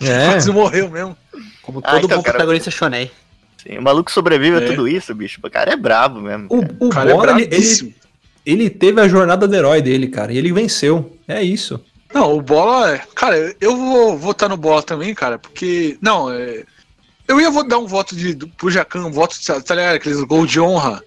[0.00, 0.26] É.
[0.32, 1.16] Quase morreu mesmo.
[1.62, 3.10] Como Ah, todo então, bom cara, protagonista shonen.
[3.62, 4.66] Sim, o maluco sobrevive a É.
[4.66, 5.38] tudo isso, bicho.
[5.42, 6.46] O cara é brabo mesmo.
[6.48, 6.74] O, cara.
[6.80, 7.94] o O cara é Bola, ele, ele,
[8.46, 11.16] ele teve a jornada do herói dele, cara, e ele venceu.
[11.28, 11.78] É isso.
[12.12, 12.94] Não, o Bola.
[12.94, 15.96] é- Cara, eu vou votar no Bola também, cara, porque.
[16.00, 16.64] Não, é.
[17.28, 19.94] Eu ia vo- dar um voto de, do, pro Jacan, um voto, tá ligado?
[19.94, 21.00] Aqueles gol de honra.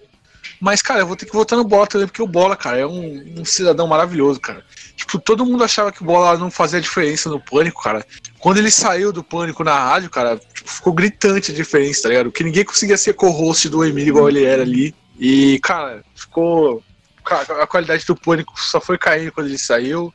[0.60, 2.86] Mas, cara, eu vou ter que votar no Bola também, porque o Bola, cara, é
[2.86, 4.64] um, um cidadão maravilhoso, cara.
[4.96, 8.04] Tipo, todo mundo achava que o Bola não fazia diferença no pânico, cara.
[8.38, 12.32] Quando ele saiu do pânico na rádio, cara, tipo, ficou gritante a diferença, tá ligado?
[12.32, 14.94] Que ninguém conseguia ser co-host do Emílio igual ele era ali.
[15.18, 16.82] E, cara, ficou.
[17.26, 20.12] A qualidade do pânico só foi caindo quando ele saiu.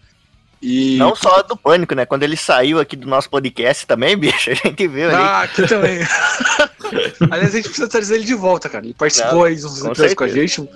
[0.62, 0.97] E.
[0.97, 2.05] Não só do pânico, né?
[2.05, 5.16] Quando ele saiu aqui do nosso podcast também, bicho, a gente viu ali.
[5.16, 5.99] Ah, aqui também.
[7.32, 8.86] Aliás, a gente precisa trazer ele de volta, cara.
[8.86, 10.70] Ele participou aí uns com episódios com a gente.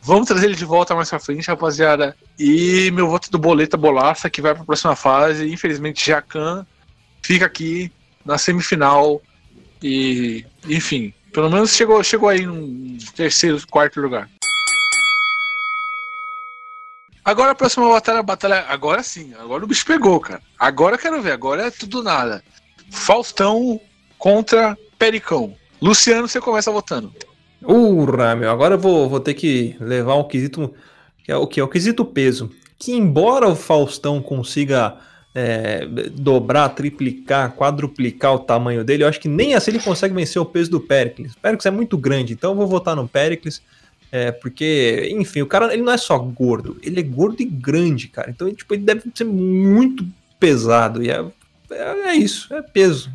[0.00, 2.16] Vamos trazer ele de volta mais pra frente, rapaziada.
[2.38, 5.52] E meu voto do Boleta Bolaça, que vai pra próxima fase.
[5.52, 6.64] Infelizmente, Jacan
[7.20, 7.90] fica aqui
[8.24, 9.20] na semifinal.
[9.82, 14.28] E, enfim, pelo menos chegou, chegou aí no terceiro, quarto lugar.
[17.26, 18.64] Agora a próxima batalha, batalha.
[18.68, 20.40] Agora sim, agora o bicho pegou, cara.
[20.56, 22.40] Agora eu quero ver, agora é tudo nada.
[22.88, 23.80] Faustão
[24.16, 25.52] contra Pericão.
[25.82, 27.12] Luciano, você começa votando.
[27.60, 30.72] Urra, meu, agora eu vou, vou ter que levar um quesito,
[31.24, 31.58] que é o que?
[31.58, 32.48] É o quesito peso.
[32.78, 34.96] Que embora o Faustão consiga
[35.34, 40.40] é, dobrar, triplicar, quadruplicar o tamanho dele, eu acho que nem assim ele consegue vencer
[40.40, 41.32] o peso do Pericles.
[41.32, 43.60] O Pericles é muito grande, então eu vou votar no Pericles,
[44.10, 48.08] é, porque, enfim, o cara ele não é só gordo, ele é gordo e grande,
[48.08, 48.30] cara.
[48.30, 50.06] Então ele, tipo, ele deve ser muito
[50.38, 51.24] pesado, e é,
[51.70, 53.10] é, é isso, é peso.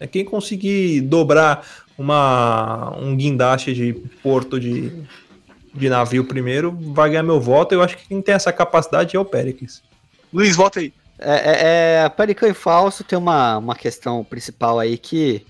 [0.00, 1.64] É quem conseguir dobrar
[1.96, 4.92] uma, um guindaste de porto de,
[5.72, 7.72] de navio primeiro vai ganhar meu voto.
[7.72, 9.82] Eu acho que quem tem essa capacidade é o Pericles.
[10.32, 10.92] Luiz, vota aí.
[11.18, 15.46] É, é, é, Pericão e Falso tem uma, uma questão principal aí que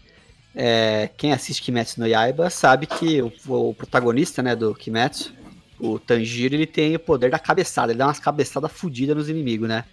[0.55, 5.33] é, quem assiste Kimetsu no Yaiba sabe que o, o protagonista né, do Kimetsu,
[5.81, 9.69] o Tanjiro, ele tem o poder da cabeçada, ele dá umas cabeçadas fodidas nos inimigos,
[9.69, 9.85] né?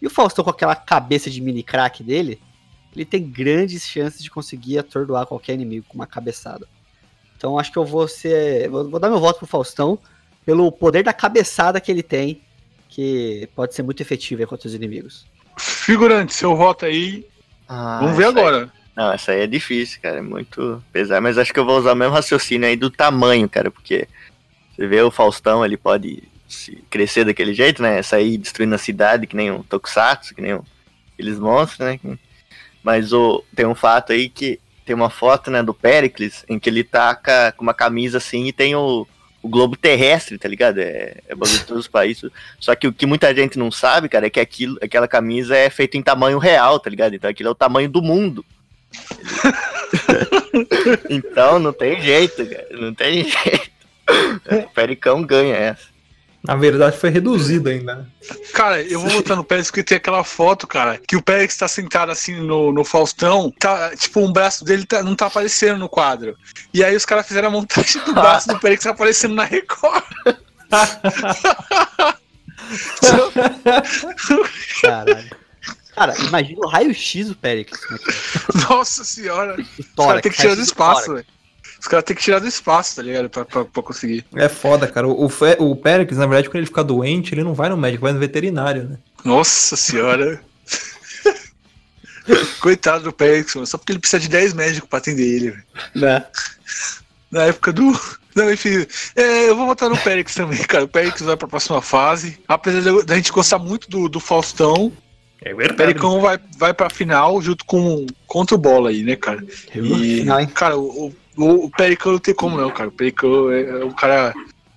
[0.00, 2.40] E o Faustão com aquela cabeça de mini crack dele,
[2.94, 6.68] ele tem grandes chances de conseguir atordoar qualquer inimigo com uma cabeçada.
[7.36, 8.68] Então acho que eu vou ser.
[8.68, 9.98] Vou, vou dar meu voto pro Faustão
[10.44, 12.42] pelo poder da cabeçada que ele tem,
[12.88, 15.24] que pode ser muito efetivo contra os inimigos.
[15.56, 17.26] Figurante, seu voto aí.
[17.68, 18.72] Ah, Vamos ver essa aí- agora.
[18.94, 20.18] Não, essa aí é difícil, cara.
[20.18, 21.22] É muito pesado.
[21.22, 23.70] Mas acho que eu vou usar o mesmo raciocínio aí do tamanho, cara.
[23.70, 24.06] Porque
[24.74, 26.22] você vê o Faustão, ele pode
[26.90, 28.02] crescer daquele jeito, né?
[28.02, 30.62] Sair destruindo a cidade, que nem um Tokusatsu, que nem um,
[31.14, 31.98] aqueles monstros, né?
[32.82, 36.68] Mas o, tem um fato aí que tem uma foto, né, do Pericles, em que
[36.68, 39.06] ele tá ca- com uma camisa assim e tem o,
[39.40, 40.78] o globo terrestre, tá ligado?
[40.78, 42.28] É, é bagulho de todos os países.
[42.58, 45.70] Só que o que muita gente não sabe, cara, é que aquilo, aquela camisa é
[45.70, 47.14] feita em tamanho real, tá ligado?
[47.14, 48.44] Então aquilo é o tamanho do mundo.
[51.08, 52.66] então não tem jeito, cara.
[52.72, 53.70] Não tem jeito.
[54.50, 55.92] O Pericão ganha essa.
[56.42, 57.94] Na verdade, foi reduzido ainda.
[57.94, 58.04] né?
[58.52, 61.68] Cara, eu vou votar no Pérez porque tem aquela foto, cara, que o Pérez tá
[61.68, 65.88] sentado assim no, no Faustão, tá, tipo, um braço dele tá- não tá aparecendo no
[65.88, 66.36] quadro.
[66.74, 70.02] E aí os caras fizeram a montagem do braço do Pérez aparecendo na Record.
[74.82, 75.41] Caralho.
[75.94, 77.84] Cara, imagina o raio-x do Pericles.
[77.84, 78.68] como é que é?
[78.70, 79.56] Nossa senhora.
[79.60, 81.26] O Os caras têm que tirar do espaço, velho.
[81.80, 83.28] Os caras têm que tirar do espaço, tá ligado?
[83.28, 84.24] Pra, pra, pra conseguir.
[84.34, 85.06] É foda, cara.
[85.08, 85.30] O, o,
[85.70, 88.20] o Pericles, na verdade, quando ele fica doente, ele não vai no médico, vai no
[88.20, 88.98] veterinário, né?
[89.24, 90.40] Nossa senhora.
[92.60, 95.64] Coitado do Pérez, mano, só porque ele precisa de 10 médicos pra atender ele, velho.
[95.96, 96.24] Né?
[97.30, 97.98] Na época do.
[98.34, 98.86] Não, enfim.
[99.16, 100.84] É, eu vou votar no Périx também, cara.
[100.84, 102.38] O Périx vai pra próxima fase.
[102.46, 104.92] Apesar de- da gente gostar muito do, do Faustão,
[105.44, 105.76] É o verdade.
[105.76, 109.44] Pericão vai, vai pra final junto com contra o Bola aí, né, cara?
[109.74, 110.46] E, Final, hein?
[110.46, 112.88] cara, o, o, o Pericão não tem como não, cara.
[112.88, 114.32] O Pericão é, é um cara.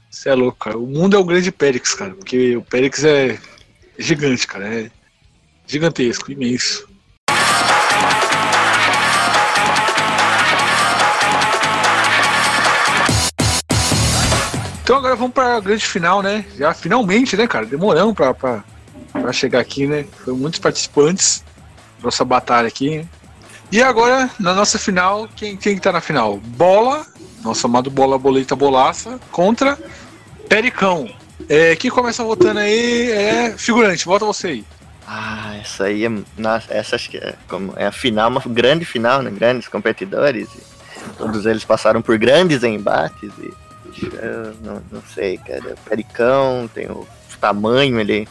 [0.09, 0.77] Você é louco, cara.
[0.77, 2.15] O mundo é um grande Périx, cara.
[2.15, 3.37] Porque o Périx é
[3.97, 4.67] gigante, cara.
[4.67, 4.91] É
[5.67, 6.87] gigantesco, imenso.
[14.83, 16.45] Então agora vamos pra grande final, né?
[16.57, 17.65] Já finalmente, né, cara?
[17.65, 18.63] Demoramos pra, pra,
[19.21, 20.05] pra chegar aqui, né?
[20.23, 21.43] Foi muitos participantes.
[22.03, 22.97] Nossa batalha aqui.
[22.97, 23.05] né?
[23.71, 26.37] E agora, na nossa final, quem, quem que tá na final?
[26.37, 27.05] Bola,
[27.43, 29.77] nosso amado Bola Boleta Bolaça, contra
[30.47, 31.09] Pericão.
[31.49, 34.65] É, quem começa votando aí é figurante, vota você aí.
[35.07, 36.11] Ah, essa aí é.
[36.37, 39.29] Nossa, essa acho que é, como, é a final, uma grande final, né?
[39.31, 40.47] Grandes competidores.
[41.17, 43.53] todos eles passaram por grandes embates e.
[44.61, 45.73] Não, não sei, cara.
[45.73, 47.07] O Pericão tem o
[47.39, 48.27] tamanho, ele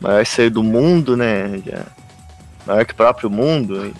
[0.00, 1.60] maior ser do mundo, né?
[1.64, 1.84] Já
[2.66, 3.86] maior que o próprio mundo.
[3.86, 3.94] E,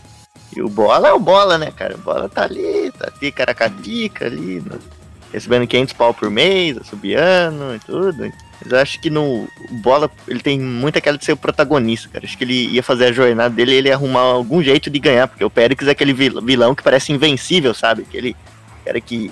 [0.59, 1.95] e o Bola é o Bola, né, cara?
[1.95, 4.79] O Bola tá ali, tá ali, caracatica ali, no-
[5.33, 8.33] recebendo 500 pau por mês, assobiando e tudo.
[8.63, 9.47] Mas eu acho que no
[9.83, 12.25] Bola, ele tem muito aquela de ser o protagonista, cara.
[12.25, 15.29] Acho que ele ia fazer a jornada dele ele ia arrumar algum jeito de ganhar,
[15.29, 18.03] porque o Périx é aquele vil- vilão que parece invencível, sabe?
[18.03, 18.35] Aquele
[18.85, 19.31] cara que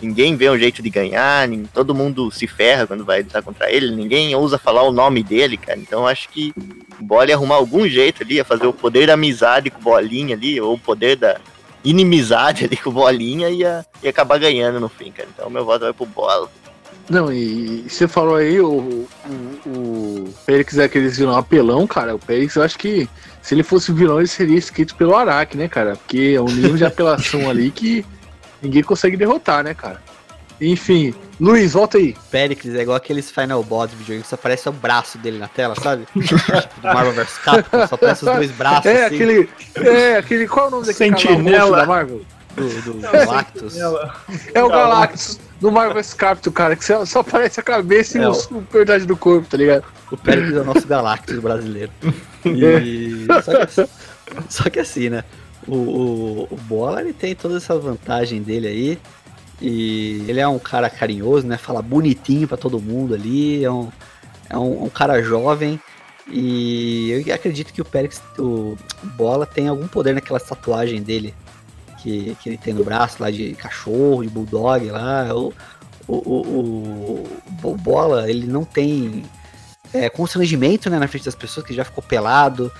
[0.00, 3.70] ninguém vê um jeito de ganhar, nin- todo mundo se ferra quando vai lutar contra
[3.70, 5.78] ele, ninguém ousa falar o nome dele, cara.
[5.78, 6.52] Então acho que
[7.00, 10.34] o Bola arrumar algum jeito ali, ia fazer o poder da amizade com o Bolinha
[10.36, 11.38] ali, ou o poder da
[11.84, 15.28] inimizade ali com o Bolinha e ia, acabar ganhando no fim, cara.
[15.34, 16.48] Então meu voto vai pro Bola.
[17.08, 22.16] Não, e, você falou aí, o, o, o Périx é aqueles vilão apelão, cara.
[22.16, 23.08] O Périx, eu acho que
[23.40, 25.94] se ele fosse vilão, ele seria escrito pelo Araki, né, cara?
[25.94, 28.04] Porque é um nível de apelação ali que
[28.62, 30.00] ninguém consegue derrotar, né, cara?
[30.60, 32.16] Enfim, Luiz, volta aí.
[32.30, 35.48] Pericles é igual aqueles Final Boss do videogame que só aparece o braço dele na
[35.48, 36.06] tela, sabe?
[36.22, 36.40] tipo
[36.80, 39.50] do Marvel vs Capcom, só aparece os dois braços É, assim, aquele.
[39.76, 40.48] É, aquele.
[40.48, 41.76] Qual é o nome daquele Sentinela.
[41.76, 42.22] da Marvel?
[42.56, 43.76] do, do Galactus.
[44.54, 48.28] É o Galactus do Marvel vs Capcom, cara, que só, aparece a cabeça e É,
[48.28, 49.84] os- o verdade do corpo, tá ligado?
[50.10, 51.92] O Pericles é o nosso Galactus brasileiro.
[52.46, 53.26] E...
[53.44, 53.88] Só, que,
[54.48, 55.24] só que assim, né?
[55.66, 58.98] O, o, o Bola ele tem toda essa vantagem dele aí.
[59.60, 61.56] E ele é um cara carinhoso, né?
[61.56, 63.64] Fala bonitinho pra todo mundo ali.
[63.64, 63.90] É um,
[64.50, 65.80] é um, um cara jovem.
[66.28, 68.76] E eu acredito que o Périx, o
[69.16, 71.34] Bola, tem algum poder naquela tatuagem dele.
[72.02, 75.34] Que, que ele tem no braço lá de cachorro, de bulldog lá.
[75.34, 75.52] O,
[76.06, 77.26] o, o,
[77.62, 79.24] o, o Bola, ele não tem
[79.92, 82.70] é, constrangimento né, na frente das pessoas, que já ficou pelado,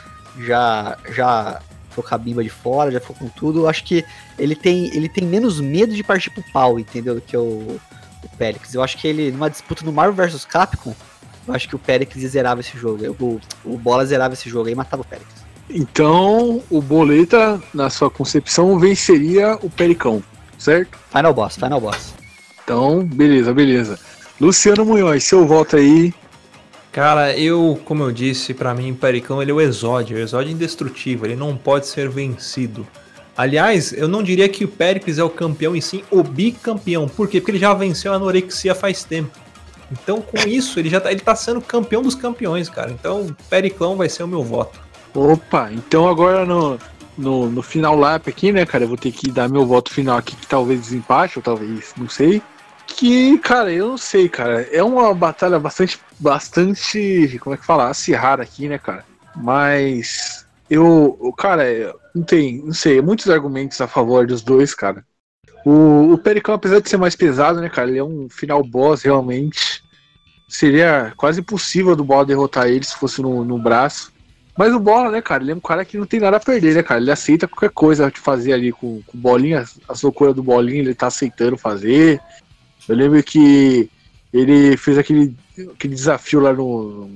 [0.41, 1.61] já já
[1.97, 3.61] ficou com a bimba de fora, já ficou com tudo.
[3.61, 4.05] Eu acho que
[4.39, 7.15] ele tem, ele tem menos medo de partir pro pau, entendeu?
[7.15, 7.81] Do que o,
[8.23, 8.75] o Périx.
[8.75, 10.95] Eu acho que ele, numa disputa no Marvel vs Capcom,
[11.49, 13.17] eu acho que o Périx zerava esse jogo.
[13.19, 15.47] O, o Bola zerava esse jogo e matava o Périx.
[15.69, 20.23] Então, o Boleta, na sua concepção, venceria o Pericão,
[20.59, 20.97] certo?
[21.11, 22.15] Final Boss, Final Boss.
[22.63, 23.99] Então, beleza, beleza.
[24.41, 26.13] Luciano Munhoz, seu voto aí.
[26.97, 31.27] Cara, eu, como eu disse, pra mim, Pericão ele é o exódio, o exódio indestrutível,
[31.27, 32.89] ele não pode ser vencido.
[33.37, 37.07] Aliás, eu não diria que o Pericles é o campeão e sim o bicampeão.
[37.07, 37.39] Por quê?
[37.39, 39.39] Porque ele já venceu a anorexia faz tempo.
[39.93, 42.91] Então, com isso, ele já tá, ele tá sendo campeão dos campeões, cara.
[42.91, 44.81] Então, Pericão vai ser o meu voto.
[45.15, 46.79] Opa, então agora no,
[47.19, 50.17] no, no final lap aqui, né, cara, eu vou ter que dar meu voto final
[50.17, 52.41] aqui, que talvez desempate, ou talvez, não sei.
[52.87, 54.63] Que, cara, eu não sei, cara.
[54.73, 59.05] É uma batalha bastante, bastante, como é que fala, acirrada aqui, né, cara.
[59.35, 61.65] Mas eu, cara,
[62.15, 65.05] não tem, não sei, muitos argumentos a favor dos dois, cara.
[65.65, 69.03] O, o Pericão, apesar de ser mais pesado, né, cara, ele é um final boss
[69.03, 69.83] realmente.
[70.49, 74.13] Seria quase impossível do Bola derrotar ele se fosse no, no braço.
[74.57, 76.77] Mas o Bola, né, cara, ele é um cara que não tem nada a perder,
[76.77, 77.01] né, cara?
[77.01, 80.95] Ele aceita qualquer coisa de fazer ali com, com bolinha, as loucuras do bolinha, ele
[80.95, 82.21] tá aceitando fazer.
[82.89, 83.89] Eu lembro que
[84.33, 85.35] ele fez aquele,
[85.75, 87.11] aquele desafio lá no.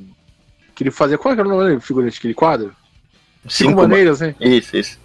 [0.74, 1.18] Que ele fazia.
[1.18, 2.74] Qual era o nome do figurante, aquele quadro?
[3.48, 4.34] Cinco, Cinco maneiras, né?
[4.40, 4.98] Isso, isso.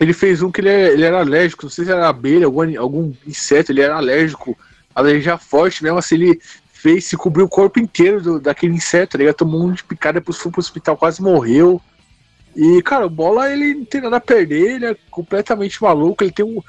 [0.00, 3.12] Ele fez um que ele, ele era alérgico, não sei se era abelha, algum, algum
[3.26, 4.58] inseto, ele era alérgico,
[4.94, 6.40] alergia forte mesmo, assim, ele
[6.72, 9.36] fez, se cobriu o corpo inteiro do- daquele inseto, ligado?
[9.36, 11.80] Tomou um de picada, depois foi pro hospital, quase morreu.
[12.56, 16.32] E, cara, o Bola, ele não tem nada a perder, ele é completamente maluco, ele
[16.32, 16.60] tem um...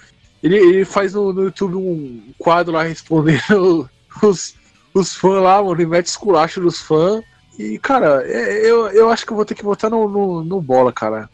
[0.45, 3.89] Ele, ele faz no, no YouTube um quadro lá respondendo
[4.21, 4.53] os,
[4.93, 7.23] os fãs lá, mano, ele mete esculacho dos fãs.
[7.57, 10.61] E, cara, é- eu, eu acho que eu vou ter que votar no, no, no
[10.61, 11.27] Bola, cara.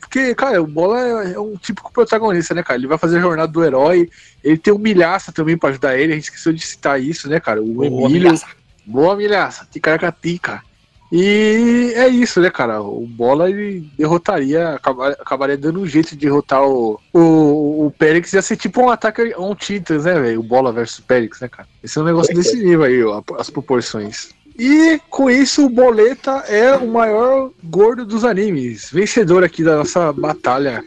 [0.00, 2.78] Porque, cara, o Bola é, é um típico protagonista, né, cara?
[2.78, 4.10] Ele vai fazer a jornada do herói.
[4.44, 6.12] Ele tem o Milhaça também pra ajudar ele.
[6.12, 7.62] A gente esqueceu de citar isso, né, cara?
[7.62, 8.10] O Boa, Emílio.
[8.10, 8.46] Milhaça.
[8.84, 9.66] Boa, Milhaça.
[9.70, 10.62] Ticaracatica.
[11.12, 12.82] E é isso, né, cara?
[12.82, 18.32] O Bola ele derrotaria, acaba- acabaria dando um jeito de derrotar o, o, o Périx.
[18.32, 20.40] Ia ser tipo um ataque a um Titans, né, velho?
[20.40, 21.68] O Bola versus Périx, né, cara?
[21.82, 24.30] Esse é um negócio desse nível aí, ó, as proporções.
[24.58, 28.90] E com isso, o Boleta é o maior gordo dos animes.
[28.90, 30.82] Vencedor aqui da nossa batalha.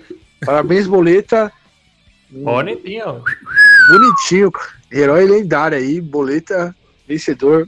[0.46, 1.52] Parabéns, Boleta.
[2.32, 3.24] Bonitinho.
[3.90, 4.52] Bonitinho.
[4.92, 6.02] Herói lendário aí.
[6.02, 6.76] Boleta,
[7.08, 7.68] vencedor.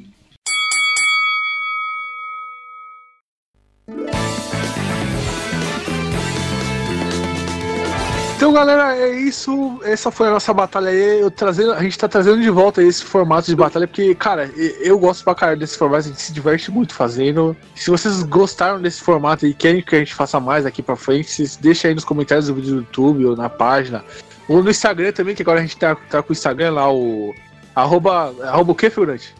[8.42, 9.80] Então, galera, é isso.
[9.84, 11.20] Essa foi a nossa batalha aí.
[11.22, 14.50] Eu trazendo, a gente tá trazendo de volta esse formato de batalha, porque, cara,
[14.80, 17.56] eu gosto pra caralho desse formato, a gente se diverte muito fazendo.
[17.76, 21.44] Se vocês gostaram desse formato e querem que a gente faça mais aqui pra frente,
[21.62, 24.04] deixem aí nos comentários do vídeo do YouTube ou na página.
[24.48, 27.36] Ou no Instagram também, que agora a gente tá, tá com o Instagram lá, o.
[27.76, 28.34] Arroba.
[28.42, 29.36] Arroba o que, figurante?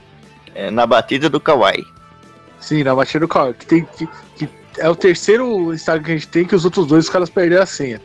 [0.54, 1.84] É, na batida do Kawaii.
[2.60, 3.56] Sim, na batida do carro.
[3.56, 4.48] Que tem, que, que
[4.78, 7.64] é o terceiro Instagram que a gente tem que os outros dois os caras perderam
[7.64, 8.00] a senha.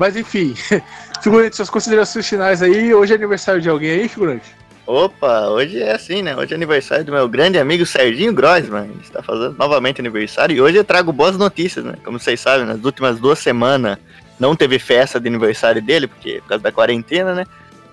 [0.00, 0.54] Mas enfim,
[1.22, 2.94] figurante, suas considerações finais aí.
[2.94, 4.46] Hoje é aniversário de alguém aí, figurante?
[4.86, 6.34] Opa, hoje é assim, né?
[6.34, 8.84] Hoje é aniversário do meu grande amigo Serginho Grossman.
[8.84, 11.96] Ele está fazendo novamente aniversário e hoje eu trago boas notícias, né?
[12.02, 13.98] Como vocês sabem, nas últimas duas semanas
[14.38, 17.44] não teve festa de aniversário dele, porque por causa da quarentena, né?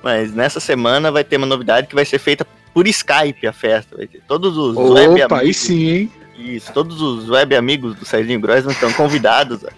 [0.01, 3.97] Mas nessa semana vai ter uma novidade que vai ser feita por Skype a festa.
[3.97, 5.39] Vai ter todos os Opa, web amigos.
[5.39, 6.11] aí sim, hein?
[6.37, 9.71] Isso, todos os web amigos do Serginho Grossman estão convidados a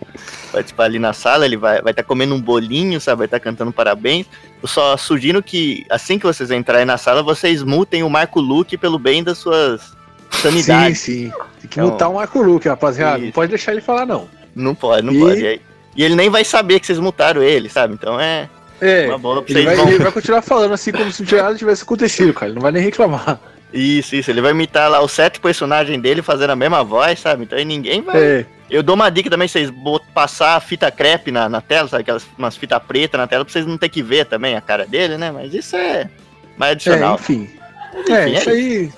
[0.52, 1.46] participar ali na sala.
[1.46, 3.20] Ele vai estar vai tá comendo um bolinho, sabe?
[3.20, 4.26] Vai estar tá cantando parabéns.
[4.62, 8.78] Eu só sugiro que assim que vocês entrarem na sala, vocês mutem o Marco Luke
[8.78, 9.96] pelo bem das suas
[10.32, 11.00] sanidades.
[11.00, 11.32] Sim, sim.
[11.62, 13.20] Tem que então, mutar o Marco Luke, rapaziada.
[13.20, 14.28] Não pode deixar ele falar, não.
[14.54, 15.20] Não pode, não e...
[15.20, 15.46] pode.
[15.46, 15.62] E,
[15.96, 17.94] e ele nem vai saber que vocês mutaram ele, sabe?
[17.94, 18.50] Então é.
[18.82, 21.84] É, uma bola pra ele, vai, ele vai continuar falando assim como se nada tivesse
[21.84, 22.48] acontecido, cara.
[22.48, 23.40] Ele não vai nem reclamar.
[23.74, 24.32] Isso, isso.
[24.32, 27.44] Ele vai imitar lá os sete personagens dele fazendo a mesma voz, sabe?
[27.44, 28.22] Então aí ninguém vai.
[28.22, 28.46] É.
[28.70, 29.72] Eu dou uma dica também, vocês
[30.14, 32.02] passar a fita crepe na, na tela, sabe?
[32.02, 34.86] Aquelas umas fita preta na tela, pra vocês não ter que ver também a cara
[34.86, 35.32] dele, né?
[35.32, 36.10] Mas isso é
[36.58, 37.14] mais adicional.
[37.14, 37.50] É, enfim.
[37.96, 38.94] enfim é, é, isso aí.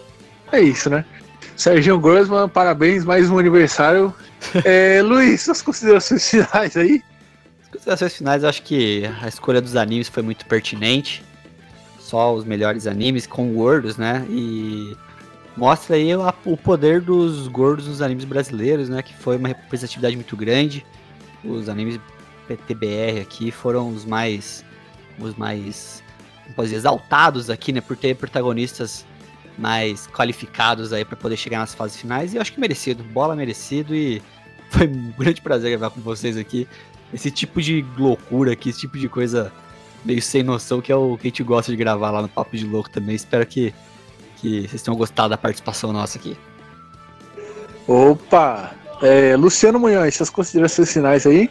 [0.51, 1.05] É isso, né?
[1.55, 4.13] Serginho Grossman, parabéns, mais um aniversário.
[4.65, 7.01] é, Luiz, suas considerações finais aí?
[7.63, 11.23] As considerações finais, eu acho que a escolha dos animes foi muito pertinente
[12.11, 14.27] só os melhores animes com gordos, né?
[14.29, 14.97] E
[15.55, 16.09] mostra aí
[16.43, 19.01] o poder dos gordos nos animes brasileiros, né?
[19.01, 20.85] Que foi uma representatividade muito grande.
[21.41, 21.97] Os animes
[22.49, 24.65] PTBR aqui foram os mais,
[25.17, 26.03] os mais,
[26.59, 27.79] dizer, exaltados aqui, né?
[27.79, 29.05] Por ter protagonistas
[29.57, 32.33] mais qualificados aí para poder chegar nas fases finais.
[32.33, 34.21] E eu acho que merecido, bola merecido e
[34.69, 36.67] foi um grande prazer gravar com vocês aqui.
[37.13, 39.49] Esse tipo de loucura aqui, esse tipo de coisa
[40.03, 42.55] meio sem noção, que é o que a gente gosta de gravar lá no Papo
[42.55, 43.15] de Louco também.
[43.15, 43.73] Espero que,
[44.37, 46.37] que vocês tenham gostado da participação nossa aqui.
[47.87, 48.71] Opa!
[49.01, 51.49] É, Luciano Munhoz, essas considerações finais aí?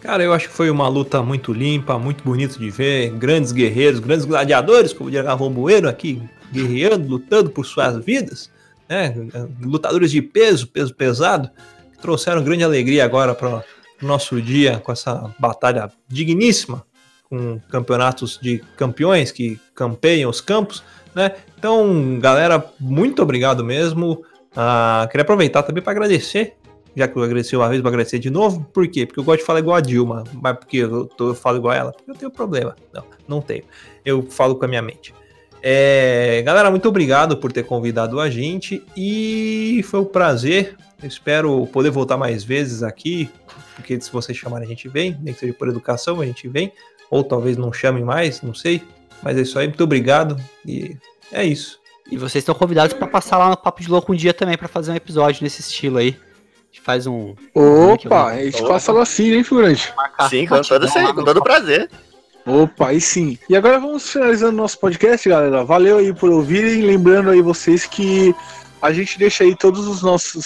[0.00, 3.10] Cara, eu acho que foi uma luta muito limpa, muito bonito de ver.
[3.10, 8.50] Grandes guerreiros, grandes gladiadores, como diria Gavão Bueno aqui, guerreando, lutando por suas vidas.
[8.86, 9.14] Né?
[9.62, 11.50] Lutadores de peso, peso pesado,
[11.92, 13.64] que trouxeram grande alegria agora para
[14.02, 16.84] o nosso dia com essa batalha digníssima
[17.34, 20.84] com campeonatos de campeões que campeiam os campos,
[21.14, 21.32] né?
[21.58, 24.22] Então, galera, muito obrigado mesmo.
[24.54, 26.54] Ah, queria aproveitar também para agradecer,
[26.94, 28.64] já que eu agradeci uma vez, vou agradecer de novo.
[28.72, 29.04] Por quê?
[29.04, 31.72] Porque eu gosto de falar igual a Dilma, mas porque eu, tô, eu falo igual
[31.72, 31.92] a ela?
[31.92, 32.76] Porque eu tenho problema.
[32.92, 33.64] Não, não tenho.
[34.04, 35.12] Eu falo com a minha mente.
[35.60, 40.76] É, galera, muito obrigado por ter convidado a gente e foi um prazer.
[41.02, 43.30] Espero poder voltar mais vezes aqui,
[43.74, 46.72] porque se vocês chamarem a gente vem, nem que seja por educação, a gente vem
[47.10, 48.82] ou talvez não chame mais, não sei.
[49.22, 50.36] Mas é isso aí, muito obrigado
[50.66, 50.96] e
[51.32, 51.78] é isso.
[52.10, 54.68] E vocês estão convidados para passar lá no Papo de Louco um dia também para
[54.68, 56.10] fazer um episódio nesse estilo aí.
[56.10, 57.34] A gente faz um.
[57.54, 59.92] Opa, a gente passa lá sim, hein, figurante?
[60.28, 61.88] Sim, com todo, com todo prazer.
[62.46, 63.38] Opa, aí sim.
[63.48, 65.64] E agora vamos finalizando nosso podcast, galera.
[65.64, 66.82] Valeu aí por ouvirem.
[66.82, 68.34] Lembrando aí vocês que
[68.82, 70.44] a gente deixa aí todos os nossos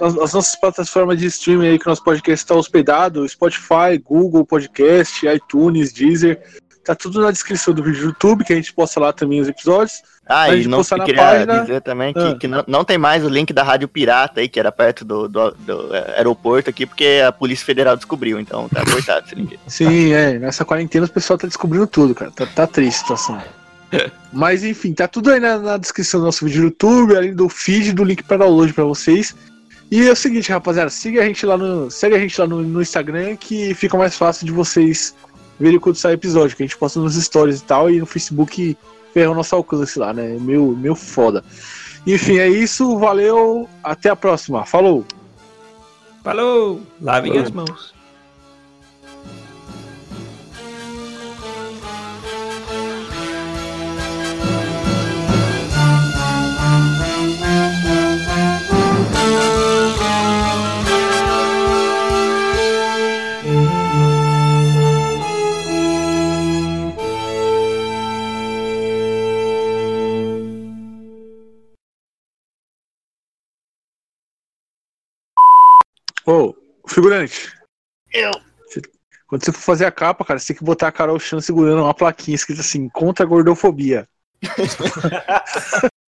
[0.00, 5.26] as, nossas plataformas de streaming aí que o nosso podcast está hospedado, Spotify, Google Podcast,
[5.26, 6.40] iTunes, Deezer,
[6.84, 9.48] tá tudo na descrição do vídeo do YouTube, que a gente posta lá também os
[9.48, 10.02] episódios.
[10.26, 11.60] Ah, e não queria página...
[11.60, 12.36] dizer também que, ah.
[12.36, 15.28] que não, não, tem mais o link da Rádio Pirata aí, que era perto do,
[15.28, 19.58] do, do é, aeroporto aqui, porque a Polícia Federal descobriu, então tá cortado esse link.
[19.66, 23.42] Sim, é, nessa quarentena o pessoal tá descobrindo tudo, cara, tá, tá triste a situação.
[24.32, 27.48] Mas enfim, tá tudo aí na, na, descrição do nosso vídeo do YouTube, além do
[27.48, 29.34] feed do link para download para vocês.
[29.94, 32.60] E é o seguinte, rapaziada, siga a gente lá no, segue a gente lá no,
[32.62, 35.14] no Instagram que fica mais fácil de vocês
[35.56, 38.76] verem quando sai episódio, que a gente posta nos stories e tal, e no Facebook
[39.12, 40.36] ferra o nosso alcance lá, né?
[40.40, 41.44] Meu, meu foda.
[42.04, 45.04] Enfim, é isso, valeu, até a próxima, falou!
[46.24, 46.80] Falou!
[47.00, 47.93] Lavem as mãos.
[76.26, 76.54] Ô,
[76.88, 77.52] figurante.
[78.12, 78.32] Eu.
[79.26, 81.82] Quando você for fazer a capa, cara, você tem que botar a Carol Chan segurando
[81.82, 84.06] uma plaquinha escrita assim, contra a gordofobia.